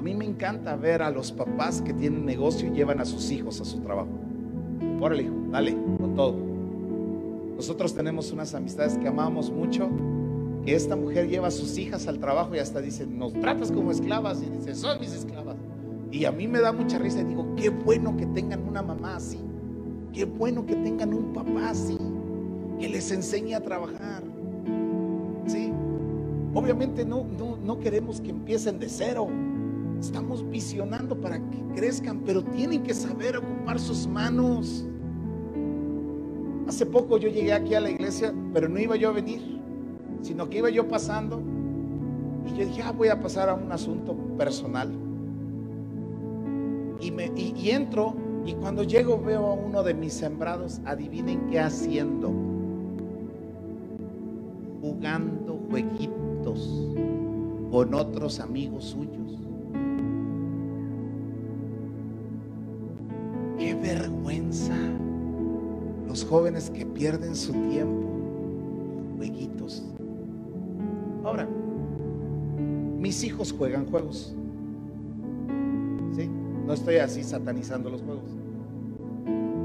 A 0.00 0.02
mí 0.02 0.14
me 0.14 0.24
encanta 0.24 0.76
ver 0.76 1.02
a 1.02 1.10
los 1.10 1.30
papás 1.30 1.82
que 1.82 1.92
tienen 1.92 2.24
negocio 2.24 2.66
y 2.68 2.70
llevan 2.70 3.00
a 3.00 3.04
sus 3.04 3.30
hijos 3.30 3.60
a 3.60 3.66
su 3.66 3.80
trabajo. 3.80 4.08
Órale, 4.98 5.24
hijo, 5.24 5.34
dale, 5.50 5.76
con 5.98 6.14
todo. 6.14 6.36
Nosotros 7.54 7.92
tenemos 7.92 8.32
unas 8.32 8.54
amistades 8.54 8.96
que 8.96 9.06
amamos 9.06 9.50
mucho, 9.50 9.90
que 10.64 10.74
esta 10.74 10.96
mujer 10.96 11.28
lleva 11.28 11.48
a 11.48 11.50
sus 11.50 11.76
hijas 11.76 12.06
al 12.06 12.18
trabajo 12.18 12.54
y 12.54 12.60
hasta 12.60 12.80
dice, 12.80 13.06
nos 13.06 13.34
tratas 13.34 13.70
como 13.70 13.90
esclavas. 13.90 14.42
Y 14.42 14.48
dice, 14.48 14.74
son 14.74 14.98
mis 15.00 15.12
esclavas. 15.12 15.56
Y 16.10 16.24
a 16.24 16.32
mí 16.32 16.48
me 16.48 16.60
da 16.60 16.72
mucha 16.72 16.98
risa 16.98 17.20
y 17.20 17.24
digo, 17.24 17.54
qué 17.56 17.68
bueno 17.68 18.16
que 18.16 18.24
tengan 18.24 18.66
una 18.66 18.80
mamá 18.80 19.16
así. 19.16 19.38
Qué 20.14 20.24
bueno 20.24 20.64
que 20.64 20.76
tengan 20.76 21.12
un 21.12 21.34
papá 21.34 21.68
así, 21.68 21.98
que 22.78 22.88
les 22.88 23.10
enseñe 23.12 23.52
a 23.52 23.60
trabajar. 23.60 24.22
¿Sí? 25.46 25.70
Obviamente 26.54 27.04
no, 27.04 27.26
no, 27.38 27.58
no 27.62 27.78
queremos 27.78 28.22
que 28.22 28.30
empiecen 28.30 28.78
de 28.78 28.88
cero. 28.88 29.28
Estamos 30.00 30.48
visionando 30.48 31.20
para 31.20 31.38
que 31.38 31.58
crezcan, 31.74 32.20
pero 32.24 32.42
tienen 32.42 32.82
que 32.82 32.94
saber 32.94 33.36
ocupar 33.36 33.78
sus 33.78 34.06
manos. 34.06 34.86
Hace 36.66 36.86
poco 36.86 37.18
yo 37.18 37.28
llegué 37.28 37.52
aquí 37.52 37.74
a 37.74 37.80
la 37.80 37.90
iglesia, 37.90 38.34
pero 38.54 38.68
no 38.68 38.80
iba 38.80 38.96
yo 38.96 39.10
a 39.10 39.12
venir, 39.12 39.60
sino 40.22 40.48
que 40.48 40.58
iba 40.58 40.70
yo 40.70 40.88
pasando 40.88 41.42
y 42.46 42.58
yo 42.58 42.66
dije, 42.66 42.82
ah, 42.82 42.92
voy 42.92 43.08
a 43.08 43.20
pasar 43.20 43.50
a 43.50 43.54
un 43.54 43.70
asunto 43.70 44.14
personal. 44.38 44.90
Y, 47.00 47.12
y 47.36 47.70
entro 47.70 48.14
y 48.46 48.54
cuando 48.54 48.82
llego 48.82 49.20
veo 49.20 49.46
a 49.46 49.52
uno 49.52 49.82
de 49.82 49.94
mis 49.94 50.14
sembrados, 50.14 50.80
adivinen 50.86 51.46
qué 51.48 51.60
haciendo. 51.60 52.32
Jugando 54.80 55.60
jueguitos 55.68 56.96
con 57.70 57.94
otros 57.94 58.40
amigos 58.40 58.84
suyos. 58.84 59.19
Los 66.08 66.24
jóvenes 66.24 66.70
que 66.70 66.84
pierden 66.84 67.36
su 67.36 67.52
tiempo. 67.52 68.08
Jueguitos. 69.16 69.84
Ahora, 71.22 71.48
mis 72.98 73.22
hijos 73.22 73.52
juegan 73.52 73.86
juegos. 73.86 74.34
¿Sí? 76.16 76.28
No 76.66 76.72
estoy 76.72 76.96
así 76.96 77.22
satanizando 77.22 77.90
los 77.90 78.02
juegos. 78.02 78.30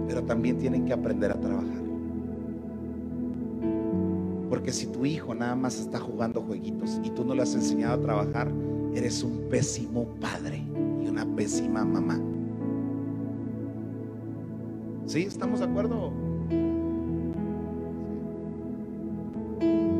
Pero 0.07 0.23
también 0.23 0.59
tienen 0.59 0.85
que 0.85 0.93
aprender 0.93 1.31
a 1.31 1.39
trabajar. 1.39 1.83
Porque 4.49 4.71
si 4.71 4.85
tu 4.85 5.03
hijo 5.05 5.33
nada 5.33 5.55
más 5.55 5.79
está 5.79 5.99
jugando 5.99 6.41
jueguitos 6.41 7.01
y 7.03 7.09
tú 7.09 7.25
no 7.25 7.33
le 7.33 7.41
has 7.41 7.55
enseñado 7.55 7.95
a 7.95 8.01
trabajar, 8.01 8.51
eres 8.93 9.23
un 9.23 9.49
pésimo 9.49 10.05
padre 10.21 10.63
y 11.03 11.07
una 11.07 11.25
pésima 11.35 11.83
mamá. 11.83 12.19
¿Sí? 15.05 15.23
¿Estamos 15.23 15.59
de 15.59 15.65
acuerdo? 15.65 16.11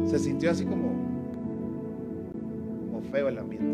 Se 0.08 0.20
sintió 0.20 0.52
así 0.52 0.66
como, 0.66 0.90
como 2.88 3.02
feo 3.12 3.28
el 3.28 3.38
ambiente. 3.38 3.68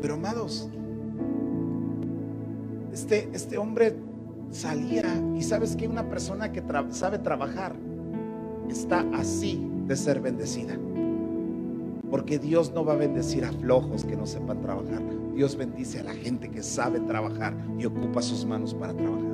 Pero 0.00 0.14
amados, 0.14 0.68
este, 2.92 3.28
este 3.32 3.58
hombre 3.58 3.94
salía 4.50 5.04
y 5.36 5.42
sabes 5.42 5.76
que 5.76 5.88
una 5.88 6.08
persona 6.08 6.52
que 6.52 6.62
sabe 6.90 7.18
trabajar 7.18 7.74
está 8.68 9.04
así 9.12 9.66
de 9.86 9.96
ser 9.96 10.20
bendecida. 10.20 10.76
Porque 12.14 12.38
Dios 12.38 12.72
no 12.72 12.84
va 12.84 12.92
a 12.92 12.96
bendecir 12.96 13.44
a 13.44 13.50
flojos 13.50 14.04
que 14.04 14.14
no 14.14 14.24
sepan 14.24 14.60
trabajar. 14.60 15.02
Dios 15.34 15.56
bendice 15.56 15.98
a 15.98 16.04
la 16.04 16.14
gente 16.14 16.48
que 16.48 16.62
sabe 16.62 17.00
trabajar 17.00 17.56
y 17.76 17.86
ocupa 17.86 18.22
sus 18.22 18.46
manos 18.46 18.72
para 18.72 18.94
trabajar. 18.94 19.32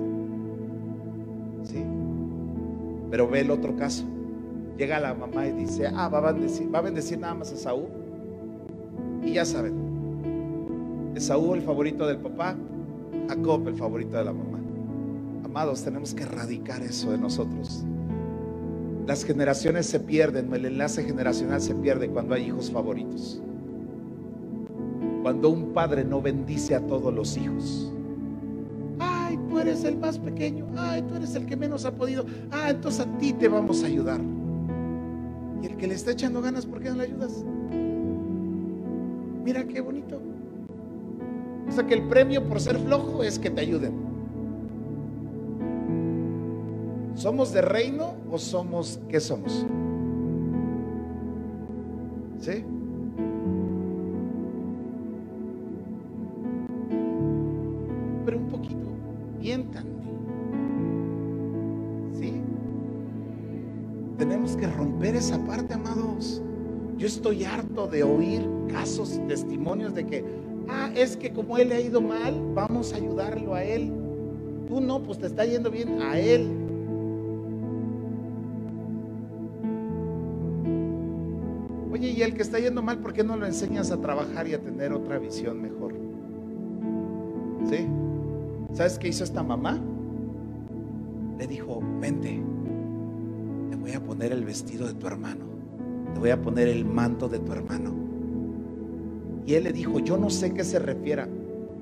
¿Sí? 1.64 1.84
Pero 3.10 3.28
ve 3.28 3.40
el 3.40 3.50
otro 3.50 3.76
caso. 3.76 4.06
Llega 4.78 4.98
la 4.98 5.12
mamá 5.12 5.46
y 5.46 5.52
dice, 5.52 5.88
ah, 5.94 6.08
va 6.08 6.26
a 6.26 6.32
bendecir, 6.32 6.74
va 6.74 6.78
a 6.78 6.80
bendecir 6.80 7.18
nada 7.18 7.34
más 7.34 7.52
a 7.52 7.56
Saúl. 7.56 7.88
Y 9.26 9.34
ya 9.34 9.44
saben, 9.44 11.12
Esaú 11.14 11.52
el 11.52 11.60
favorito 11.60 12.06
del 12.06 12.16
papá, 12.16 12.56
Jacob 13.28 13.68
el 13.68 13.74
favorito 13.74 14.16
de 14.16 14.24
la 14.24 14.32
mamá. 14.32 14.58
Amados, 15.44 15.84
tenemos 15.84 16.14
que 16.14 16.22
erradicar 16.22 16.80
eso 16.80 17.10
de 17.10 17.18
nosotros. 17.18 17.84
Las 19.10 19.24
generaciones 19.24 19.86
se 19.86 19.98
pierden, 19.98 20.54
el 20.54 20.66
enlace 20.66 21.02
generacional 21.02 21.60
se 21.60 21.74
pierde 21.74 22.08
cuando 22.08 22.36
hay 22.36 22.44
hijos 22.44 22.70
favoritos. 22.70 23.42
Cuando 25.24 25.48
un 25.48 25.72
padre 25.72 26.04
no 26.04 26.22
bendice 26.22 26.76
a 26.76 26.80
todos 26.86 27.12
los 27.12 27.36
hijos. 27.36 27.92
Ay, 29.00 29.36
tú 29.48 29.58
eres 29.58 29.82
el 29.82 29.96
más 29.96 30.16
pequeño. 30.16 30.64
Ay, 30.76 31.02
tú 31.02 31.16
eres 31.16 31.34
el 31.34 31.44
que 31.44 31.56
menos 31.56 31.84
ha 31.86 31.90
podido. 31.90 32.24
Ah, 32.52 32.70
entonces 32.70 33.04
a 33.04 33.18
ti 33.18 33.32
te 33.32 33.48
vamos 33.48 33.82
a 33.82 33.88
ayudar. 33.88 34.20
Y 35.60 35.66
el 35.66 35.76
que 35.76 35.88
le 35.88 35.94
está 35.94 36.12
echando 36.12 36.40
ganas, 36.40 36.64
¿por 36.64 36.80
qué 36.80 36.90
no 36.90 36.94
le 36.94 37.02
ayudas? 37.02 37.44
Mira 39.44 39.64
qué 39.64 39.80
bonito. 39.80 40.20
O 41.68 41.72
sea 41.72 41.84
que 41.84 41.94
el 41.94 42.06
premio 42.06 42.44
por 42.44 42.60
ser 42.60 42.78
flojo 42.78 43.24
es 43.24 43.40
que 43.40 43.50
te 43.50 43.62
ayuden. 43.62 44.09
¿Somos 47.20 47.52
de 47.52 47.60
reino 47.60 48.14
o 48.30 48.38
somos 48.38 48.98
qué 49.10 49.20
somos? 49.20 49.66
¿Sí? 52.40 52.64
Pero 58.24 58.38
un 58.38 58.48
poquito, 58.48 58.88
miéntanme. 59.38 59.90
¿Sí? 62.14 62.40
Tenemos 64.16 64.56
que 64.56 64.66
romper 64.66 65.14
esa 65.14 65.44
parte, 65.44 65.74
amados. 65.74 66.40
Yo 66.96 67.06
estoy 67.06 67.44
harto 67.44 67.86
de 67.86 68.02
oír 68.02 68.48
casos 68.72 69.20
y 69.22 69.28
testimonios 69.28 69.94
de 69.94 70.06
que, 70.06 70.24
ah, 70.70 70.90
es 70.96 71.18
que 71.18 71.34
como 71.34 71.58
él 71.58 71.68
le 71.68 71.74
ha 71.74 71.80
ido 71.82 72.00
mal, 72.00 72.34
vamos 72.54 72.94
a 72.94 72.96
ayudarlo 72.96 73.54
a 73.54 73.62
él. 73.62 73.92
Tú 74.66 74.80
no, 74.80 75.02
pues 75.02 75.18
te 75.18 75.26
está 75.26 75.44
yendo 75.44 75.70
bien 75.70 76.00
a 76.00 76.18
él. 76.18 76.59
Y 82.20 82.22
el 82.22 82.34
que 82.34 82.42
está 82.42 82.58
yendo 82.58 82.82
mal, 82.82 82.98
¿por 82.98 83.14
qué 83.14 83.24
no 83.24 83.34
lo 83.34 83.46
enseñas 83.46 83.90
a 83.90 83.98
trabajar 83.98 84.46
y 84.46 84.52
a 84.52 84.60
tener 84.60 84.92
otra 84.92 85.18
visión 85.18 85.62
mejor? 85.62 85.94
¿Sí? 87.70 87.86
¿Sabes 88.74 88.98
qué 88.98 89.08
hizo 89.08 89.24
esta 89.24 89.42
mamá? 89.42 89.80
le 91.38 91.46
dijo, 91.46 91.80
vente, 91.98 92.42
te 93.70 93.76
voy 93.76 93.92
a 93.92 94.04
poner 94.04 94.32
el 94.32 94.44
vestido 94.44 94.86
de 94.86 94.92
tu 94.92 95.06
hermano, 95.06 95.46
te 96.12 96.20
voy 96.20 96.28
a 96.28 96.42
poner 96.42 96.68
el 96.68 96.84
manto 96.84 97.26
de 97.26 97.38
tu 97.38 97.52
hermano. 97.52 97.94
Y 99.46 99.54
él 99.54 99.64
le 99.64 99.72
dijo, 99.72 100.00
yo 100.00 100.18
no 100.18 100.28
sé 100.28 100.52
qué 100.52 100.62
se 100.62 100.78
refiera, 100.78 101.26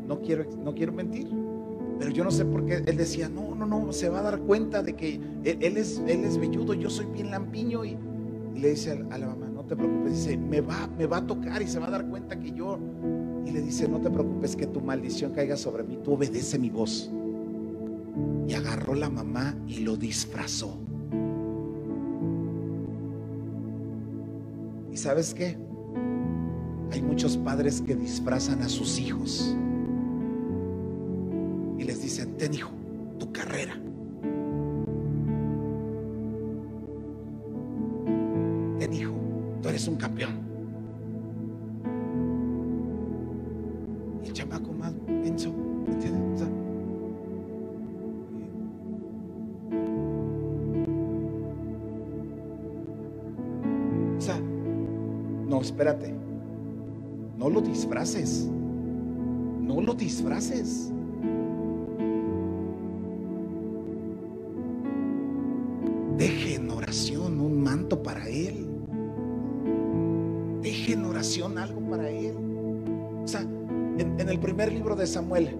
no 0.07 0.20
quiero, 0.20 0.45
no 0.64 0.72
quiero 0.72 0.93
mentir, 0.93 1.26
pero 1.99 2.12
yo 2.12 2.22
no 2.22 2.30
sé 2.30 2.45
por 2.45 2.64
qué. 2.64 2.84
Él 2.86 2.97
decía, 2.97 3.28
no, 3.28 3.57
no, 3.57 3.66
no, 3.66 3.93
se 3.93 4.09
va 4.09 4.20
a 4.20 4.22
dar 4.22 4.39
cuenta 4.39 4.84
de 4.84 4.95
que 4.95 5.20
él, 5.43 5.76
es, 5.76 6.01
él 6.07 6.22
es 6.22 6.39
velludo, 6.39 6.74
yo 6.74 6.89
soy 6.89 7.07
bien 7.07 7.32
lampiño. 7.32 7.84
Y, 7.84 7.97
le 8.55 8.70
dice 8.70 9.05
a, 9.11 9.18
la 9.18 9.26
mamá, 9.26 9.48
te 9.69 9.77
preocupes, 9.77 10.12
dice, 10.12 10.37
me 10.37 10.61
va, 10.61 10.89
me 10.97 11.07
va 11.07 11.19
a 11.19 11.27
tocar 11.27 11.61
y 11.61 11.69
se 11.69 11.79
va 11.79 11.89
a 11.89 11.91
dar 11.91 12.09
cuenta 12.09 12.39
que 12.39 12.53
yo. 12.53 12.79
Y 13.45 13.51
le 13.51 13.61
dice, 13.61 13.87
no 13.89 14.01
te 14.01 14.11
preocupes 14.11 14.57
que 14.57 14.66
tu 14.66 14.81
maldición 14.81 15.33
caiga 15.33 15.57
sobre 15.57 15.85
mí, 15.85 15.99
tú 16.03 16.14
obedece 16.14 16.59
mi 16.59 16.71
voz. 16.71 17.11
Y 18.47 18.55
agarró 18.55 18.95
la 18.95 19.11
mamá 19.11 19.55
y 19.66 19.81
lo 19.81 19.97
disfrazó. 19.97 20.79
¿Y 24.91 24.97
sabes 24.97 25.35
qué? 25.35 25.57
Hay 26.91 27.03
muchos 27.03 27.37
padres 27.37 27.83
que 27.83 27.95
disfrazan 27.95 28.62
a 28.62 28.69
sus 28.69 28.99
hijos 28.99 29.55
y 31.79 31.85
les 31.85 32.03
dicen, 32.03 32.37
ten 32.39 32.55
hijo, 32.55 32.71
No 57.89 59.80
lo 59.80 59.95
disfraces. 59.95 60.93
Deje 66.16 66.57
en 66.57 66.70
oración 66.70 67.41
un 67.41 67.62
manto 67.62 68.03
para 68.03 68.28
Él. 68.28 68.66
Deje 70.62 70.93
en 70.93 71.05
oración 71.05 71.59
algo 71.59 71.80
para 71.89 72.11
Él. 72.11 72.34
O 73.24 73.26
sea, 73.26 73.41
en, 73.41 74.14
en 74.18 74.28
el 74.28 74.39
primer 74.39 74.72
libro 74.72 74.95
de 74.95 75.07
Samuel, 75.07 75.57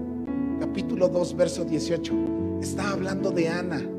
capítulo 0.61 1.09
2, 1.09 1.37
verso 1.37 1.65
18, 1.65 2.15
está 2.61 2.91
hablando 2.91 3.31
de 3.31 3.49
Ana 3.49 3.98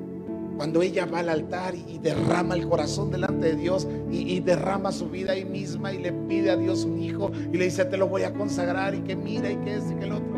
cuando 0.60 0.82
ella 0.82 1.06
va 1.06 1.20
al 1.20 1.30
altar 1.30 1.74
y, 1.74 2.00
derrama 2.00 2.54
el 2.54 2.68
corazón 2.68 3.12
delante 3.12 3.48
de 3.48 3.56
Dios 3.56 3.88
y, 4.12 4.42
derrama 4.42 4.92
su 4.92 5.10
vida 5.10 5.32
ahí 5.32 5.46
misma 5.46 5.94
y 5.94 6.00
le 6.00 6.12
pide 6.12 6.50
a 6.50 6.58
Dios 6.58 6.84
un 6.84 7.02
hijo 7.02 7.32
y 7.54 7.56
le 7.56 7.64
dice, 7.64 7.86
te 7.86 7.96
lo 7.96 8.10
voy 8.10 8.24
a 8.24 8.34
consagrar 8.34 8.94
y 8.94 9.00
que 9.00 9.16
mira 9.16 9.50
y 9.50 9.56
que 9.56 9.76
es 9.76 9.90
y 9.90 9.96
que 9.96 10.04
el 10.04 10.12
otro. 10.12 10.38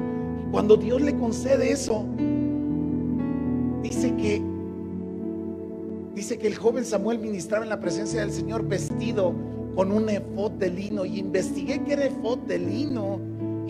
cuando 0.51 0.77
Dios 0.77 1.01
le 1.01 1.17
concede 1.17 1.71
eso, 1.71 2.05
dice 3.81 4.15
que, 4.15 4.43
dice 6.13 6.37
que 6.37 6.45
el 6.45 6.55
joven 6.55 6.85
Samuel 6.85 7.17
ministraba 7.17 7.63
en 7.63 7.69
la 7.71 7.79
presencia 7.79 8.19
del 8.21 8.31
Señor 8.31 8.67
vestido 8.67 9.33
con 9.75 9.91
un 9.91 10.07
efod 10.07 10.51
de 10.51 10.69
lino 10.69 11.03
y 11.03 11.17
investigué 11.17 11.83
que 11.83 11.93
era 11.93 12.05
efod 12.05 12.37
de 12.41 12.59
lino 12.59 13.19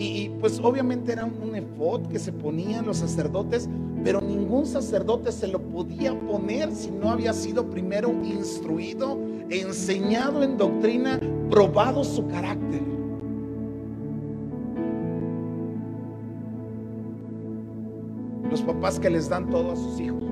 y, 0.02 0.28
pues 0.40 0.58
obviamente 0.60 1.12
era 1.12 1.24
un 1.24 1.54
efod 1.54 2.08
que 2.08 2.18
se 2.18 2.32
ponían 2.32 2.86
los 2.86 2.96
sacerdotes, 2.98 3.68
pero 4.02 4.20
ningún 4.20 4.66
sacerdote 4.66 5.30
se 5.30 5.46
lo 5.46 5.60
podía 5.60 6.18
poner 6.18 6.72
si 6.72 6.90
no 6.90 7.10
había 7.10 7.32
sido 7.32 7.70
primero 7.70 8.10
instruido, 8.24 9.16
enseñado 9.48 10.42
en 10.42 10.58
doctrina, 10.58 11.20
probado 11.50 12.02
su 12.02 12.26
carácter. 12.26 12.82
Los 18.50 18.62
papás 18.62 18.98
que 18.98 19.08
les 19.08 19.28
dan 19.28 19.48
todo 19.50 19.70
a 19.72 19.76
sus 19.76 20.00
hijos. 20.00 20.24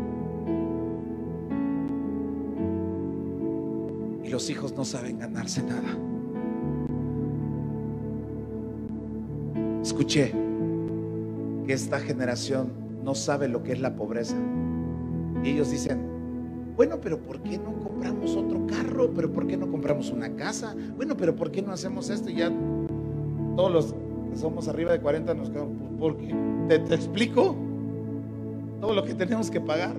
Y 4.25 4.29
los 4.31 4.51
hijos 4.51 4.75
no 4.77 4.85
saben 4.85 5.21
ganarse 5.21 5.62
nada. 5.62 6.10
Escuché 9.83 10.33
que 11.66 11.72
esta 11.72 12.01
generación 12.01 12.72
no 13.03 13.14
sabe 13.14 13.49
lo 13.49 13.62
que 13.62 13.72
es 13.72 13.81
la 13.81 13.97
pobreza. 13.97 14.37
Y 15.43 15.51
ellos 15.51 15.70
dicen, 15.70 16.01
bueno, 16.76 17.01
pero 17.01 17.18
¿por 17.18 17.41
qué 17.41 17.59
no 17.59 17.72
compramos 17.78 18.37
otro 18.37 18.66
carro? 18.66 19.11
¿Pero 19.14 19.33
por 19.33 19.47
qué 19.47 19.57
no 19.57 19.70
compramos 19.70 20.11
una 20.11 20.35
casa? 20.37 20.74
Bueno, 20.97 21.16
pero 21.16 21.35
¿por 21.35 21.51
qué 21.51 21.62
no 21.62 21.72
hacemos 21.72 22.11
esto? 22.11 22.28
Y 22.28 22.37
ya 22.37 22.53
todos 23.57 23.72
los 23.72 23.95
que 24.31 24.37
somos 24.37 24.68
arriba 24.68 24.93
de 24.93 25.01
40 25.01 25.35
nos 25.35 25.51
quedamos, 25.51 25.76
pues 25.78 25.91
porque 25.99 26.35
te, 26.68 26.78
te 26.78 26.95
explico 26.95 27.57
todo 28.81 28.95
lo 28.95 29.05
que 29.05 29.14
tenemos 29.14 29.51
que 29.51 29.61
pagar. 29.61 29.95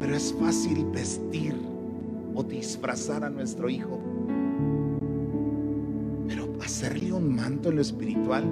Pero 0.00 0.16
es 0.16 0.32
fácil 0.34 0.86
vestir 0.86 1.54
o 2.34 2.42
disfrazar 2.42 3.24
a 3.24 3.30
nuestro 3.30 3.68
hijo 3.68 3.98
hacerle 6.62 7.12
un 7.12 7.34
manto 7.34 7.70
en 7.70 7.76
lo 7.76 7.82
espiritual. 7.82 8.44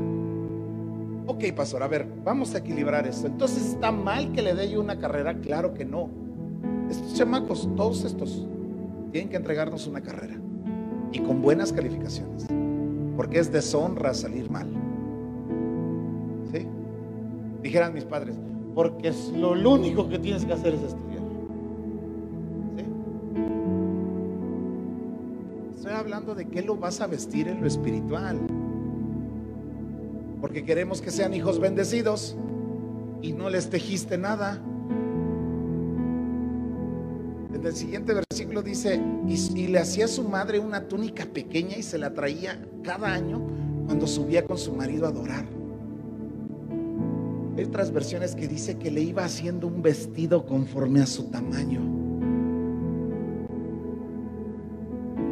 Ok, 1.27 1.45
pastor, 1.55 1.83
a 1.83 1.89
ver, 1.89 2.07
vamos 2.25 2.55
a 2.55 2.59
equilibrar 2.59 3.07
esto. 3.07 3.27
Entonces, 3.27 3.67
¿está 3.69 3.93
mal 3.93 4.33
que 4.33 4.43
le 4.43 4.55
dé 4.55 4.71
yo 4.71 4.81
una 4.81 4.99
carrera? 4.99 5.35
Claro 5.39 5.75
que 5.75 5.85
no. 5.85 6.11
Estos 6.91 7.15
chamacos, 7.15 7.69
todos 7.77 8.05
estos, 8.05 8.47
tienen 9.13 9.31
que 9.31 9.37
entregarnos 9.37 9.87
una 9.87 10.01
carrera. 10.01 10.35
Y 11.13 11.21
con 11.21 11.41
buenas 11.41 11.73
calificaciones. 11.73 12.47
Porque 13.17 13.39
es 13.39 13.53
deshonra 13.53 14.13
salir 14.15 14.51
mal. 14.51 14.69
¿Sí? 16.53 16.67
Dijeran 17.63 17.95
mis 17.95 18.05
padres, 18.05 18.37
porque 18.75 19.09
es 19.09 19.29
lo 19.33 19.53
único 19.53 20.09
que 20.09 20.19
tienes 20.19 20.45
que 20.45 20.53
hacer 20.53 20.75
es 20.75 20.83
estudiar. 20.83 21.10
De 26.21 26.47
qué 26.47 26.63
lo 26.63 26.77
vas 26.77 27.01
a 27.01 27.07
vestir 27.07 27.49
en 27.49 27.61
lo 27.61 27.67
espiritual. 27.67 28.39
Porque 30.41 30.65
queremos 30.65 31.01
que 31.01 31.11
sean 31.11 31.35
hijos 31.35 31.59
bendecidos 31.59 32.37
y 33.23 33.33
no 33.33 33.51
les 33.51 33.71
tejiste 33.71 34.19
nada. 34.19 34.63
En 37.55 37.67
el 37.67 37.75
siguiente 37.75 38.15
versículo 38.15 38.63
dice, 38.63 39.01
y, 39.27 39.67
le 39.67 39.79
hacía 39.79 40.07
a 40.07 40.09
su 40.09 40.25
madre 40.25 40.59
una 40.59 40.89
túnica 40.89 41.27
pequeña 41.27 41.77
y 41.77 41.83
se 41.83 41.99
la 41.99 42.15
traía 42.15 42.63
cada 42.83 43.13
año 43.13 43.41
cuando 43.87 44.07
subía 44.07 44.45
con 44.47 44.57
su 44.57 44.73
marido 44.73 45.07
a 45.07 45.09
adorar. 45.09 45.45
Hay 47.57 47.65
otras 47.65 47.93
versiones 47.93 48.35
que 48.35 48.49
dice 48.49 48.79
que 48.79 48.91
le 48.91 49.03
iba 49.03 49.25
haciendo 49.25 49.67
un 49.67 49.83
vestido 49.83 50.47
conforme 50.47 51.01
a 51.01 51.07
su 51.07 51.25
tamaño. 51.25 51.81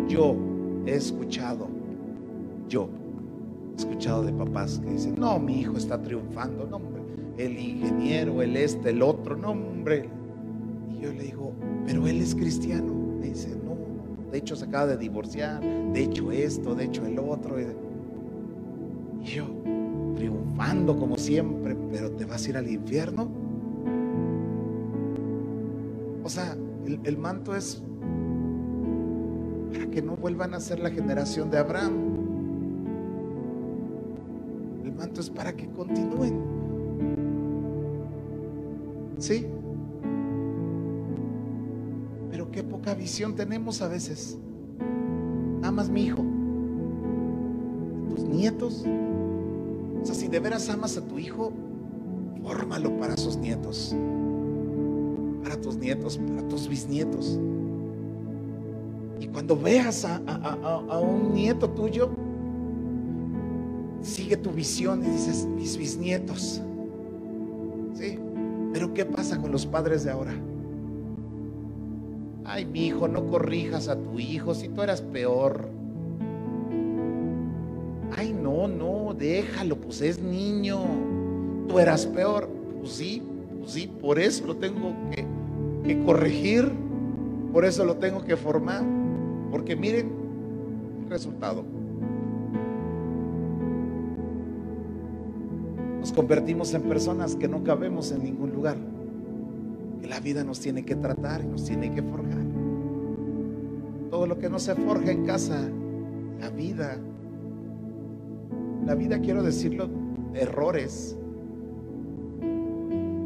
Yo 0.08 0.36
he 0.88 0.96
escuchado, 0.96 1.68
yo 2.68 2.88
he 3.72 3.76
escuchado 3.76 4.22
de 4.22 4.32
papás 4.32 4.80
que 4.80 4.90
dicen, 4.90 5.14
no, 5.18 5.38
mi 5.38 5.60
hijo 5.60 5.76
está 5.76 6.00
triunfando, 6.00 6.66
no, 6.66 6.76
hombre, 6.76 7.02
el 7.38 7.58
ingeniero, 7.58 8.42
el 8.42 8.56
este, 8.56 8.90
el 8.90 9.02
otro, 9.02 9.36
no, 9.36 9.52
hombre. 9.52 10.08
Y 10.90 11.02
yo 11.02 11.12
le 11.12 11.22
digo, 11.22 11.52
pero 11.86 12.06
él 12.06 12.20
es 12.20 12.34
cristiano. 12.34 12.92
Me 13.20 13.28
dice, 13.28 13.56
no, 13.64 13.76
de 14.30 14.38
hecho 14.38 14.56
se 14.56 14.64
acaba 14.64 14.86
de 14.88 14.96
divorciar, 14.96 15.62
de 15.62 16.02
hecho 16.02 16.32
esto, 16.32 16.74
de 16.74 16.84
hecho 16.84 17.06
el 17.06 17.18
otro. 17.18 17.56
Y 17.60 19.24
yo, 19.24 19.46
triunfando 20.16 20.96
como 20.96 21.16
siempre, 21.16 21.76
pero 21.92 22.10
te 22.10 22.24
vas 22.24 22.44
a 22.46 22.50
ir 22.50 22.56
al 22.56 22.68
infierno. 22.68 23.28
O 26.24 26.28
sea, 26.28 26.56
el, 27.04 27.16
manto 27.16 27.54
es 27.54 27.82
que 29.98 30.02
no 30.02 30.16
vuelvan 30.16 30.54
a 30.54 30.60
ser 30.60 30.78
la 30.78 30.90
generación 30.90 31.50
de 31.50 31.58
Abraham. 31.58 31.92
El 34.84 34.92
manto 34.92 35.20
es 35.20 35.28
para 35.28 35.56
que 35.56 35.68
continúen. 35.70 36.40
¿Sí? 39.18 39.44
Pero 42.30 42.48
qué 42.52 42.62
poca 42.62 42.94
visión 42.94 43.34
tenemos 43.34 43.82
a 43.82 43.88
veces. 43.88 44.38
Amas 45.64 45.90
mi 45.90 46.04
hijo, 46.04 46.24
tus 48.08 48.24
nietos. 48.24 48.84
O 50.00 50.06
sea, 50.06 50.14
si 50.14 50.28
de 50.28 50.38
veras 50.38 50.70
amas 50.70 50.96
a 50.96 51.00
tu 51.00 51.18
hijo, 51.18 51.52
fórmalo 52.44 52.96
para 52.98 53.16
sus 53.16 53.36
nietos, 53.36 53.96
para 55.42 55.60
tus 55.60 55.76
nietos, 55.76 56.18
para 56.18 56.46
tus 56.46 56.68
bisnietos. 56.68 57.40
Y 59.20 59.26
cuando 59.26 59.56
veas 59.56 60.04
a, 60.04 60.98
un 61.00 61.34
nieto 61.34 61.68
tuyo, 61.70 62.10
sigue 64.00 64.36
tu 64.36 64.50
visión 64.50 65.04
y 65.04 65.10
dices, 65.10 65.46
mis 65.46 65.76
bisnietos, 65.76 66.62
Pero 68.72 68.94
¿qué 68.94 69.04
pasa 69.04 69.38
con 69.38 69.50
los 69.50 69.66
padres 69.66 70.04
de 70.04 70.10
ahora? 70.10 70.32
Ay, 72.44 72.64
mi 72.64 72.86
hijo, 72.86 73.08
no 73.08 73.26
corrijas 73.26 73.88
a 73.88 73.96
tu 73.96 74.18
hijo 74.18 74.54
si 74.54 74.68
tú 74.68 74.82
eras 74.82 75.02
peor. 75.02 75.68
Ay, 78.16 78.32
no, 78.32 78.68
no, 78.68 79.14
déjalo, 79.14 79.76
pues 79.76 80.00
es 80.00 80.20
niño. 80.20 80.80
Tú 81.66 81.78
eras 81.78 82.06
peor. 82.06 82.48
Pues 82.80 82.92
sí, 82.92 83.22
pues 83.58 83.72
sí, 83.72 83.86
por 84.00 84.18
eso 84.18 84.46
lo 84.46 84.56
tengo 84.56 84.94
que, 85.10 85.26
que 85.84 86.04
corregir, 86.04 86.70
por 87.52 87.64
eso 87.64 87.84
lo 87.84 87.96
tengo 87.96 88.24
que 88.24 88.36
formar. 88.36 88.97
Porque 89.50 89.76
miren 89.76 90.10
el 91.04 91.10
resultado. 91.10 91.64
Nos 96.00 96.12
convertimos 96.12 96.72
en 96.74 96.82
personas 96.82 97.36
que 97.36 97.48
no 97.48 97.64
cabemos 97.64 98.12
en 98.12 98.24
ningún 98.24 98.52
lugar. 98.52 98.76
Que 100.00 100.06
la 100.06 100.20
vida 100.20 100.44
nos 100.44 100.60
tiene 100.60 100.84
que 100.84 100.96
tratar 100.96 101.42
y 101.42 101.46
nos 101.46 101.64
tiene 101.64 101.92
que 101.92 102.02
forjar. 102.02 102.44
Todo 104.10 104.26
lo 104.26 104.38
que 104.38 104.48
no 104.48 104.58
se 104.58 104.74
forja 104.74 105.10
en 105.10 105.26
casa, 105.26 105.68
la 106.40 106.50
vida, 106.50 106.98
la 108.86 108.94
vida 108.94 109.20
quiero 109.20 109.42
decirlo, 109.42 109.88
errores, 110.34 111.16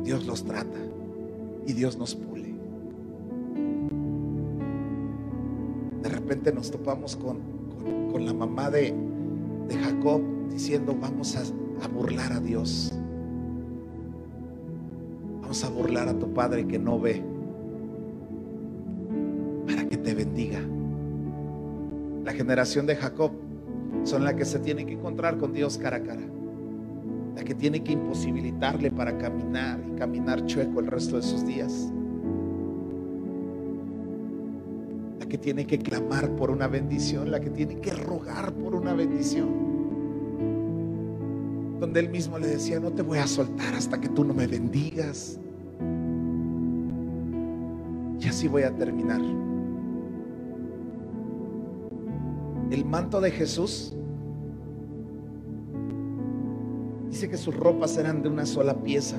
Dios 0.03 0.27
los 0.27 0.45
trata 0.45 0.79
y 1.67 1.73
Dios 1.73 1.97
nos 1.97 2.15
pule. 2.15 2.52
Nos 6.53 6.71
topamos 6.71 7.17
con, 7.17 7.39
con, 8.11 8.25
la 8.25 8.33
mamá 8.33 8.71
de, 8.71 8.95
de, 9.69 9.75
Jacob 9.77 10.23
diciendo, 10.51 10.97
vamos 11.01 11.37
a, 11.37 11.43
a 11.85 11.89
burlar 11.89 12.33
a 12.33 12.41
Dios. 12.41 12.93
Vamos 15.41 15.65
a 15.65 15.69
burlar 15.69 16.09
a 16.09 16.19
tu 16.19 16.33
padre 16.33 16.67
que 16.67 16.79
no 16.79 16.99
ve 16.99 17.23
para 19.67 19.89
que 19.89 19.97
te 19.97 20.15
bendiga. 20.15 20.61
La 22.25 22.33
generación 22.33 22.87
de 22.87 22.97
Jacob 22.97 23.33
son 24.05 24.25
la 24.25 24.35
que 24.35 24.45
se 24.45 24.59
tiene 24.59 24.87
que 24.87 24.93
encontrar 24.93 25.39
con 25.39 25.53
Dios 25.53 25.79
cara 25.79 25.99
a 25.99 26.03
cara 26.03 26.23
la 27.35 27.45
que 27.45 27.55
tiene 27.55 27.83
que 27.83 27.93
imposibilitarle 27.93 28.91
para 28.91 29.17
caminar 29.19 29.81
y 29.89 29.97
caminar 29.97 30.45
chueco 30.47 30.81
el 30.81 30.87
resto 30.87 31.17
de 31.17 31.23
sus 31.23 31.47
días. 31.47 31.93
Que 35.33 35.39
tiene 35.39 35.67
que 35.67 35.79
clamar 35.79 36.37
por 36.37 36.51
una 36.51 36.69
bendición, 36.69 37.31
la 37.31 37.41
que 37.41 37.49
tiene 37.49 37.81
que 37.81 37.91
rogar 37.91 38.53
por 38.53 38.75
una 38.75 38.93
bendición. 38.93 39.49
Donde 41.81 42.01
él 42.01 42.11
mismo 42.11 42.39
le 42.39 42.49
decía, 42.49 42.79
no 42.79 42.93
te 42.93 43.01
voy 43.01 43.17
a 43.17 43.27
soltar 43.27 43.73
hasta 43.73 43.99
que 43.99 44.11
tú 44.11 44.25
no 44.25 44.35
me 44.35 44.47
bendigas. 44.47 45.41
Y 48.21 48.29
así 48.29 48.47
voy 48.47 48.65
a 48.65 48.77
terminar. 48.77 49.23
El 52.71 52.85
manto 52.85 53.23
de 53.23 53.31
Jesús 53.31 53.97
que 57.29 57.39
sus 57.39 57.57
ropas 57.57 57.97
eran 57.97 58.23
de 58.23 58.29
una 58.29 58.45
sola 58.45 58.75
pieza. 58.83 59.17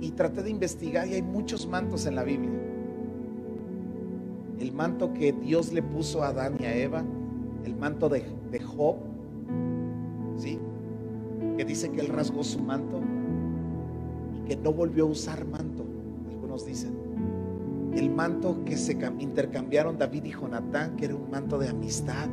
Y 0.00 0.12
traté 0.12 0.42
de 0.42 0.48
investigar 0.48 1.06
y 1.06 1.16
hay 1.16 1.22
muchos 1.22 1.66
mantos 1.66 2.06
en 2.06 2.14
la 2.14 2.24
Biblia. 2.24 2.59
Manto 4.80 5.12
que 5.12 5.34
Dios 5.34 5.74
le 5.74 5.82
puso 5.82 6.22
a 6.22 6.28
Adán 6.28 6.56
y 6.58 6.64
a 6.64 6.74
Eva, 6.74 7.04
el 7.66 7.76
manto 7.76 8.08
de, 8.08 8.24
Job, 8.60 8.96
¿sí? 10.38 10.58
que 11.58 11.66
dice 11.66 11.90
que 11.90 12.00
él 12.00 12.08
rasgó 12.08 12.42
su 12.42 12.60
manto 12.60 12.98
y 14.34 14.48
que 14.48 14.56
no 14.56 14.72
volvió 14.72 15.04
a 15.04 15.08
usar 15.08 15.44
manto, 15.44 15.84
algunos 16.30 16.64
dicen. 16.64 16.94
El 17.94 18.08
manto 18.08 18.64
que 18.64 18.78
se 18.78 18.96
intercambiaron 19.18 19.98
David 19.98 20.24
y 20.24 20.30
Jonatán, 20.30 20.96
que 20.96 21.04
era 21.04 21.14
un 21.14 21.30
manto 21.30 21.58
de 21.58 21.68
amistad. 21.68 22.30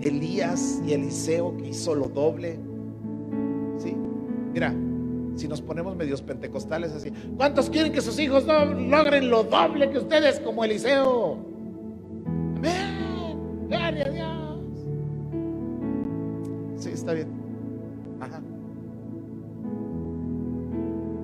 Elías 0.00 0.82
y 0.84 0.92
Eliseo 0.92 1.56
que 1.56 1.68
hizo 1.68 1.94
lo 1.94 2.08
doble. 2.08 2.58
¿Sí? 3.78 3.96
Mira, 4.52 4.74
si 5.36 5.48
nos 5.48 5.60
ponemos 5.60 5.96
medios 5.96 6.22
pentecostales 6.22 6.92
así, 6.92 7.12
¿cuántos 7.36 7.70
quieren 7.70 7.92
que 7.92 8.00
sus 8.00 8.18
hijos 8.18 8.44
logren 8.44 9.30
lo 9.30 9.44
doble 9.44 9.90
que 9.90 9.98
ustedes 9.98 10.40
como 10.40 10.64
Eliseo? 10.64 11.38
Amén. 12.56 13.68
Gloria 13.68 14.06
a 14.06 14.10
Dios. 14.10 14.60
Sí, 16.76 16.90
está 16.90 17.12
bien. 17.12 17.28
Ajá. 18.20 18.40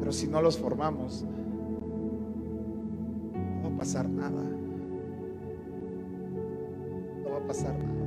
Pero 0.01 0.13
si 0.13 0.29
no 0.29 0.43
los 0.43 0.59
formamos, 0.59 1.25
no 3.63 3.71
va 3.71 3.75
a 3.75 3.79
pasar 3.79 4.09
nada. 4.09 4.43
No 7.25 7.31
va 7.31 7.39
a 7.39 7.47
pasar 7.47 7.79
nada 7.79 8.03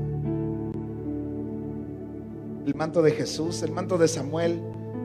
el 2.66 2.74
manto 2.76 3.01
de 3.01 3.12
Jesús, 3.12 3.62
el 3.62 3.72
manto 3.72 3.97
de 3.97 4.08
Samuel, 4.08 4.60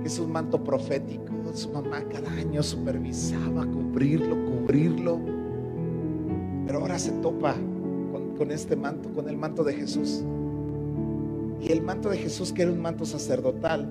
es 0.05 0.19
un 0.19 0.33
manto 0.33 0.63
profético. 0.63 1.33
Su 1.55 1.71
mamá 1.71 2.03
cada 2.11 2.31
año 2.33 2.63
supervisaba 2.63 3.67
cubrirlo, 3.67 4.37
cubrirlo. 4.45 5.19
Pero 6.67 6.81
ahora 6.81 6.99
se 6.99 7.13
topa 7.13 7.55
con, 8.39 8.51
este 8.51 8.77
manto, 8.77 9.11
con 9.13 9.29
el 9.29 9.37
manto 9.37 9.65
de 9.65 9.75
Jesús. 9.75 10.25
Y 11.61 11.73
el 11.73 11.83
manto 11.83 12.09
de 12.09 12.17
Jesús, 12.17 12.53
que 12.53 12.63
era 12.63 12.73
un 12.73 12.81
manto 12.81 13.05
sacerdotal, 13.05 13.89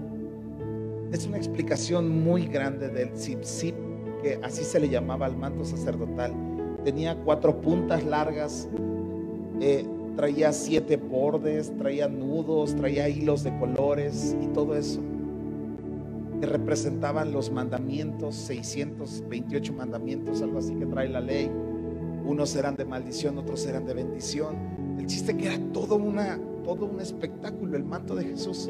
es 1.12 1.28
una 1.28 1.38
explicación 1.38 2.24
muy 2.24 2.45
grande 2.45 2.89
del 2.89 3.12
zip 3.16 3.76
que 4.24 4.39
así 4.43 4.64
se 4.64 4.80
le 4.80 4.89
llamaba 4.89 5.26
al 5.26 5.38
manto 5.38 5.66
sacerdotal. 5.66 6.34
Tenía 6.84 7.16
cuatro 7.16 7.62
puntas 7.62 8.03
largas. 8.05 8.68
Eh, 9.60 9.86
traía 10.16 10.51
siete 10.51 10.97
bordes, 10.97 11.72
traía 11.78 12.07
nudos, 12.07 12.76
traía 12.76 13.07
hilos 13.07 13.43
de 13.43 13.57
colores 13.60 14.36
y 14.41 14.47
todo 14.47 14.76
eso 14.76 15.01
que 16.40 16.46
representaban 16.46 17.32
los 17.32 17.52
mandamientos, 17.52 18.36
628 18.36 19.74
mandamientos, 19.74 20.42
algo 20.42 20.60
así 20.60 20.74
que 20.76 20.86
trae 20.86 21.10
la 21.10 21.20
ley. 21.20 21.52
Unos 22.26 22.56
eran 22.56 22.76
de 22.76 22.86
maldición, 22.86 23.38
otros 23.38 23.66
eran 23.66 23.86
de 23.86 23.94
bendición. 23.94 24.56
El 24.98 25.06
chiste 25.06 25.36
que 25.36 25.48
era 25.48 25.60
todo, 25.74 25.96
una, 25.96 26.40
todo 26.64 26.86
un 26.86 27.02
espectáculo, 27.02 27.76
el 27.76 27.84
manto 27.84 28.16
de 28.16 28.26
Jesús. 28.26 28.70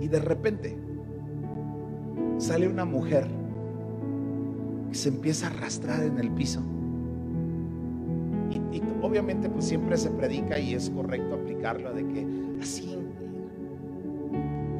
Y 0.00 0.08
de 0.08 0.20
repente 0.20 0.76
sale 2.38 2.68
una 2.68 2.84
mujer 2.84 3.26
que 4.88 4.94
se 4.94 5.08
empieza 5.08 5.48
a 5.48 5.50
arrastrar 5.50 6.02
en 6.02 6.18
el 6.18 6.30
piso 6.30 6.62
y, 8.72 8.82
obviamente 9.02 9.48
pues 9.48 9.64
siempre 9.64 9.96
se 9.96 10.10
predica 10.10 10.58
y 10.58 10.74
es 10.74 10.90
correcto 10.90 11.34
aplicarlo 11.34 11.92
de 11.92 12.06
que 12.06 12.26
así 12.60 12.98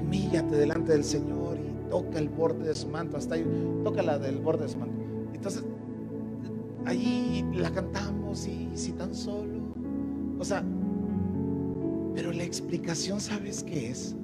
humíllate 0.07 0.54
delante 0.54 0.92
del 0.92 1.04
Señor 1.04 1.59
y 1.59 1.90
toca 1.90 2.18
el 2.18 2.28
borde 2.28 2.68
de 2.68 2.74
su 2.74 2.88
manto, 2.88 3.16
hasta 3.16 3.34
ahí, 3.34 3.44
toca 3.82 4.02
la 4.02 4.18
del 4.18 4.38
borde 4.38 4.64
de 4.64 4.68
su 4.68 4.78
manto. 4.78 4.94
Entonces, 5.34 5.64
ahí 6.84 7.44
la 7.54 7.70
cantamos 7.70 8.46
y 8.46 8.70
si 8.74 8.92
tan 8.92 9.14
solo, 9.14 9.61
o 10.38 10.44
sea, 10.44 10.62
pero 12.14 12.32
la 12.32 12.44
explicación, 12.44 13.20
¿sabes 13.20 13.64
qué 13.64 13.90
es? 13.90 14.14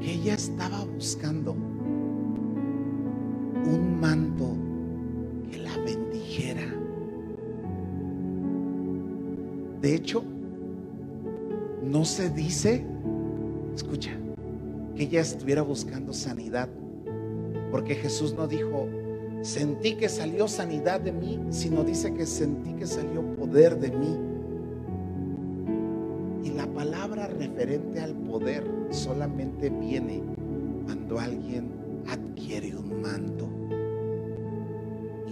Que 0.00 0.14
ella 0.14 0.34
estaba 0.34 0.84
buscando 0.84 1.52
un 1.52 4.00
manto 4.00 4.56
De 9.80 9.94
hecho, 9.94 10.24
no 11.88 12.04
se 12.04 12.28
dice, 12.30 12.84
escucha, 13.74 14.10
que 14.94 15.04
ella 15.04 15.20
estuviera 15.20 15.62
buscando 15.62 16.12
sanidad, 16.12 16.68
porque 17.70 17.94
Jesús 17.94 18.34
no 18.34 18.46
dijo, 18.46 18.86
sentí 19.42 19.94
que 19.94 20.08
salió 20.08 20.48
sanidad 20.48 21.00
de 21.00 21.12
mí, 21.12 21.40
sino 21.50 21.84
dice 21.84 22.12
que 22.12 22.26
sentí 22.26 22.74
que 22.74 22.86
salió 22.86 23.22
poder 23.36 23.78
de 23.78 23.90
mí. 23.90 24.16
Y 26.44 26.50
la 26.50 26.66
palabra 26.66 27.26
referente 27.26 28.00
al 28.00 28.14
poder 28.14 28.64
solamente 28.90 29.70
viene 29.70 30.22
cuando 30.84 31.18
alguien 31.18 31.70
adquiere 32.06 32.76
un 32.76 33.00
manto. 33.00 33.48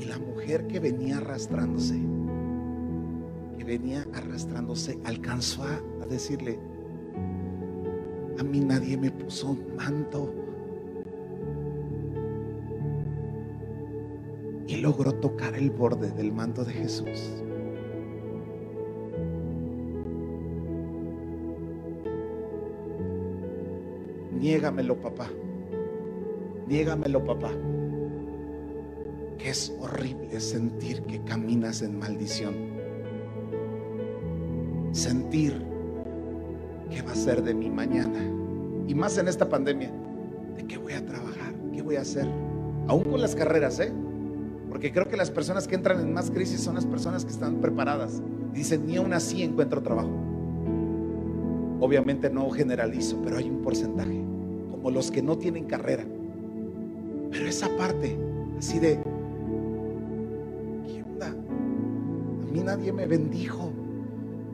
Y 0.00 0.04
la 0.04 0.18
mujer 0.18 0.66
que 0.66 0.80
venía 0.80 1.18
arrastrándose 1.18 2.00
venía 3.66 4.05
arrastrándose, 4.36 4.98
alcanzó 5.04 5.62
a, 5.62 6.06
decirle, 6.06 6.58
a 8.38 8.42
mí 8.42 8.60
nadie 8.60 8.96
me 8.98 9.10
puso 9.10 9.50
un 9.50 9.74
manto. 9.74 10.32
Y 14.68 14.76
logró 14.76 15.12
tocar 15.14 15.54
el 15.54 15.70
borde 15.70 16.10
del 16.10 16.32
manto 16.32 16.64
de 16.64 16.72
Jesús. 16.72 17.42
niégamelo 24.38 25.00
papá, 25.00 25.28
niégamelo 26.68 27.24
papá, 27.24 27.50
que 29.38 29.48
es 29.48 29.74
horrible 29.80 30.38
sentir 30.38 31.02
que 31.02 31.20
caminas 31.24 31.82
en 31.82 31.98
maldición, 31.98 32.75
sentir 34.96 35.64
que 36.90 37.02
va 37.02 37.12
a 37.12 37.16
ser 37.16 37.42
de 37.42 37.54
mi 37.54 37.70
mañana, 37.70 38.18
y 38.86 38.94
más 38.94 39.18
en 39.18 39.28
esta 39.28 39.48
pandemia, 39.48 39.90
de 40.56 40.64
qué 40.64 40.78
voy 40.78 40.94
a 40.94 41.04
trabajar, 41.04 41.52
qué 41.72 41.82
voy 41.82 41.96
a 41.96 42.02
hacer, 42.02 42.26
aún 42.86 43.04
con 43.04 43.20
las 43.20 43.34
carreras, 43.34 43.78
¿eh? 43.80 43.92
Porque 44.68 44.92
creo 44.92 45.08
que 45.08 45.16
las 45.16 45.30
personas 45.30 45.66
que 45.66 45.74
entran 45.74 46.00
en 46.00 46.12
más 46.12 46.30
crisis 46.30 46.60
son 46.60 46.74
las 46.74 46.86
personas 46.86 47.24
que 47.24 47.30
están 47.30 47.56
preparadas. 47.56 48.22
Dicen, 48.52 48.86
ni 48.86 48.96
aún 48.96 49.12
así 49.12 49.42
encuentro 49.42 49.82
trabajo. 49.82 50.10
Obviamente 51.80 52.30
no 52.30 52.50
generalizo, 52.50 53.16
pero 53.22 53.38
hay 53.38 53.48
un 53.48 53.62
porcentaje, 53.62 54.22
como 54.70 54.90
los 54.90 55.10
que 55.10 55.22
no 55.22 55.38
tienen 55.38 55.64
carrera. 55.64 56.04
Pero 57.30 57.46
esa 57.46 57.68
parte, 57.76 58.18
así 58.58 58.78
de, 58.78 58.98
¿qué 60.86 61.02
onda? 61.02 61.28
A 61.28 62.52
mí 62.52 62.60
nadie 62.64 62.92
me 62.92 63.06
bendijo. 63.06 63.65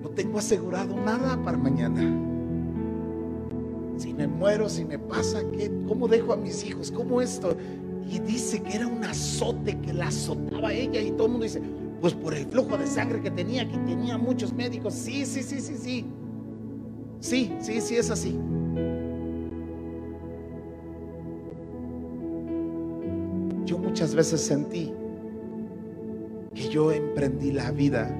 No 0.03 0.09
tengo 0.11 0.39
asegurado 0.39 0.97
nada 0.97 1.41
para 1.43 1.57
mañana. 1.57 2.01
Si 3.97 4.13
me 4.13 4.27
muero, 4.27 4.69
si 4.69 4.85
me 4.85 4.99
pasa, 4.99 5.43
¿qué? 5.53 5.71
¿cómo 5.87 6.09
dejo 6.09 6.33
a 6.33 6.37
mis 6.37 6.65
hijos? 6.65 6.91
¿Cómo 6.91 7.21
esto? 7.21 7.57
Y 8.11 8.19
dice 8.19 8.61
que 8.63 8.77
era 8.77 8.87
un 8.87 9.05
azote 9.05 9.79
que 9.79 9.93
la 9.93 10.09
azotaba 10.09 10.73
ella 10.73 11.01
y 11.01 11.13
todo 11.13 11.27
el 11.27 11.33
mundo 11.33 11.45
dice, 11.45 11.63
pues 12.01 12.15
por 12.15 12.35
el 12.35 12.47
flujo 12.47 12.77
de 12.77 12.87
sangre 12.87 13.21
que 13.21 13.31
tenía, 13.31 13.69
que 13.69 13.79
tenía 13.79 14.19
muchos 14.19 14.53
médicos. 14.53 14.93
Sí, 14.95 15.25
sí, 15.25 15.43
sí, 15.43 15.61
sí, 15.61 15.77
sí. 15.77 16.07
Sí, 17.21 17.53
sí, 17.61 17.81
sí 17.81 17.97
es 17.97 18.11
así. 18.11 18.37
Yo 23.65 23.79
muchas 23.79 24.17
veces 24.17 24.41
sentí 24.41 24.93
que 26.53 26.69
yo 26.69 26.91
emprendí 26.91 27.53
la 27.53 27.71
vida 27.71 28.15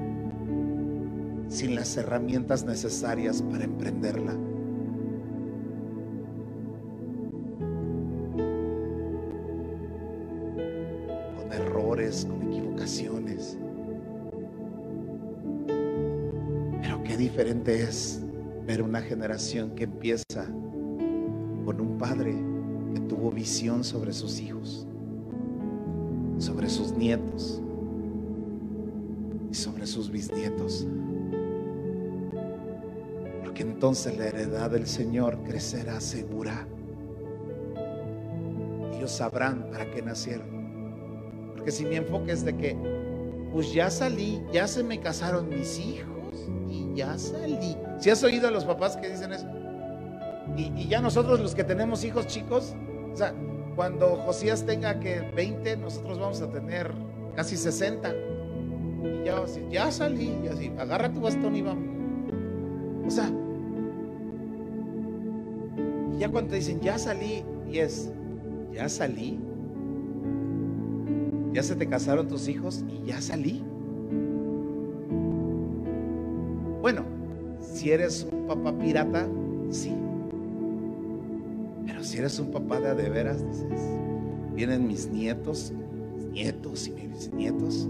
sin 1.53 1.75
las 1.75 1.95
herramientas 1.97 2.65
necesarias 2.65 3.43
para 3.43 3.63
emprenderla. 3.63 4.33
Con 11.37 11.53
errores, 11.53 12.25
con 12.25 12.41
equivocaciones. 12.41 13.55
Pero 16.81 17.03
qué 17.03 17.17
diferente 17.17 17.83
es 17.83 18.19
ver 18.65 18.81
una 18.81 19.01
generación 19.01 19.75
que 19.75 19.83
empieza 19.83 20.45
con 21.65 21.79
un 21.79 21.99
padre 21.99 22.35
que 22.95 22.99
tuvo 23.01 23.29
visión 23.29 23.83
sobre 23.83 24.11
sus 24.11 24.39
hijos, 24.39 24.87
sobre 26.39 26.67
sus 26.67 26.93
nietos 26.93 27.61
y 29.51 29.53
sobre 29.53 29.85
sus 29.85 30.09
bisnietos. 30.09 30.87
Entonces 33.63 34.17
la 34.17 34.25
heredad 34.27 34.71
del 34.71 34.85
Señor 34.85 35.37
crecerá 35.45 36.01
segura. 36.01 36.67
Ellos 38.93 39.09
sabrán 39.09 39.69
para 39.71 39.89
qué 39.89 40.01
nacieron. 40.01 41.53
Porque 41.53 41.71
si 41.71 41.85
mi 41.85 41.95
enfoque 41.95 42.33
es 42.33 42.43
de 42.43 42.57
que, 42.57 42.75
pues 43.53 43.73
ya 43.73 43.89
salí, 43.89 44.43
ya 44.51 44.67
se 44.67 44.83
me 44.83 44.99
casaron 44.99 45.47
mis 45.47 45.79
hijos 45.79 46.49
y 46.69 46.93
ya 46.93 47.17
salí. 47.17 47.77
Si 47.99 48.09
has 48.09 48.21
oído 48.25 48.49
a 48.49 48.51
los 48.51 48.65
papás 48.65 48.97
que 48.97 49.09
dicen 49.09 49.31
eso, 49.31 49.47
y, 50.57 50.89
ya 50.89 50.99
nosotros 50.99 51.39
los 51.39 51.55
que 51.55 51.63
tenemos 51.63 52.03
hijos 52.03 52.27
chicos, 52.27 52.75
o 53.13 53.15
sea, 53.15 53.33
cuando 53.77 54.17
Josías 54.17 54.65
tenga 54.65 54.99
que 54.99 55.21
20, 55.21 55.77
nosotros 55.77 56.19
vamos 56.19 56.41
a 56.41 56.51
tener 56.51 56.91
casi 57.33 57.55
60. 57.55 58.13
Y 58.13 59.23
ya, 59.23 59.41
ya 59.71 59.89
salí, 59.89 60.37
y 60.43 60.47
así, 60.49 60.69
agarra 60.77 61.13
tu 61.13 61.21
bastón 61.21 61.55
y 61.55 61.61
vamos. 61.61 61.87
O 63.07 63.09
sea, 63.09 63.31
ya 66.23 66.31
cuando 66.31 66.51
te 66.51 66.55
dicen, 66.55 66.79
ya 66.79 66.97
salí, 66.97 67.43
y 67.69 67.79
es, 67.79 68.09
ya 68.71 68.87
salí, 68.87 69.37
ya 71.51 71.61
se 71.61 71.75
te 71.75 71.85
casaron 71.85 72.29
tus 72.29 72.47
hijos 72.47 72.85
y 72.87 73.07
ya 73.07 73.19
salí. 73.19 73.61
Bueno, 76.81 77.03
si 77.59 77.91
eres 77.91 78.25
un 78.31 78.47
papá 78.47 78.71
pirata, 78.71 79.27
sí. 79.69 79.93
Pero 81.85 82.01
si 82.05 82.19
eres 82.19 82.39
un 82.39 82.51
papá 82.51 82.79
de 82.79 82.95
de 82.95 83.09
veras, 83.09 83.45
dices, 83.45 83.81
vienen 84.55 84.87
mis 84.87 85.09
nietos, 85.09 85.73
mis 86.15 86.25
nietos 86.27 86.87
y 86.87 86.91
mis 86.91 87.09
bisnietos, 87.09 87.89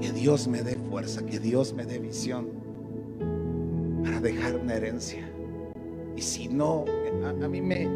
que 0.00 0.12
Dios 0.12 0.46
me 0.46 0.62
dé 0.62 0.76
fuerza, 0.88 1.26
que 1.26 1.40
Dios 1.40 1.74
me 1.74 1.84
dé 1.84 1.98
visión 1.98 2.46
para 4.04 4.20
dejar 4.20 4.54
una 4.54 4.74
herencia. 4.74 5.28
Y 6.16 6.22
si 6.22 6.48
no, 6.48 6.86
a, 7.24 7.48
mí 7.48 7.60
me, 7.60 7.86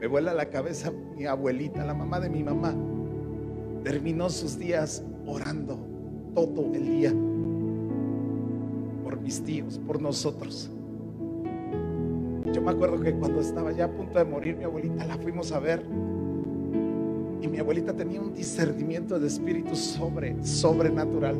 me 0.00 0.06
vuela 0.06 0.32
la 0.32 0.48
cabeza 0.48 0.92
mi 1.16 1.26
abuelita, 1.26 1.84
la 1.84 1.94
mamá 1.94 2.20
de 2.20 2.30
mi 2.30 2.44
mamá. 2.44 2.74
Terminó 3.82 4.30
sus 4.30 4.58
días 4.58 5.04
orando 5.26 5.78
todo 6.34 6.72
el 6.74 6.86
día 6.86 7.12
por 9.02 9.20
mis 9.20 9.42
tíos, 9.42 9.80
por 9.86 10.00
nosotros. 10.00 10.70
Yo 12.52 12.62
me 12.62 12.70
acuerdo 12.70 13.00
que 13.00 13.12
cuando 13.14 13.40
estaba 13.40 13.72
ya 13.72 13.86
a 13.86 13.90
punto 13.90 14.18
de 14.18 14.24
morir 14.24 14.56
mi 14.56 14.64
abuelita, 14.64 15.04
la 15.04 15.16
fuimos 15.18 15.52
a 15.52 15.58
ver. 15.58 15.84
Y 17.40 17.48
mi 17.48 17.58
abuelita 17.58 17.92
tenía 17.92 18.20
un 18.20 18.32
discernimiento 18.32 19.18
de 19.18 19.26
espíritu 19.26 19.74
sobre, 19.74 20.42
sobrenatural. 20.44 21.36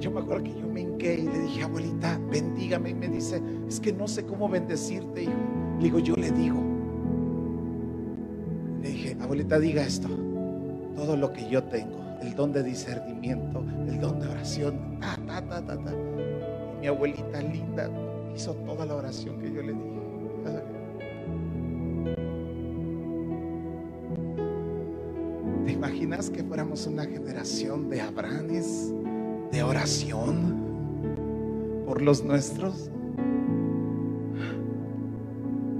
Yo 0.00 0.10
me 0.10 0.20
acuerdo 0.20 0.44
que 0.44 0.60
yo 0.60 0.67
me 0.68 0.82
hinqué 0.82 1.14
y 1.14 1.26
le 1.26 1.38
dije, 1.40 1.62
abuelita, 1.64 2.18
bendígame. 2.30 2.90
Y 2.90 2.94
me 2.94 3.08
dice, 3.08 3.42
es 3.68 3.80
que 3.80 3.92
no 3.92 4.08
sé 4.08 4.24
cómo 4.24 4.48
bendecirte, 4.48 5.24
hijo. 5.24 5.32
Le 5.78 5.84
digo, 5.84 5.98
yo 5.98 6.14
le 6.16 6.30
digo. 6.30 6.62
Le 8.82 8.88
dije, 8.90 9.16
abuelita, 9.20 9.58
diga 9.58 9.82
esto. 9.82 10.08
Todo 10.96 11.16
lo 11.16 11.32
que 11.32 11.48
yo 11.48 11.64
tengo, 11.64 11.98
el 12.20 12.34
don 12.34 12.52
de 12.52 12.62
discernimiento, 12.62 13.64
el 13.86 14.00
don 14.00 14.20
de 14.20 14.28
oración, 14.28 14.98
ta, 15.00 15.16
ta, 15.26 15.40
ta, 15.46 15.64
ta, 15.64 15.78
ta. 15.78 15.92
Y 16.76 16.80
mi 16.80 16.86
abuelita 16.86 17.40
linda 17.40 17.90
hizo 18.34 18.54
toda 18.54 18.86
la 18.86 18.96
oración 18.96 19.38
que 19.38 19.52
yo 19.52 19.62
le 19.62 19.72
dije. 19.72 19.98
¿Te 25.64 25.72
imaginas 25.72 26.30
que 26.30 26.42
fuéramos 26.42 26.86
una 26.86 27.04
generación 27.04 27.90
de 27.90 28.00
Abranes, 28.00 28.92
de 29.52 29.62
oración 29.62 30.57
por 31.88 32.02
los 32.02 32.22
nuestros? 32.22 32.90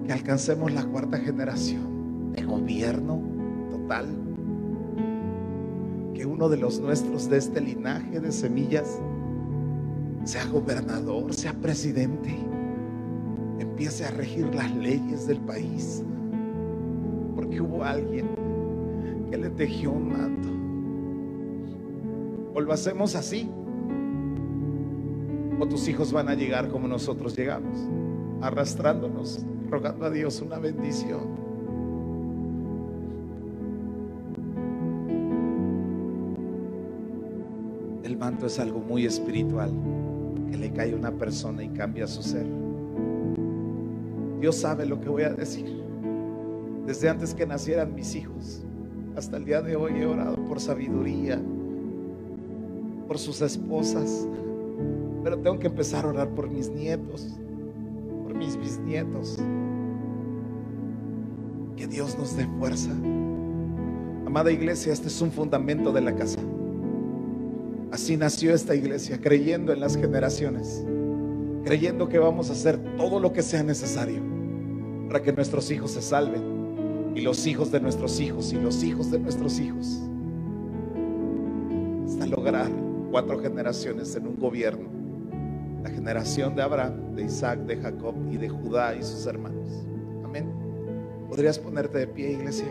Que 0.07 0.13
alcancemos 0.15 0.73
la 0.73 0.87
cuarta 0.87 1.19
generación 1.19 2.33
de 2.33 2.45
gobierno 2.45 3.21
total. 3.69 4.07
Que 6.15 6.25
uno 6.25 6.49
de 6.49 6.57
los 6.57 6.81
nuestros 6.81 7.29
de 7.29 7.37
este 7.37 7.61
linaje 7.61 8.21
de 8.21 8.33
semillas 8.33 8.99
sea 10.25 10.47
gobernador, 10.47 11.35
sea 11.35 11.53
presidente, 11.53 12.35
empiece 13.59 14.07
a 14.07 14.11
regir 14.11 14.55
las 14.55 14.75
leyes 14.75 15.27
del 15.27 15.41
país. 15.41 16.03
Porque 17.37 17.61
hubo 17.61 17.85
alguien 17.85 18.29
que 19.31 19.37
le 19.37 19.51
tejió 19.51 19.93
un 19.93 20.09
manto. 20.09 20.49
O 22.55 22.63
lo 22.63 22.73
hacemos 22.73 23.15
así, 23.15 23.51
o 25.61 25.67
tus 25.67 25.89
hijos 25.89 26.13
van 26.13 26.29
a 26.29 26.35
llegar 26.35 26.69
como 26.69 26.87
nosotros 26.87 27.37
llegamos, 27.37 27.79
arrastrándonos, 28.41 29.45
rogando 29.69 30.07
a 30.07 30.11
Dios 30.11 30.41
una 30.41 30.59
bendición. 30.59 31.49
El 38.05 38.17
manto 38.17 38.47
es 38.47 38.59
algo 38.59 38.81
muy 38.81 39.05
espiritual 39.05 39.71
que 40.51 40.57
le 40.57 40.73
cae 40.73 40.93
a 40.93 40.97
una 40.97 41.11
persona 41.13 41.63
y 41.63 41.69
cambia 41.69 42.07
su 42.07 42.23
ser. 42.23 42.47
Dios 44.41 44.57
sabe 44.57 44.87
lo 44.87 45.01
que 45.01 45.09
voy 45.09 45.25
a 45.25 45.31
decir. 45.31 45.83
Desde 46.87 47.09
antes 47.09 47.35
que 47.35 47.47
nacieran 47.47 47.95
mis 47.95 48.15
hijos, 48.15 48.63
hasta 49.17 49.37
el 49.37 49.45
día 49.45 49.61
de 49.61 49.77
hoy 49.77 49.93
he 49.97 50.07
orado 50.07 50.37
por 50.47 50.61
sabiduría, 50.61 51.39
por 53.07 53.19
sus 53.19 53.43
esposas, 53.43 54.27
pero 55.29 55.43
tengo 55.43 55.59
que 55.59 55.67
empezar 55.67 56.07
a 56.07 56.09
orar 56.09 56.31
por 56.31 56.49
mis 56.49 56.71
nietos, 56.71 57.37
por 58.23 58.35
mis 58.35 58.57
bisnietos. 58.57 59.39
Que 61.77 61.87
Dios 61.87 62.17
nos 62.19 62.35
dé 62.35 62.47
fuerza. 62.59 62.93
Amada 64.25 64.51
iglesia, 64.51 64.91
este 64.91 65.09
es 65.09 65.21
un 65.21 65.31
fundamento 65.31 65.93
de 65.93 66.01
la 66.01 66.17
casa. 66.17 66.39
Así 67.93 68.17
nació 68.17 68.55
esta 68.55 68.75
iglesia, 68.75 69.21
creyendo 69.21 69.71
en 69.75 69.81
las 69.81 69.99
generaciones, 69.99 70.83
creyendo 71.63 72.09
que 72.09 72.19
vamos 72.19 72.49
a 72.49 72.55
hacer 72.55 72.79
todo 72.97 73.21
lo 73.21 73.31
que 73.35 73.43
sea 73.43 73.63
necesario, 73.63 74.23
para 75.09 75.23
que 75.23 75.35
nuestros 75.35 75.71
hijos 75.71 75.91
se 75.91 76.01
salven 76.01 77.13
y 77.15 77.21
los 77.21 77.47
hijos 77.47 77.71
de 77.71 77.81
nuestros 77.81 78.19
hijos 78.19 78.51
y 78.55 78.57
los 78.57 78.83
hijos 78.83 79.11
de 79.11 79.19
nuestros 79.19 79.61
hijos 79.61 80.01
hasta 82.07 82.25
lograr 82.25 82.71
cuatro 83.11 83.39
generaciones 83.39 84.17
en 84.17 84.27
un 84.27 84.39
gobierno. 84.39 84.98
La 85.83 85.91
generación 85.91 86.55
de 86.55 86.63
Abraham, 86.63 87.15
de 87.15 87.25
Isaac, 87.25 87.61
de 87.61 87.77
Jacob 87.77 88.15
y 88.31 88.37
de 88.37 88.49
Judá 88.49 88.95
y 88.97 89.03
sus 89.03 89.27
hermanos. 89.27 89.69
Amén. 90.25 90.53
¿Podrías 91.29 91.59
ponerte 91.59 91.99
de 91.99 92.07
pie, 92.07 92.33
iglesia? 92.33 92.67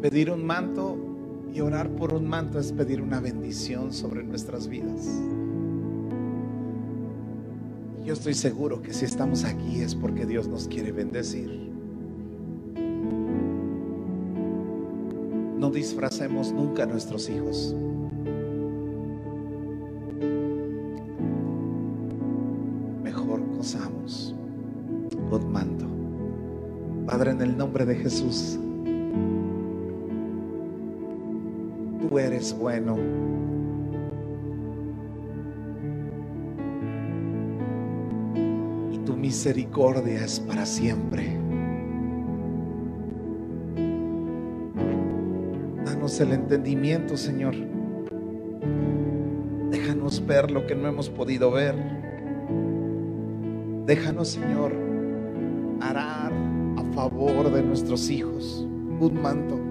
Pedir 0.00 0.32
un 0.32 0.44
manto 0.44 0.91
y 1.54 1.60
orar 1.60 1.90
por 1.90 2.14
un 2.14 2.26
manto 2.26 2.58
es 2.58 2.72
pedir 2.72 3.02
una 3.02 3.20
bendición 3.20 3.92
sobre 3.92 4.22
nuestras 4.22 4.68
vidas. 4.68 5.06
Yo 8.04 8.14
estoy 8.14 8.34
seguro 8.34 8.82
que 8.82 8.92
si 8.92 9.04
estamos 9.04 9.44
aquí 9.44 9.80
es 9.80 9.94
porque 9.94 10.26
Dios 10.26 10.48
nos 10.48 10.66
quiere 10.66 10.92
bendecir. 10.92 11.70
No 15.58 15.70
disfracemos 15.70 16.52
nunca 16.52 16.84
a 16.84 16.86
nuestros 16.86 17.28
hijos. 17.28 17.76
Mejor 23.04 23.40
gozamos 23.56 24.34
con 25.30 25.52
manto. 25.52 25.86
Padre, 27.06 27.32
en 27.32 27.42
el 27.42 27.56
nombre 27.56 27.84
de 27.84 27.94
Jesús. 27.94 28.58
Eres 32.18 32.56
bueno. 32.56 32.96
Y 38.92 38.98
tu 38.98 39.16
misericordia 39.16 40.24
es 40.24 40.40
para 40.40 40.66
siempre. 40.66 41.38
Danos 45.84 46.20
el 46.20 46.32
entendimiento, 46.32 47.16
Señor. 47.16 47.54
Déjanos 49.70 50.26
ver 50.26 50.50
lo 50.50 50.66
que 50.66 50.74
no 50.74 50.88
hemos 50.88 51.08
podido 51.10 51.50
ver. 51.50 51.74
Déjanos, 53.86 54.28
Señor, 54.28 54.72
arar 55.80 56.32
a 56.76 56.84
favor 56.94 57.50
de 57.52 57.62
nuestros 57.62 58.10
hijos 58.10 58.66
un 59.00 59.20
manto 59.20 59.61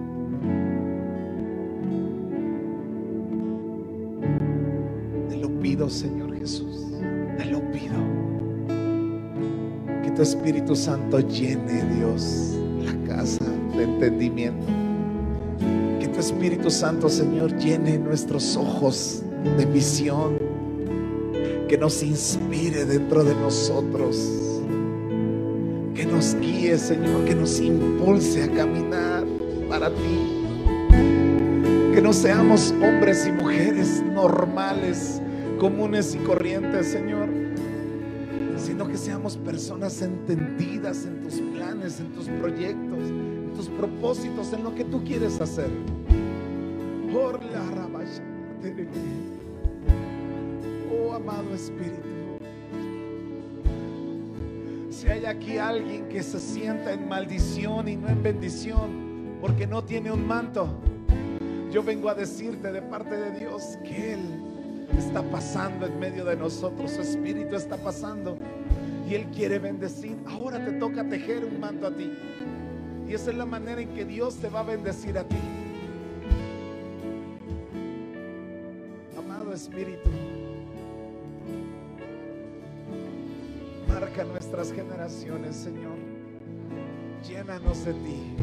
Señor 5.91 6.33
Jesús. 6.37 6.87
Te 7.37 7.45
lo 7.45 7.59
pido. 7.71 7.95
Que 10.03 10.11
tu 10.11 10.21
Espíritu 10.21 10.75
Santo 10.75 11.19
llene, 11.19 11.83
Dios, 11.95 12.55
la 12.85 13.15
casa 13.15 13.45
de 13.75 13.83
entendimiento. 13.83 14.65
Que 15.99 16.07
tu 16.07 16.19
Espíritu 16.19 16.71
Santo, 16.71 17.09
Señor, 17.09 17.55
llene 17.57 17.97
nuestros 17.97 18.55
ojos 18.55 19.21
de 19.57 19.65
visión. 19.65 20.37
Que 21.67 21.77
nos 21.77 22.01
inspire 22.01 22.85
dentro 22.85 23.23
de 23.23 23.35
nosotros. 23.35 24.17
Que 25.93 26.05
nos 26.05 26.35
guíe, 26.35 26.77
Señor, 26.77 27.25
que 27.25 27.35
nos 27.35 27.59
impulse 27.59 28.43
a 28.43 28.51
caminar 28.51 29.25
para 29.67 29.89
ti. 29.89 30.37
Que 31.93 32.01
no 32.01 32.13
seamos 32.13 32.73
hombres 32.81 33.27
y 33.27 33.31
mujeres 33.33 34.01
normales 34.13 35.21
comunes 35.61 36.15
y 36.15 36.17
corrientes, 36.17 36.87
Señor, 36.87 37.29
sino 38.57 38.87
que 38.87 38.97
seamos 38.97 39.37
personas 39.37 40.01
entendidas 40.01 41.05
en 41.05 41.21
tus 41.21 41.35
planes, 41.35 41.99
en 41.99 42.11
tus 42.13 42.27
proyectos, 42.29 42.97
en 42.97 43.53
tus 43.55 43.69
propósitos, 43.69 44.53
en 44.53 44.63
lo 44.63 44.73
que 44.73 44.83
tú 44.85 45.03
quieres 45.03 45.39
hacer. 45.39 45.69
Por 47.13 47.45
la 47.45 47.61
Oh 50.91 51.13
amado 51.13 51.53
Espíritu, 51.53 52.09
si 54.89 55.09
hay 55.09 55.25
aquí 55.25 55.59
alguien 55.59 56.09
que 56.09 56.23
se 56.23 56.39
sienta 56.39 56.91
en 56.91 57.07
maldición 57.07 57.87
y 57.87 57.97
no 57.97 58.09
en 58.09 58.23
bendición 58.23 59.37
porque 59.39 59.67
no 59.67 59.83
tiene 59.83 60.11
un 60.11 60.25
manto, 60.25 60.67
yo 61.71 61.83
vengo 61.83 62.09
a 62.09 62.15
decirte 62.15 62.71
de 62.71 62.81
parte 62.81 63.15
de 63.15 63.39
Dios 63.39 63.77
que 63.83 64.13
Él 64.13 64.40
está 64.97 65.23
pasando 65.23 65.85
en 65.85 65.99
medio 65.99 66.25
de 66.25 66.35
nosotros, 66.35 66.91
su 66.91 67.01
espíritu 67.01 67.55
está 67.55 67.77
pasando 67.77 68.37
y 69.09 69.15
Él 69.15 69.25
quiere 69.35 69.59
bendecir. 69.59 70.17
Ahora 70.25 70.63
te 70.63 70.71
toca 70.73 71.07
tejer 71.07 71.45
un 71.45 71.59
manto 71.59 71.87
a 71.87 71.91
ti. 71.91 72.11
Y 73.07 73.13
esa 73.13 73.31
es 73.31 73.37
la 73.37 73.45
manera 73.45 73.81
en 73.81 73.89
que 73.89 74.05
Dios 74.05 74.37
te 74.37 74.47
va 74.49 74.61
a 74.61 74.63
bendecir 74.63 75.17
a 75.17 75.23
ti. 75.23 75.35
Amado 79.17 79.53
Espíritu, 79.53 80.09
marca 83.87 84.23
nuestras 84.23 84.71
generaciones, 84.71 85.55
Señor. 85.57 85.97
Llénanos 87.27 87.85
de 87.85 87.93
ti. 87.93 88.35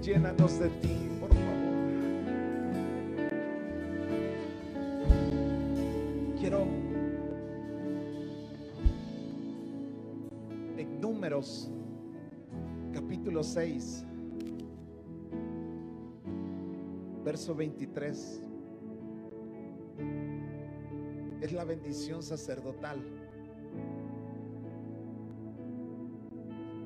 Llénanos 0.00 0.58
de 0.60 0.68
ti. 0.68 1.11
Capítulo 13.42 13.44
6, 13.44 14.04
verso 17.24 17.54
23. 17.54 18.40
Es 21.40 21.52
la 21.52 21.64
bendición 21.64 22.22
sacerdotal. 22.22 23.02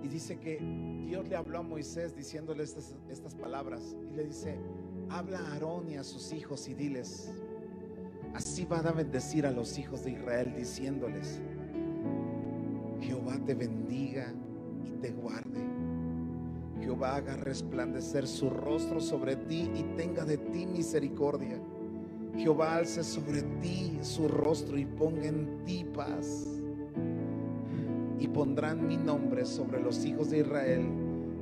Y 0.02 0.08
dice 0.08 0.38
que 0.38 0.58
Dios 1.06 1.28
le 1.28 1.36
habló 1.36 1.58
a 1.58 1.62
Moisés 1.62 2.16
diciéndole 2.16 2.62
estas, 2.62 2.94
estas 3.10 3.34
palabras. 3.34 3.94
Y 4.12 4.16
le 4.16 4.24
dice, 4.24 4.58
habla 5.10 5.40
a 5.40 5.52
Aarón 5.52 5.90
y 5.90 5.96
a 5.96 6.04
sus 6.04 6.32
hijos 6.32 6.68
y 6.68 6.74
diles, 6.74 7.30
Así 8.34 8.66
van 8.66 8.86
a 8.86 8.92
bendecir 8.92 9.46
a 9.46 9.50
los 9.50 9.78
hijos 9.78 10.04
de 10.04 10.10
Israel 10.10 10.54
diciéndoles, 10.54 11.40
Jehová 13.00 13.38
te 13.46 13.54
bendiga 13.54 14.32
y 14.84 14.90
te 14.90 15.10
guarde. 15.10 15.75
Jehová 16.86 17.16
haga 17.16 17.34
resplandecer 17.34 18.28
su 18.28 18.48
rostro 18.48 19.00
sobre 19.00 19.34
ti 19.34 19.68
y 19.74 19.82
tenga 19.96 20.24
de 20.24 20.38
ti 20.38 20.66
misericordia. 20.66 21.58
Jehová 22.38 22.76
alce 22.76 23.02
sobre 23.02 23.42
ti 23.60 23.98
su 24.02 24.28
rostro 24.28 24.78
y 24.78 24.84
ponga 24.84 25.26
en 25.26 25.64
ti 25.64 25.84
paz. 25.84 26.46
Y 28.20 28.28
pondrán 28.28 28.86
mi 28.86 28.96
nombre 28.96 29.46
sobre 29.46 29.82
los 29.82 30.04
hijos 30.04 30.30
de 30.30 30.38
Israel 30.38 30.84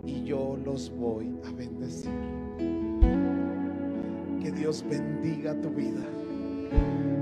y 0.07 0.24
yo 0.24 0.57
los 0.64 0.90
voy 0.97 1.36
a 1.47 1.53
bendecir. 1.53 2.11
Que 4.40 4.51
Dios 4.51 4.82
bendiga 4.88 5.61
tu 5.61 5.68
vida. 5.68 6.07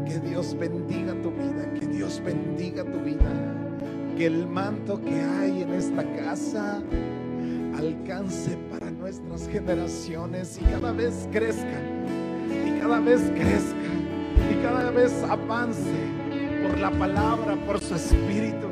Que 0.06 0.20
Dios 0.20 0.56
bendiga 0.56 1.20
tu 1.22 1.32
vida, 1.32 1.74
que 1.74 1.88
Dios 1.88 2.22
bendiga 2.24 2.84
tu 2.84 3.00
vida. 3.00 4.14
Que 4.16 4.26
el 4.26 4.46
manto 4.46 5.00
que 5.00 5.20
hay 5.20 5.62
en 5.62 5.72
esta 5.72 6.04
casa 6.14 6.80
alcance 7.74 8.56
para 8.70 8.90
nuestras 8.90 9.48
generaciones 9.48 10.58
y 10.60 10.64
cada 10.64 10.92
vez 10.92 11.28
crezca, 11.32 11.80
y 12.66 12.80
cada 12.80 13.00
vez 13.00 13.20
crezca, 13.34 13.92
y 14.50 14.62
cada 14.62 14.90
vez 14.90 15.12
avance 15.24 15.90
por 16.62 16.78
la 16.78 16.90
palabra, 16.90 17.56
por 17.66 17.80
su 17.80 17.94
espíritu. 17.94 18.68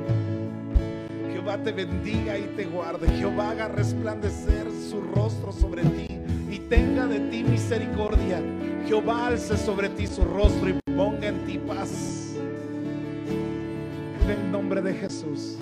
Jehová 1.32 1.62
te 1.62 1.72
bendiga 1.72 2.38
y 2.38 2.44
te 2.56 2.64
guarde. 2.64 3.08
Jehová 3.08 3.50
haga 3.50 3.68
resplandecer 3.68 4.70
su 4.70 5.00
rostro 5.00 5.52
sobre 5.52 5.82
ti 5.82 6.18
y 6.50 6.58
tenga 6.58 7.06
de 7.06 7.20
ti 7.30 7.42
misericordia. 7.42 8.42
Jehová 8.86 9.28
alce 9.28 9.56
sobre 9.56 9.88
ti 9.90 10.06
su 10.06 10.22
rostro 10.22 10.68
y 10.68 10.74
ponga 10.96 11.28
en 11.28 11.44
ti 11.46 11.58
paz. 11.58 12.34
En 14.22 14.30
el 14.30 14.52
nombre 14.52 14.82
de 14.82 14.94
Jesús. 14.94 15.56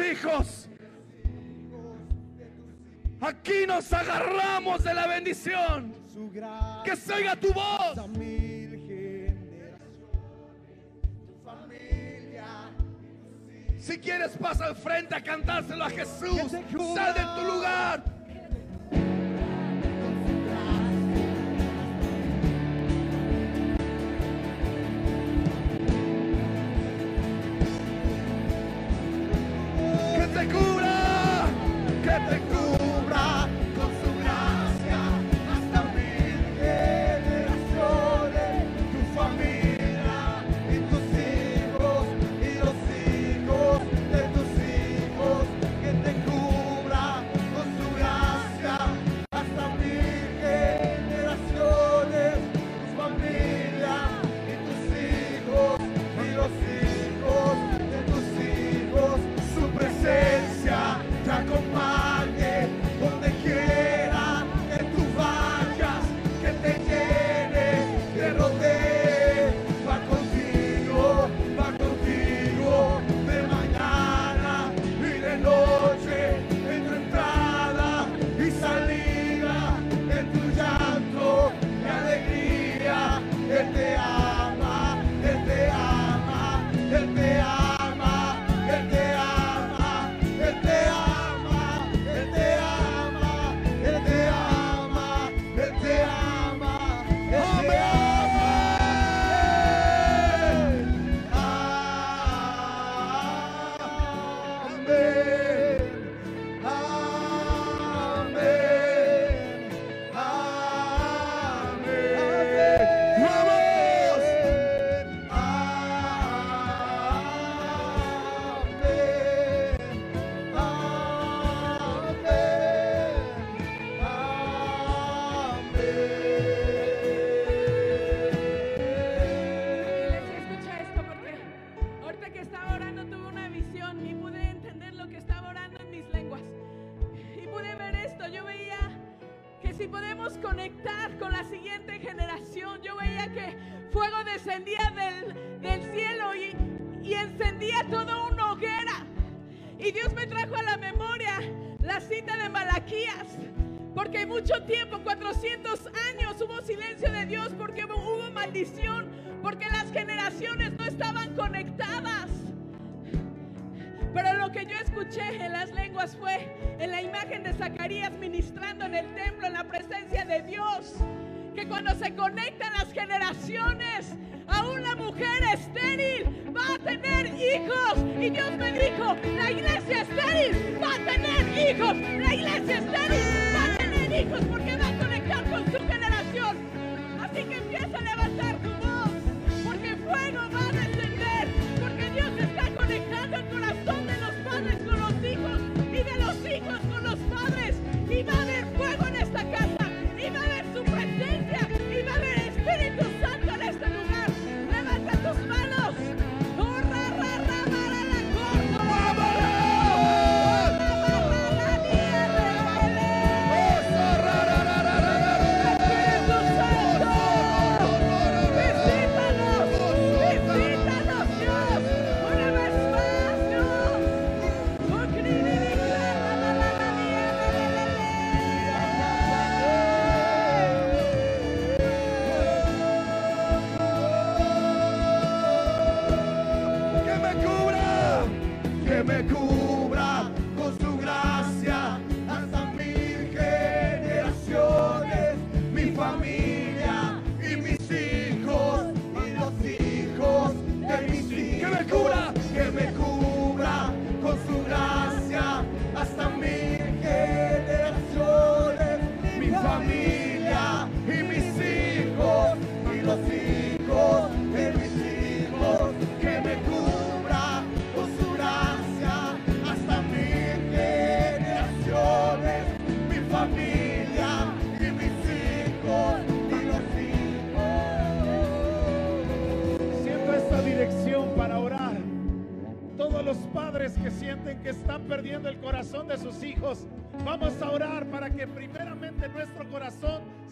hijos. 0.00 0.68
Aquí 3.20 3.66
nos 3.66 3.92
agarramos 3.92 4.82
de 4.82 4.94
la 4.94 5.06
bendición. 5.06 5.94
Que 6.84 6.96
se 6.96 7.36
tu 7.36 7.52
voz. 7.52 7.98
Si 13.78 13.98
quieres, 13.98 14.36
pasa 14.36 14.66
al 14.66 14.76
frente 14.76 15.14
a 15.14 15.22
cantárselo 15.22 15.84
a 15.84 15.90
Jesús. 15.90 16.52
Sal 16.94 17.14
de 17.14 17.40
tu 17.40 17.46
lugar. 17.46 18.19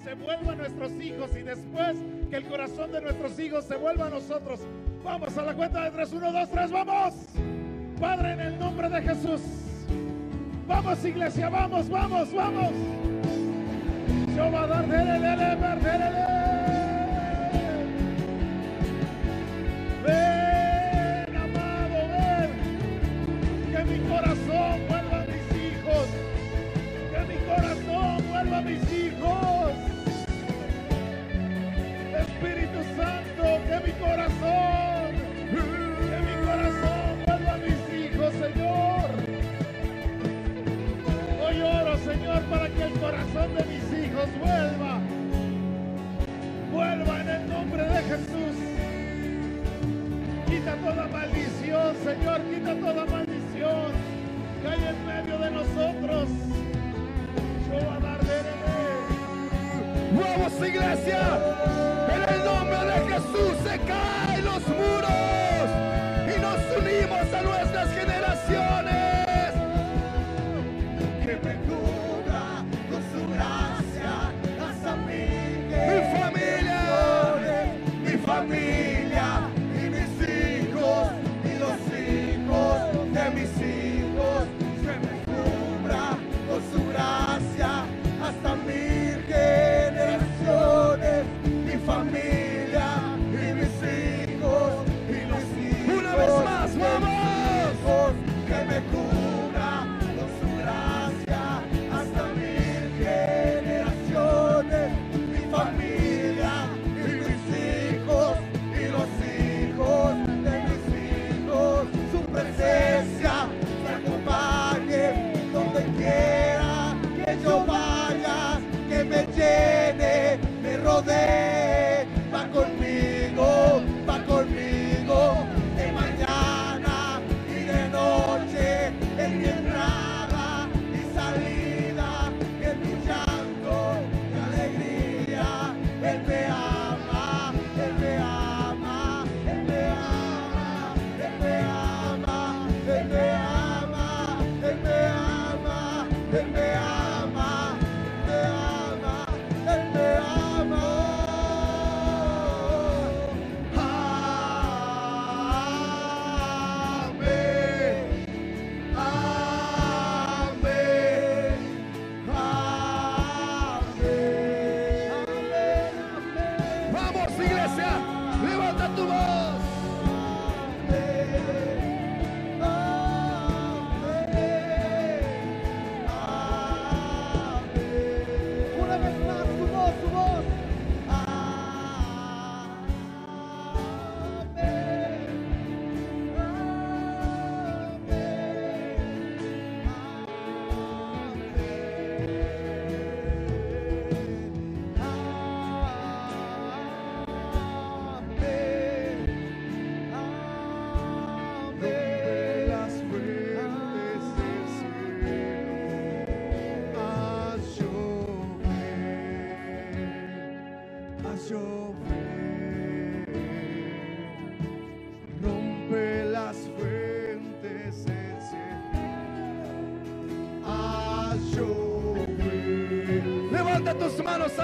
se 0.03 0.15
vuelva 0.15 0.53
a 0.53 0.57
nuestros 0.57 0.93
hijos 0.93 1.31
y 1.37 1.43
después 1.43 1.97
que 2.31 2.37
el 2.37 2.45
corazón 2.45 2.93
de 2.93 3.01
nuestros 3.01 3.39
hijos 3.39 3.65
se 3.65 3.77
vuelva 3.77 4.07
a 4.07 4.11
nosotros. 4.11 4.61
Vamos 5.05 5.37
a 5.37 5.43
la 5.43 5.55
cuenta 5.55 5.85
de 5.85 5.91
tres, 5.91 6.13
uno, 6.13 6.33
dos, 6.33 6.51
tres, 6.51 6.71
vamos. 6.71 7.15
Padre, 8.01 8.33
en 8.33 8.41
el 8.41 8.59
nombre 8.59 8.89
de 8.89 9.03
Jesús. 9.03 9.41
Vamos, 10.67 11.05
iglesia, 11.05 11.49
vamos, 11.49 11.89
vamos, 11.89 12.33
vamos. 12.33 12.73
Yo 14.37 14.53
va 14.53 14.63
a 14.63 14.67
dar, 14.67 16.38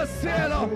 cielo. 0.06 0.70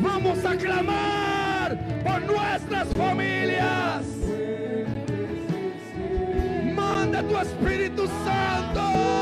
Vamos 0.00 0.44
a 0.44 0.56
clamar 0.56 1.76
por 2.04 2.20
nuestras 2.22 2.88
familias. 2.94 4.04
Manda 6.74 7.22
tu 7.22 7.38
Espíritu 7.38 8.06
Santo. 8.24 9.15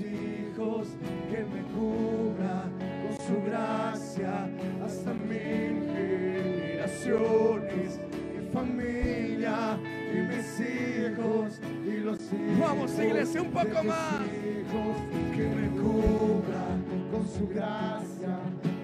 Hijos, 0.00 0.88
que 1.30 1.44
me 1.44 1.62
cubra 1.74 2.64
con 3.02 3.12
su 3.26 3.36
gracia 3.44 4.48
hasta 4.84 5.12
mil 5.14 5.82
generaciones, 5.92 7.98
mi 8.32 8.40
familia 8.52 9.78
y 10.12 10.16
mis 10.22 10.60
hijos 10.60 11.60
y 11.84 11.96
los 11.98 12.20
hijos. 12.20 12.60
Vamos, 12.60 12.98
iglesia, 12.98 13.42
un 13.42 13.50
poco 13.50 13.82
más. 13.84 14.22
hijos, 14.22 14.96
que 15.34 15.48
me 15.48 15.68
cubra 15.70 16.66
con 17.10 17.26
su 17.26 17.48
gracia 17.48 18.38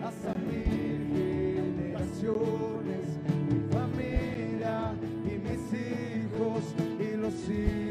hasta 0.04 0.34
mil 0.40 1.06
generaciones, 1.76 3.06
mi 3.48 3.60
familia 3.72 4.76
y 5.24 5.38
mis 5.38 5.72
hijos 5.72 6.74
y 6.98 7.16
los 7.16 7.48
hijos 7.48 7.85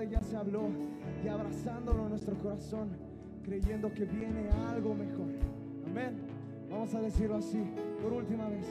ya 0.00 0.20
se 0.22 0.36
habló 0.36 0.68
y 1.22 1.28
abrazándolo 1.28 2.04
en 2.04 2.10
nuestro 2.10 2.34
corazón, 2.38 2.88
creyendo 3.44 3.92
que 3.92 4.06
viene 4.06 4.48
algo 4.68 4.94
mejor. 4.94 5.28
Amén. 5.86 6.18
Vamos 6.70 6.94
a 6.94 7.00
decirlo 7.02 7.36
así, 7.36 7.62
por 8.02 8.14
última 8.14 8.48
vez. 8.48 8.66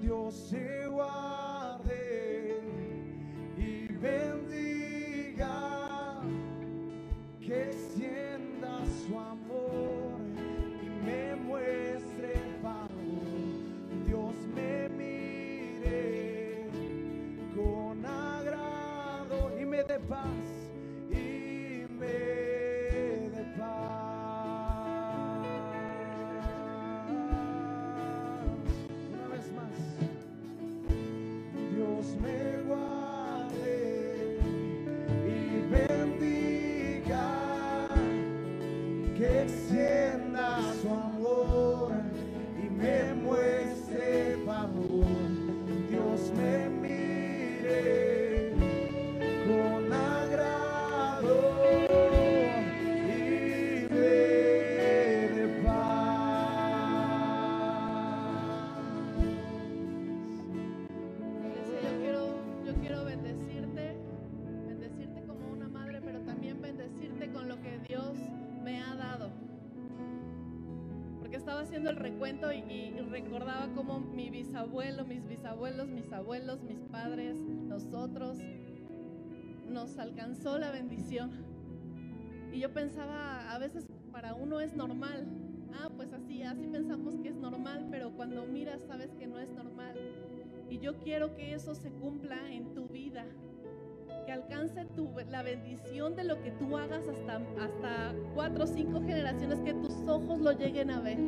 Dios 0.00 0.48
te 0.50 0.86
guarde 0.86 2.60
y 3.58 3.86
bendiga, 3.92 5.42
que 7.40 7.72
passe 20.08 20.49
recuento 72.40 72.52
y, 72.52 72.72
y 72.72 73.00
recordaba 73.00 73.68
cómo 73.74 74.00
mi 74.00 74.30
bisabuelo, 74.30 75.04
mis 75.04 75.26
bisabuelos, 75.26 75.88
mis 75.88 76.10
abuelos, 76.12 76.62
mis 76.62 76.78
padres, 76.90 77.36
nosotros, 77.38 78.38
nos 79.68 79.98
alcanzó 79.98 80.58
la 80.58 80.70
bendición. 80.70 81.30
Y 82.52 82.60
yo 82.60 82.72
pensaba, 82.72 83.52
a 83.52 83.58
veces 83.58 83.86
para 84.12 84.34
uno 84.34 84.60
es 84.60 84.74
normal. 84.74 85.26
Ah, 85.72 85.88
pues 85.96 86.12
así, 86.12 86.42
así 86.42 86.66
pensamos 86.66 87.16
que 87.18 87.28
es 87.28 87.36
normal, 87.36 87.86
pero 87.90 88.10
cuando 88.12 88.44
miras 88.46 88.80
sabes 88.86 89.12
que 89.14 89.26
no 89.26 89.38
es 89.38 89.50
normal. 89.50 89.96
Y 90.68 90.78
yo 90.78 90.98
quiero 90.98 91.34
que 91.34 91.54
eso 91.54 91.74
se 91.74 91.90
cumpla 91.90 92.50
en 92.50 92.74
tu 92.74 92.88
vida. 92.88 93.24
Que 94.26 94.32
alcance 94.32 94.84
tu, 94.96 95.08
la 95.30 95.42
bendición 95.42 96.16
de 96.16 96.24
lo 96.24 96.42
que 96.42 96.50
tú 96.52 96.76
hagas 96.76 97.06
hasta, 97.06 97.36
hasta 97.36 98.14
cuatro 98.34 98.64
o 98.64 98.66
cinco 98.66 99.00
generaciones, 99.00 99.60
que 99.60 99.74
tus 99.74 99.94
ojos 100.08 100.40
lo 100.40 100.52
lleguen 100.52 100.90
a 100.90 101.00
ver. 101.00 101.18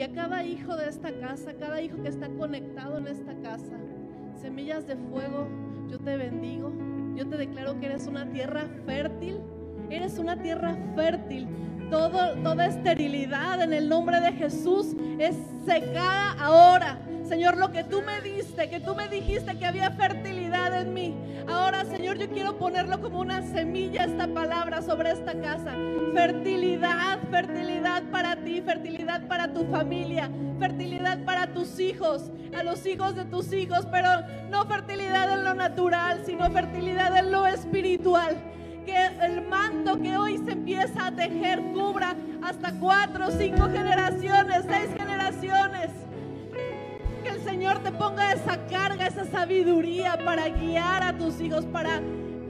Y 0.00 0.02
a 0.02 0.12
cada 0.14 0.42
hijo 0.42 0.76
de 0.76 0.88
esta 0.88 1.12
casa, 1.12 1.52
cada 1.60 1.82
hijo 1.82 2.02
que 2.02 2.08
está 2.08 2.26
conectado 2.30 2.96
en 2.96 3.06
esta 3.06 3.34
casa, 3.42 3.76
semillas 4.40 4.86
de 4.86 4.96
fuego, 4.96 5.46
yo 5.90 5.98
te 5.98 6.16
bendigo. 6.16 6.72
Yo 7.14 7.28
te 7.28 7.36
declaro 7.36 7.78
que 7.78 7.84
eres 7.84 8.06
una 8.06 8.24
tierra 8.32 8.62
fértil. 8.86 9.40
Eres 9.90 10.18
una 10.18 10.40
tierra 10.40 10.74
fértil. 10.96 11.48
Todo, 11.90 12.34
toda 12.42 12.64
esterilidad 12.64 13.60
en 13.60 13.74
el 13.74 13.90
nombre 13.90 14.22
de 14.22 14.32
Jesús 14.32 14.96
es 15.18 15.36
secada 15.66 16.32
ahora. 16.40 16.98
Señor, 17.30 17.58
lo 17.58 17.70
que 17.70 17.84
tú 17.84 18.02
me 18.02 18.20
diste, 18.22 18.68
que 18.68 18.80
tú 18.80 18.96
me 18.96 19.08
dijiste 19.08 19.56
que 19.56 19.64
había 19.64 19.92
fertilidad 19.92 20.80
en 20.80 20.92
mí. 20.92 21.14
Ahora, 21.46 21.84
Señor, 21.84 22.18
yo 22.18 22.28
quiero 22.28 22.58
ponerlo 22.58 23.00
como 23.00 23.20
una 23.20 23.40
semilla 23.42 24.02
esta 24.02 24.26
palabra 24.26 24.82
sobre 24.82 25.12
esta 25.12 25.40
casa. 25.40 25.72
Fertilidad, 26.12 27.20
fertilidad 27.30 28.02
para 28.10 28.34
ti, 28.34 28.60
fertilidad 28.62 29.28
para 29.28 29.52
tu 29.52 29.64
familia, 29.66 30.28
fertilidad 30.58 31.24
para 31.24 31.54
tus 31.54 31.78
hijos, 31.78 32.32
a 32.52 32.64
los 32.64 32.84
hijos 32.84 33.14
de 33.14 33.24
tus 33.26 33.52
hijos, 33.52 33.86
pero 33.92 34.08
no 34.50 34.66
fertilidad 34.66 35.32
en 35.32 35.44
lo 35.44 35.54
natural, 35.54 36.22
sino 36.26 36.50
fertilidad 36.50 37.16
en 37.16 37.30
lo 37.30 37.46
espiritual 37.46 38.38
que 38.84 39.06
el 39.24 39.42
manto 39.42 40.02
que 40.02 40.16
hoy 40.16 40.36
se 40.38 40.50
empieza 40.50 41.06
a 41.06 41.12
tejer 41.12 41.62
cubra 41.74 42.16
hasta 42.42 42.72
cuatro, 42.80 43.30
cinco 43.30 43.68
generaciones, 43.68 44.64
seis 44.68 44.90
generaciones. 44.98 46.09
Señor 47.50 47.80
te 47.80 47.90
ponga 47.90 48.32
esa 48.32 48.64
carga, 48.68 49.08
esa 49.08 49.24
sabiduría 49.24 50.16
para 50.24 50.48
guiar 50.50 51.02
a 51.02 51.18
tus 51.18 51.40
hijos, 51.40 51.64
para 51.64 52.00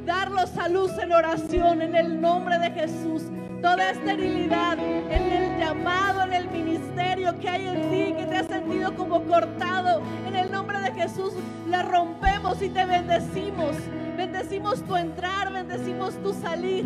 darlos 0.05 0.55
a 0.59 0.69
luz 0.69 0.93
en 0.99 1.11
oración 1.11 1.81
en 1.81 1.97
el 1.97 2.21
nombre 2.21 2.59
de 2.59 2.71
Jesús. 2.71 3.23
Toda 3.63 3.93
esterilidad 3.93 4.79
en 4.79 5.33
el 5.33 5.59
llamado, 5.59 6.23
en 6.25 6.35
el 6.35 6.51
ministerio 6.51 7.39
que 7.39 7.49
hay 7.49 7.67
en 7.69 7.91
ti, 7.91 8.15
que 8.15 8.27
te 8.27 8.37
has 8.37 8.47
sentido 8.49 8.95
como 8.95 9.25
cortado. 9.25 10.03
En 10.27 10.37
el 10.37 10.53
nombre 10.53 10.79
de 10.81 10.93
Jesús 10.93 11.33
la 11.67 11.83
rompemos 11.83 12.61
y 12.61 12.69
te 12.69 12.85
bendecimos. 12.85 13.77
Bendecimos 14.19 14.83
tu 14.83 14.97
entrar, 14.97 15.51
bendecimos 15.51 16.15
tu 16.23 16.35
salir. 16.35 16.85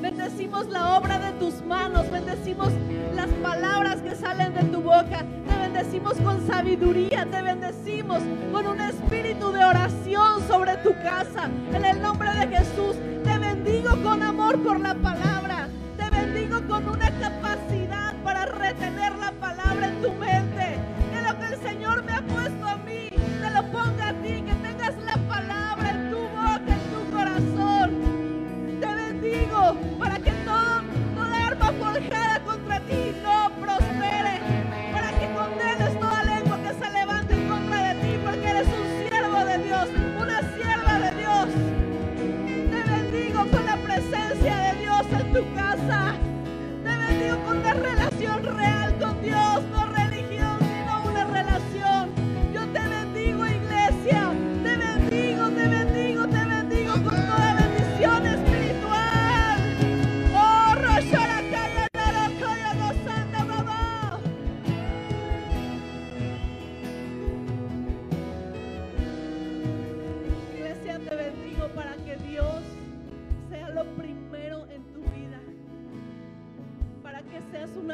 Bendecimos 0.00 0.68
la 0.68 0.98
obra 0.98 1.20
de 1.20 1.30
tus 1.38 1.62
manos, 1.62 2.10
bendecimos 2.10 2.72
las 3.14 3.28
palabras 3.40 4.02
que 4.02 4.16
salen 4.16 4.52
de 4.52 4.64
tu 4.64 4.82
boca. 4.82 5.24
Bendecimos 5.72 6.14
con 6.18 6.46
sabiduría, 6.46 7.26
te 7.30 7.40
bendecimos 7.40 8.22
con 8.52 8.66
un 8.66 8.80
espíritu 8.80 9.50
de 9.52 9.64
oración 9.64 10.46
sobre 10.46 10.76
tu 10.78 10.92
casa. 11.02 11.48
En 11.72 11.84
el 11.84 12.02
nombre 12.02 12.30
de 12.34 12.58
Jesús, 12.58 12.96
te 13.24 13.38
bendigo 13.38 13.90
con 14.02 14.22
amor 14.22 14.62
por 14.62 14.78
la 14.78 14.94
palabra. 14.94 15.68
Te 15.96 16.10
bendigo 16.10 16.60
con 16.68 16.86
una 16.88 17.10
capacidad 17.18 18.14
para 18.22 18.44
retener 18.46 19.16
la 19.16 19.32
palabra 19.32 19.88
en 19.88 20.02
tu 20.02 20.12
mente. 20.12 20.76
Que 21.10 21.22
lo 21.22 21.38
que 21.38 21.54
el 21.54 21.62
Señor 21.62 22.04
me 22.04 22.12
ha 22.12 22.21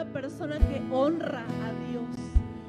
persona 0.08 0.58
que 0.58 0.82
honra 0.90 1.44
a 1.64 1.90
Dios. 1.90 2.08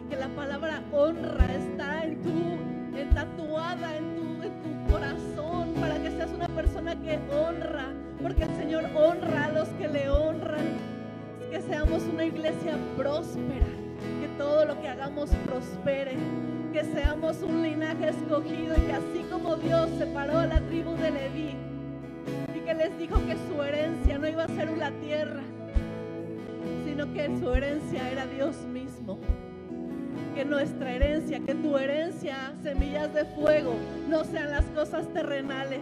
Que 0.10 0.16
la 0.16 0.28
palabra 0.30 0.82
honra 0.92 1.46
está 1.54 2.04
en 2.04 2.22
tu, 2.22 2.98
en 2.98 3.10
tatuada 3.12 3.98
en 3.98 4.16
tu, 4.16 4.44
en 4.44 4.62
tu 4.62 4.92
corazón. 4.92 5.74
Para 5.80 6.02
que 6.02 6.12
seas 6.12 6.32
una 6.32 6.48
persona 6.48 6.96
que 7.02 7.20
honra. 7.34 7.88
Porque 8.22 8.44
el 8.44 8.56
Señor 8.56 8.86
honra 8.96 9.46
a 9.46 9.52
los 9.52 9.70
que 9.70 9.88
le 9.88 10.10
honran. 10.10 10.78
Que 11.52 11.62
seamos 11.62 12.04
una 12.04 12.26
iglesia 12.26 12.78
próspera. 12.98 13.68
Que 14.22 14.28
todo 14.38 14.66
lo 14.66 14.80
que 14.82 14.88
hagamos 14.88 15.30
prospere. 15.46 16.18
Que 16.74 16.84
seamos 16.84 17.42
un 17.42 17.64
linaje 17.64 18.10
escogido 18.10 18.76
y 18.78 18.82
que 18.82 18.94
así 18.94 19.26
como 19.32 19.56
Dios 19.56 19.90
separó 19.98 20.40
a 20.40 20.46
la 20.46 20.62
tribu 20.62 20.96
de 20.98 21.12
Leví 21.12 21.70
y 22.56 22.60
que 22.60 22.74
les 22.74 22.98
dijo 22.98 23.16
que 23.26 23.36
su 23.48 23.62
herencia 23.64 24.18
no 24.18 24.28
iba 24.28 24.44
a 24.44 24.48
ser 24.48 24.70
una 24.70 24.92
tierra, 25.00 25.42
sino 27.00 27.14
que 27.14 27.40
su 27.40 27.54
herencia 27.54 28.12
era 28.12 28.28
Dios 28.28 28.58
mismo. 28.74 29.18
Que 30.36 30.44
nuestra 30.44 30.92
herencia, 30.92 31.40
que 31.40 31.56
tu 31.56 31.78
herencia, 31.78 32.54
semillas 32.62 33.14
de 33.14 33.24
fuego, 33.24 33.74
no 34.10 34.26
sean 34.26 34.52
las 34.52 34.66
cosas 34.76 35.08
terrenales, 35.14 35.80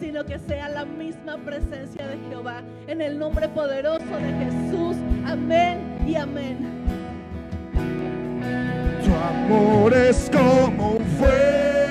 sino 0.00 0.24
que 0.24 0.40
sea 0.40 0.68
la 0.68 0.84
misma 0.84 1.36
presencia 1.36 2.04
de 2.08 2.18
Jehová. 2.28 2.62
En 2.88 3.00
el 3.00 3.16
nombre 3.16 3.48
poderoso 3.48 4.04
de 4.04 4.32
Jesús. 4.44 4.96
Amén 5.24 5.78
y 6.04 6.16
amén. 6.16 6.58
Tu 9.04 9.14
amor 9.14 9.94
es 9.94 10.28
como 10.32 10.94
un 10.94 11.04
fuego 11.04 11.89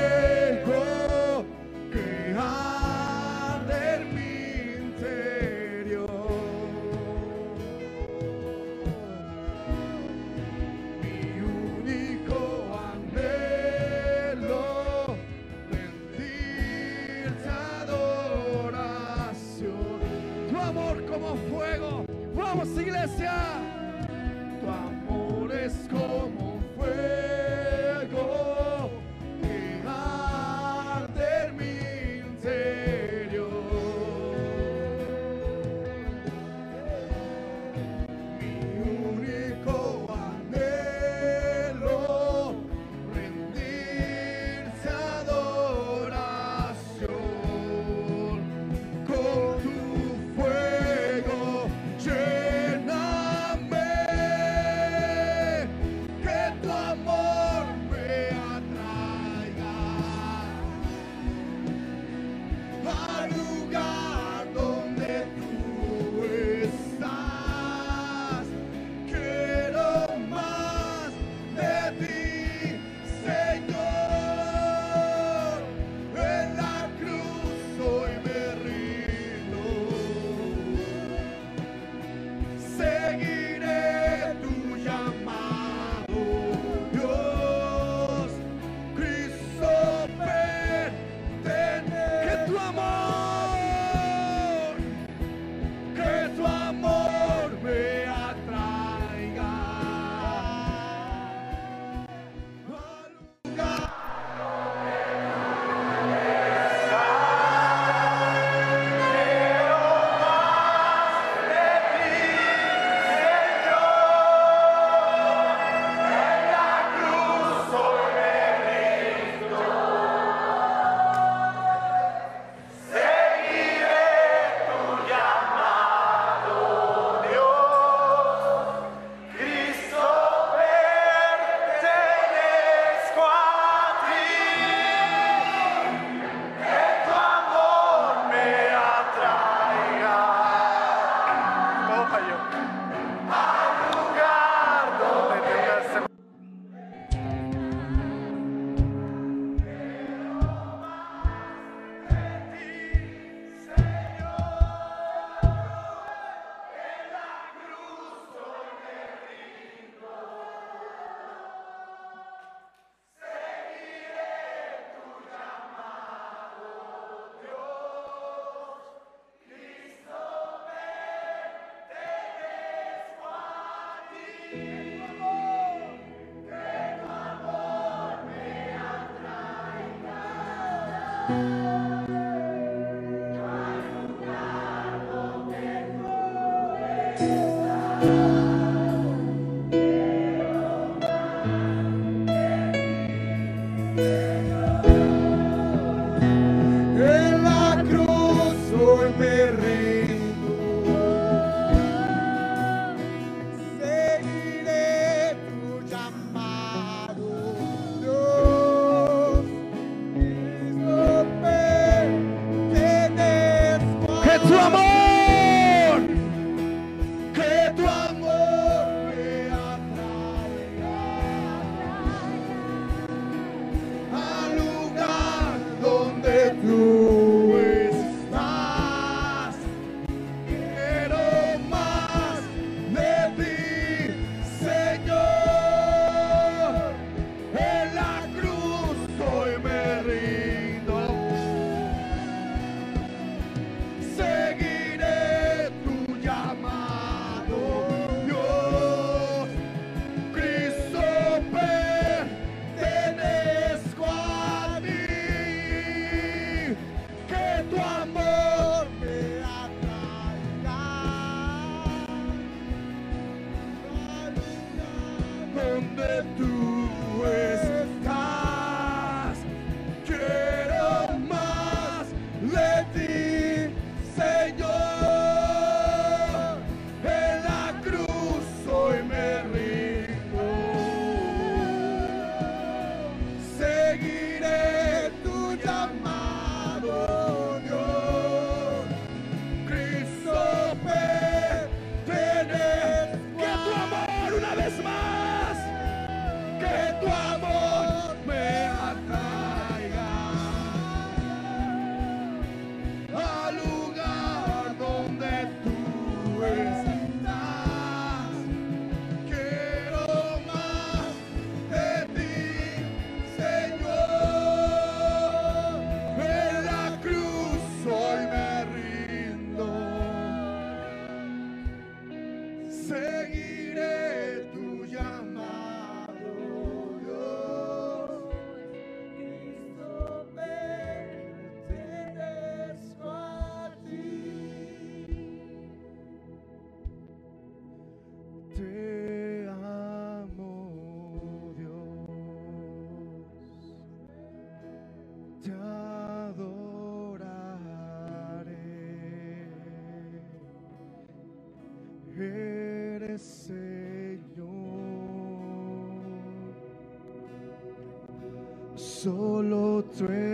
Solo 360.00 360.29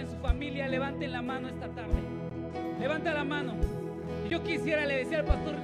en 0.00 0.08
su 0.08 0.16
familia 0.16 0.68
levanten 0.68 1.12
la 1.12 1.22
mano 1.22 1.48
esta 1.48 1.68
tarde. 1.68 2.00
Levanta 2.80 3.12
la 3.12 3.24
mano. 3.24 3.54
Yo 4.28 4.42
quisiera, 4.42 4.86
le 4.86 4.98
decía 4.98 5.20
al 5.20 5.24
pastor 5.24 5.54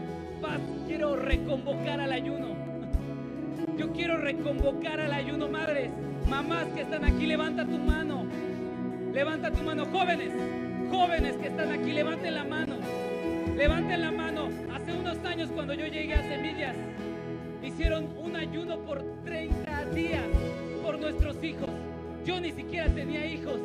Paz, 0.41 0.61
quiero 0.87 1.17
reconvocar 1.17 2.01
al 2.01 2.13
ayuno. 2.13 2.49
Yo 3.77 3.93
quiero 3.93 4.17
reconvocar 4.19 5.01
al 5.01 5.13
ayuno, 5.13 5.49
madres, 5.49 5.91
mamás 6.29 6.67
que 6.75 6.83
están 6.83 7.05
aquí, 7.05 7.27
levanta 7.27 7.65
tu 7.65 7.79
mano. 7.79 8.27
Levanta 9.13 9.51
tu 9.51 9.63
mano, 9.63 9.87
jóvenes, 9.87 10.33
jóvenes 10.91 11.37
que 11.37 11.49
están 11.49 11.73
aquí, 11.73 11.93
levanten 11.93 12.35
la 12.35 12.45
mano. 12.45 12.77
Levanten 13.57 14.01
la 14.01 14.13
mano. 14.13 14.49
Hace 14.75 14.93
unos 14.93 15.19
años 15.25 15.51
cuando 15.55 15.75
yo 15.75 15.87
llegué 15.87 16.15
a 16.15 16.23
Semillas, 16.23 16.77
hicieron 17.63 18.09
un 18.19 18.37
ayuno 18.37 18.79
por 18.81 19.03
30 19.25 19.85
días 19.87 20.25
por 20.83 20.99
nuestros 20.99 21.43
hijos. 21.43 21.71
Yo 22.25 22.41
ni 22.41 22.53
siquiera 22.53 22.89
tenía 22.89 23.27
hijos 23.27 23.61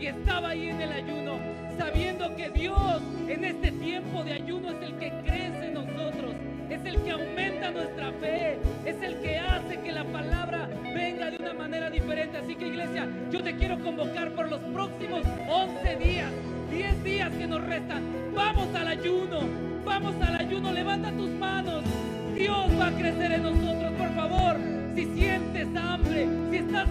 y 0.00 0.06
estaba 0.06 0.50
ahí 0.50 0.70
en 0.70 0.80
el 0.80 0.92
ayuno, 0.92 1.38
sabiendo 1.76 2.34
que 2.34 2.48
Dios 2.48 3.02
en 3.28 3.44
este 3.44 3.70
tiempo 3.72 4.24
de 4.24 4.32
ayuno 4.32 4.70
es 4.70 4.82
el 4.82 4.94
que 4.96 5.12
crece 5.24 5.66
en 5.66 5.74
nosotros, 5.74 6.34
es 6.70 6.84
el 6.86 7.02
que 7.02 7.10
aumenta 7.10 7.70
nuestra 7.70 8.10
fe, 8.12 8.58
es 8.86 9.02
el 9.02 9.20
que 9.20 9.38
hace 9.38 9.78
que 9.80 9.92
la 9.92 10.04
palabra 10.04 10.68
venga 10.94 11.30
de 11.30 11.36
una 11.36 11.52
manera 11.52 11.90
diferente. 11.90 12.38
Así 12.38 12.56
que 12.56 12.68
iglesia, 12.68 13.06
yo 13.30 13.42
te 13.42 13.54
quiero 13.56 13.78
convocar 13.80 14.30
por 14.30 14.48
los 14.48 14.60
próximos 14.72 15.20
11 15.48 15.96
días, 15.96 16.32
10 16.70 17.04
días 17.04 17.30
que 17.34 17.46
nos 17.46 17.62
restan. 17.62 18.02
Vamos 18.34 18.74
al 18.74 18.88
ayuno, 18.88 19.40
vamos 19.84 20.14
al 20.22 20.36
ayuno, 20.36 20.72
levanta 20.72 21.12
tus 21.12 21.30
manos. 21.30 21.84
Dios 22.34 22.80
va 22.80 22.86
a 22.86 22.92
crecer 22.92 23.32
en 23.32 23.42
nosotros, 23.42 23.92
por 23.98 24.14
favor. 24.14 24.56
Si 24.94 25.04
sientes 25.14 25.68
hambre, 25.76 26.26
si 26.50 26.56
estás 26.56 26.90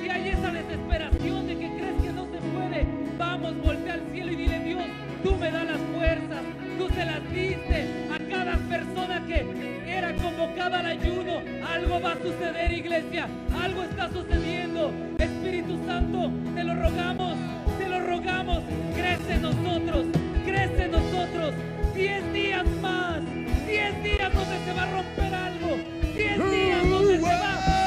si 0.00 0.08
hay 0.08 0.28
esa 0.28 0.50
desesperación 0.50 1.46
de 1.46 1.58
que 1.58 1.68
crees 1.68 2.02
que 2.02 2.12
no 2.12 2.24
se 2.24 2.38
puede, 2.38 2.86
vamos, 3.18 3.56
voltea 3.62 3.94
al 3.94 4.02
cielo 4.12 4.32
y 4.32 4.36
dile, 4.36 4.60
Dios, 4.60 4.84
tú 5.22 5.36
me 5.36 5.50
das 5.50 5.66
las 5.66 5.80
fuerzas, 5.94 6.42
tú 6.78 6.88
se 6.88 7.04
las 7.04 7.32
diste 7.32 7.86
a 8.14 8.18
cada 8.30 8.56
persona 8.68 9.22
que 9.26 9.82
era 9.86 10.14
convocada 10.16 10.80
al 10.80 10.86
ayuno. 10.86 11.42
Algo 11.68 12.00
va 12.00 12.12
a 12.12 12.16
suceder, 12.16 12.72
iglesia, 12.72 13.28
algo 13.62 13.82
está 13.82 14.08
sucediendo. 14.10 14.92
Espíritu 15.18 15.78
Santo, 15.86 16.30
te 16.54 16.64
lo 16.64 16.74
rogamos, 16.74 17.36
te 17.78 17.88
lo 17.88 18.00
rogamos, 18.00 18.62
crece 18.94 19.38
nosotros, 19.38 20.06
crece 20.44 20.88
nosotros. 20.88 21.54
Diez 21.94 22.32
días 22.32 22.66
más, 22.80 23.20
diez 23.66 24.02
días 24.02 24.32
donde 24.32 24.58
se 24.64 24.72
va 24.72 24.82
a 24.84 24.90
romper 24.90 25.34
algo, 25.34 25.76
diez 26.16 26.50
días 26.50 26.88
donde 26.88 27.16
se 27.16 27.22
va 27.22 27.79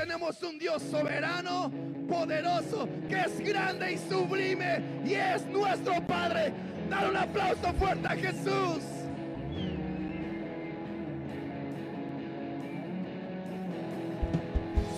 tenemos 0.00 0.42
un 0.42 0.58
Dios 0.58 0.82
soberano, 0.82 1.70
poderoso, 2.08 2.88
que 3.06 3.20
es 3.20 3.38
grande 3.40 3.92
y 3.92 3.98
sublime 3.98 4.82
y 5.04 5.12
es 5.12 5.44
nuestro 5.46 6.00
Padre. 6.06 6.54
Dale 6.88 7.10
un 7.10 7.16
aplauso 7.16 7.72
fuerte 7.74 8.06
a 8.08 8.16
Jesús. 8.16 8.82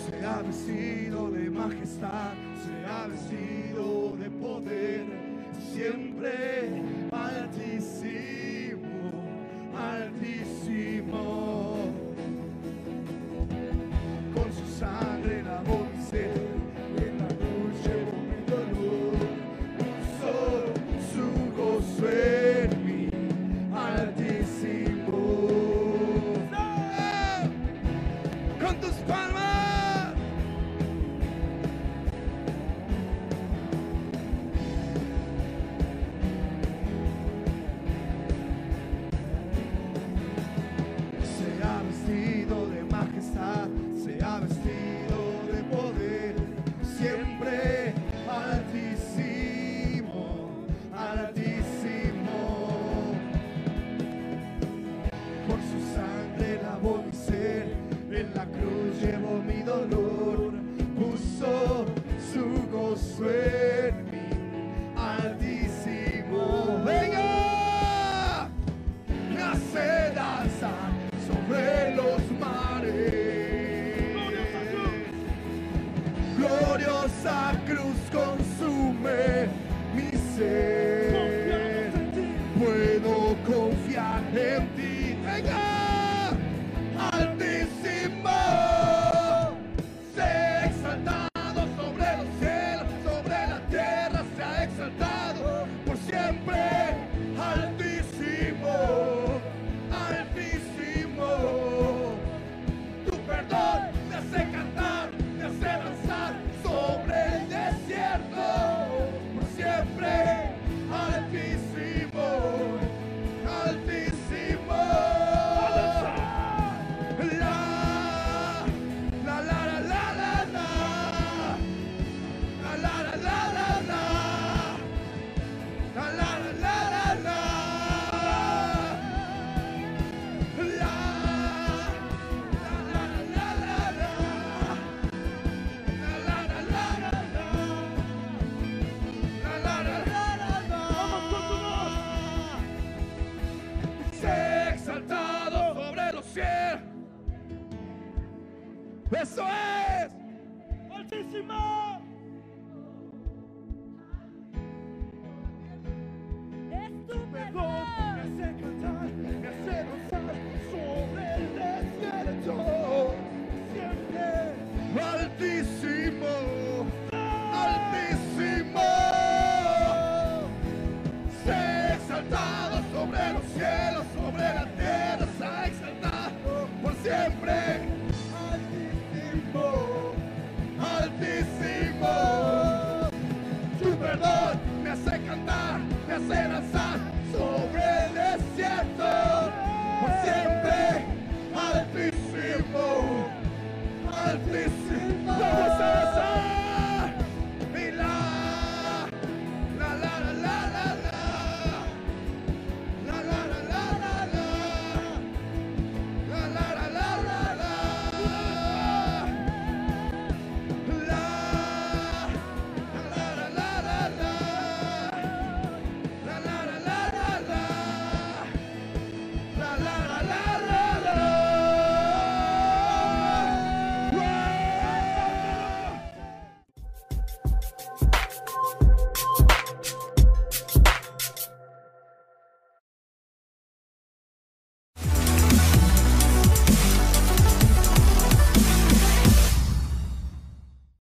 Se 0.05 0.25
ha 0.25 0.41
vestido 0.41 1.31
de 1.31 1.49
majestad, 1.49 2.31
se 2.63 2.85
ha 2.89 3.07
vestido 3.07 4.15
de 4.17 4.29
poder, 4.29 5.05
siempre 5.73 6.69
altísimo, 7.11 7.17
altísimo. 7.17 8.62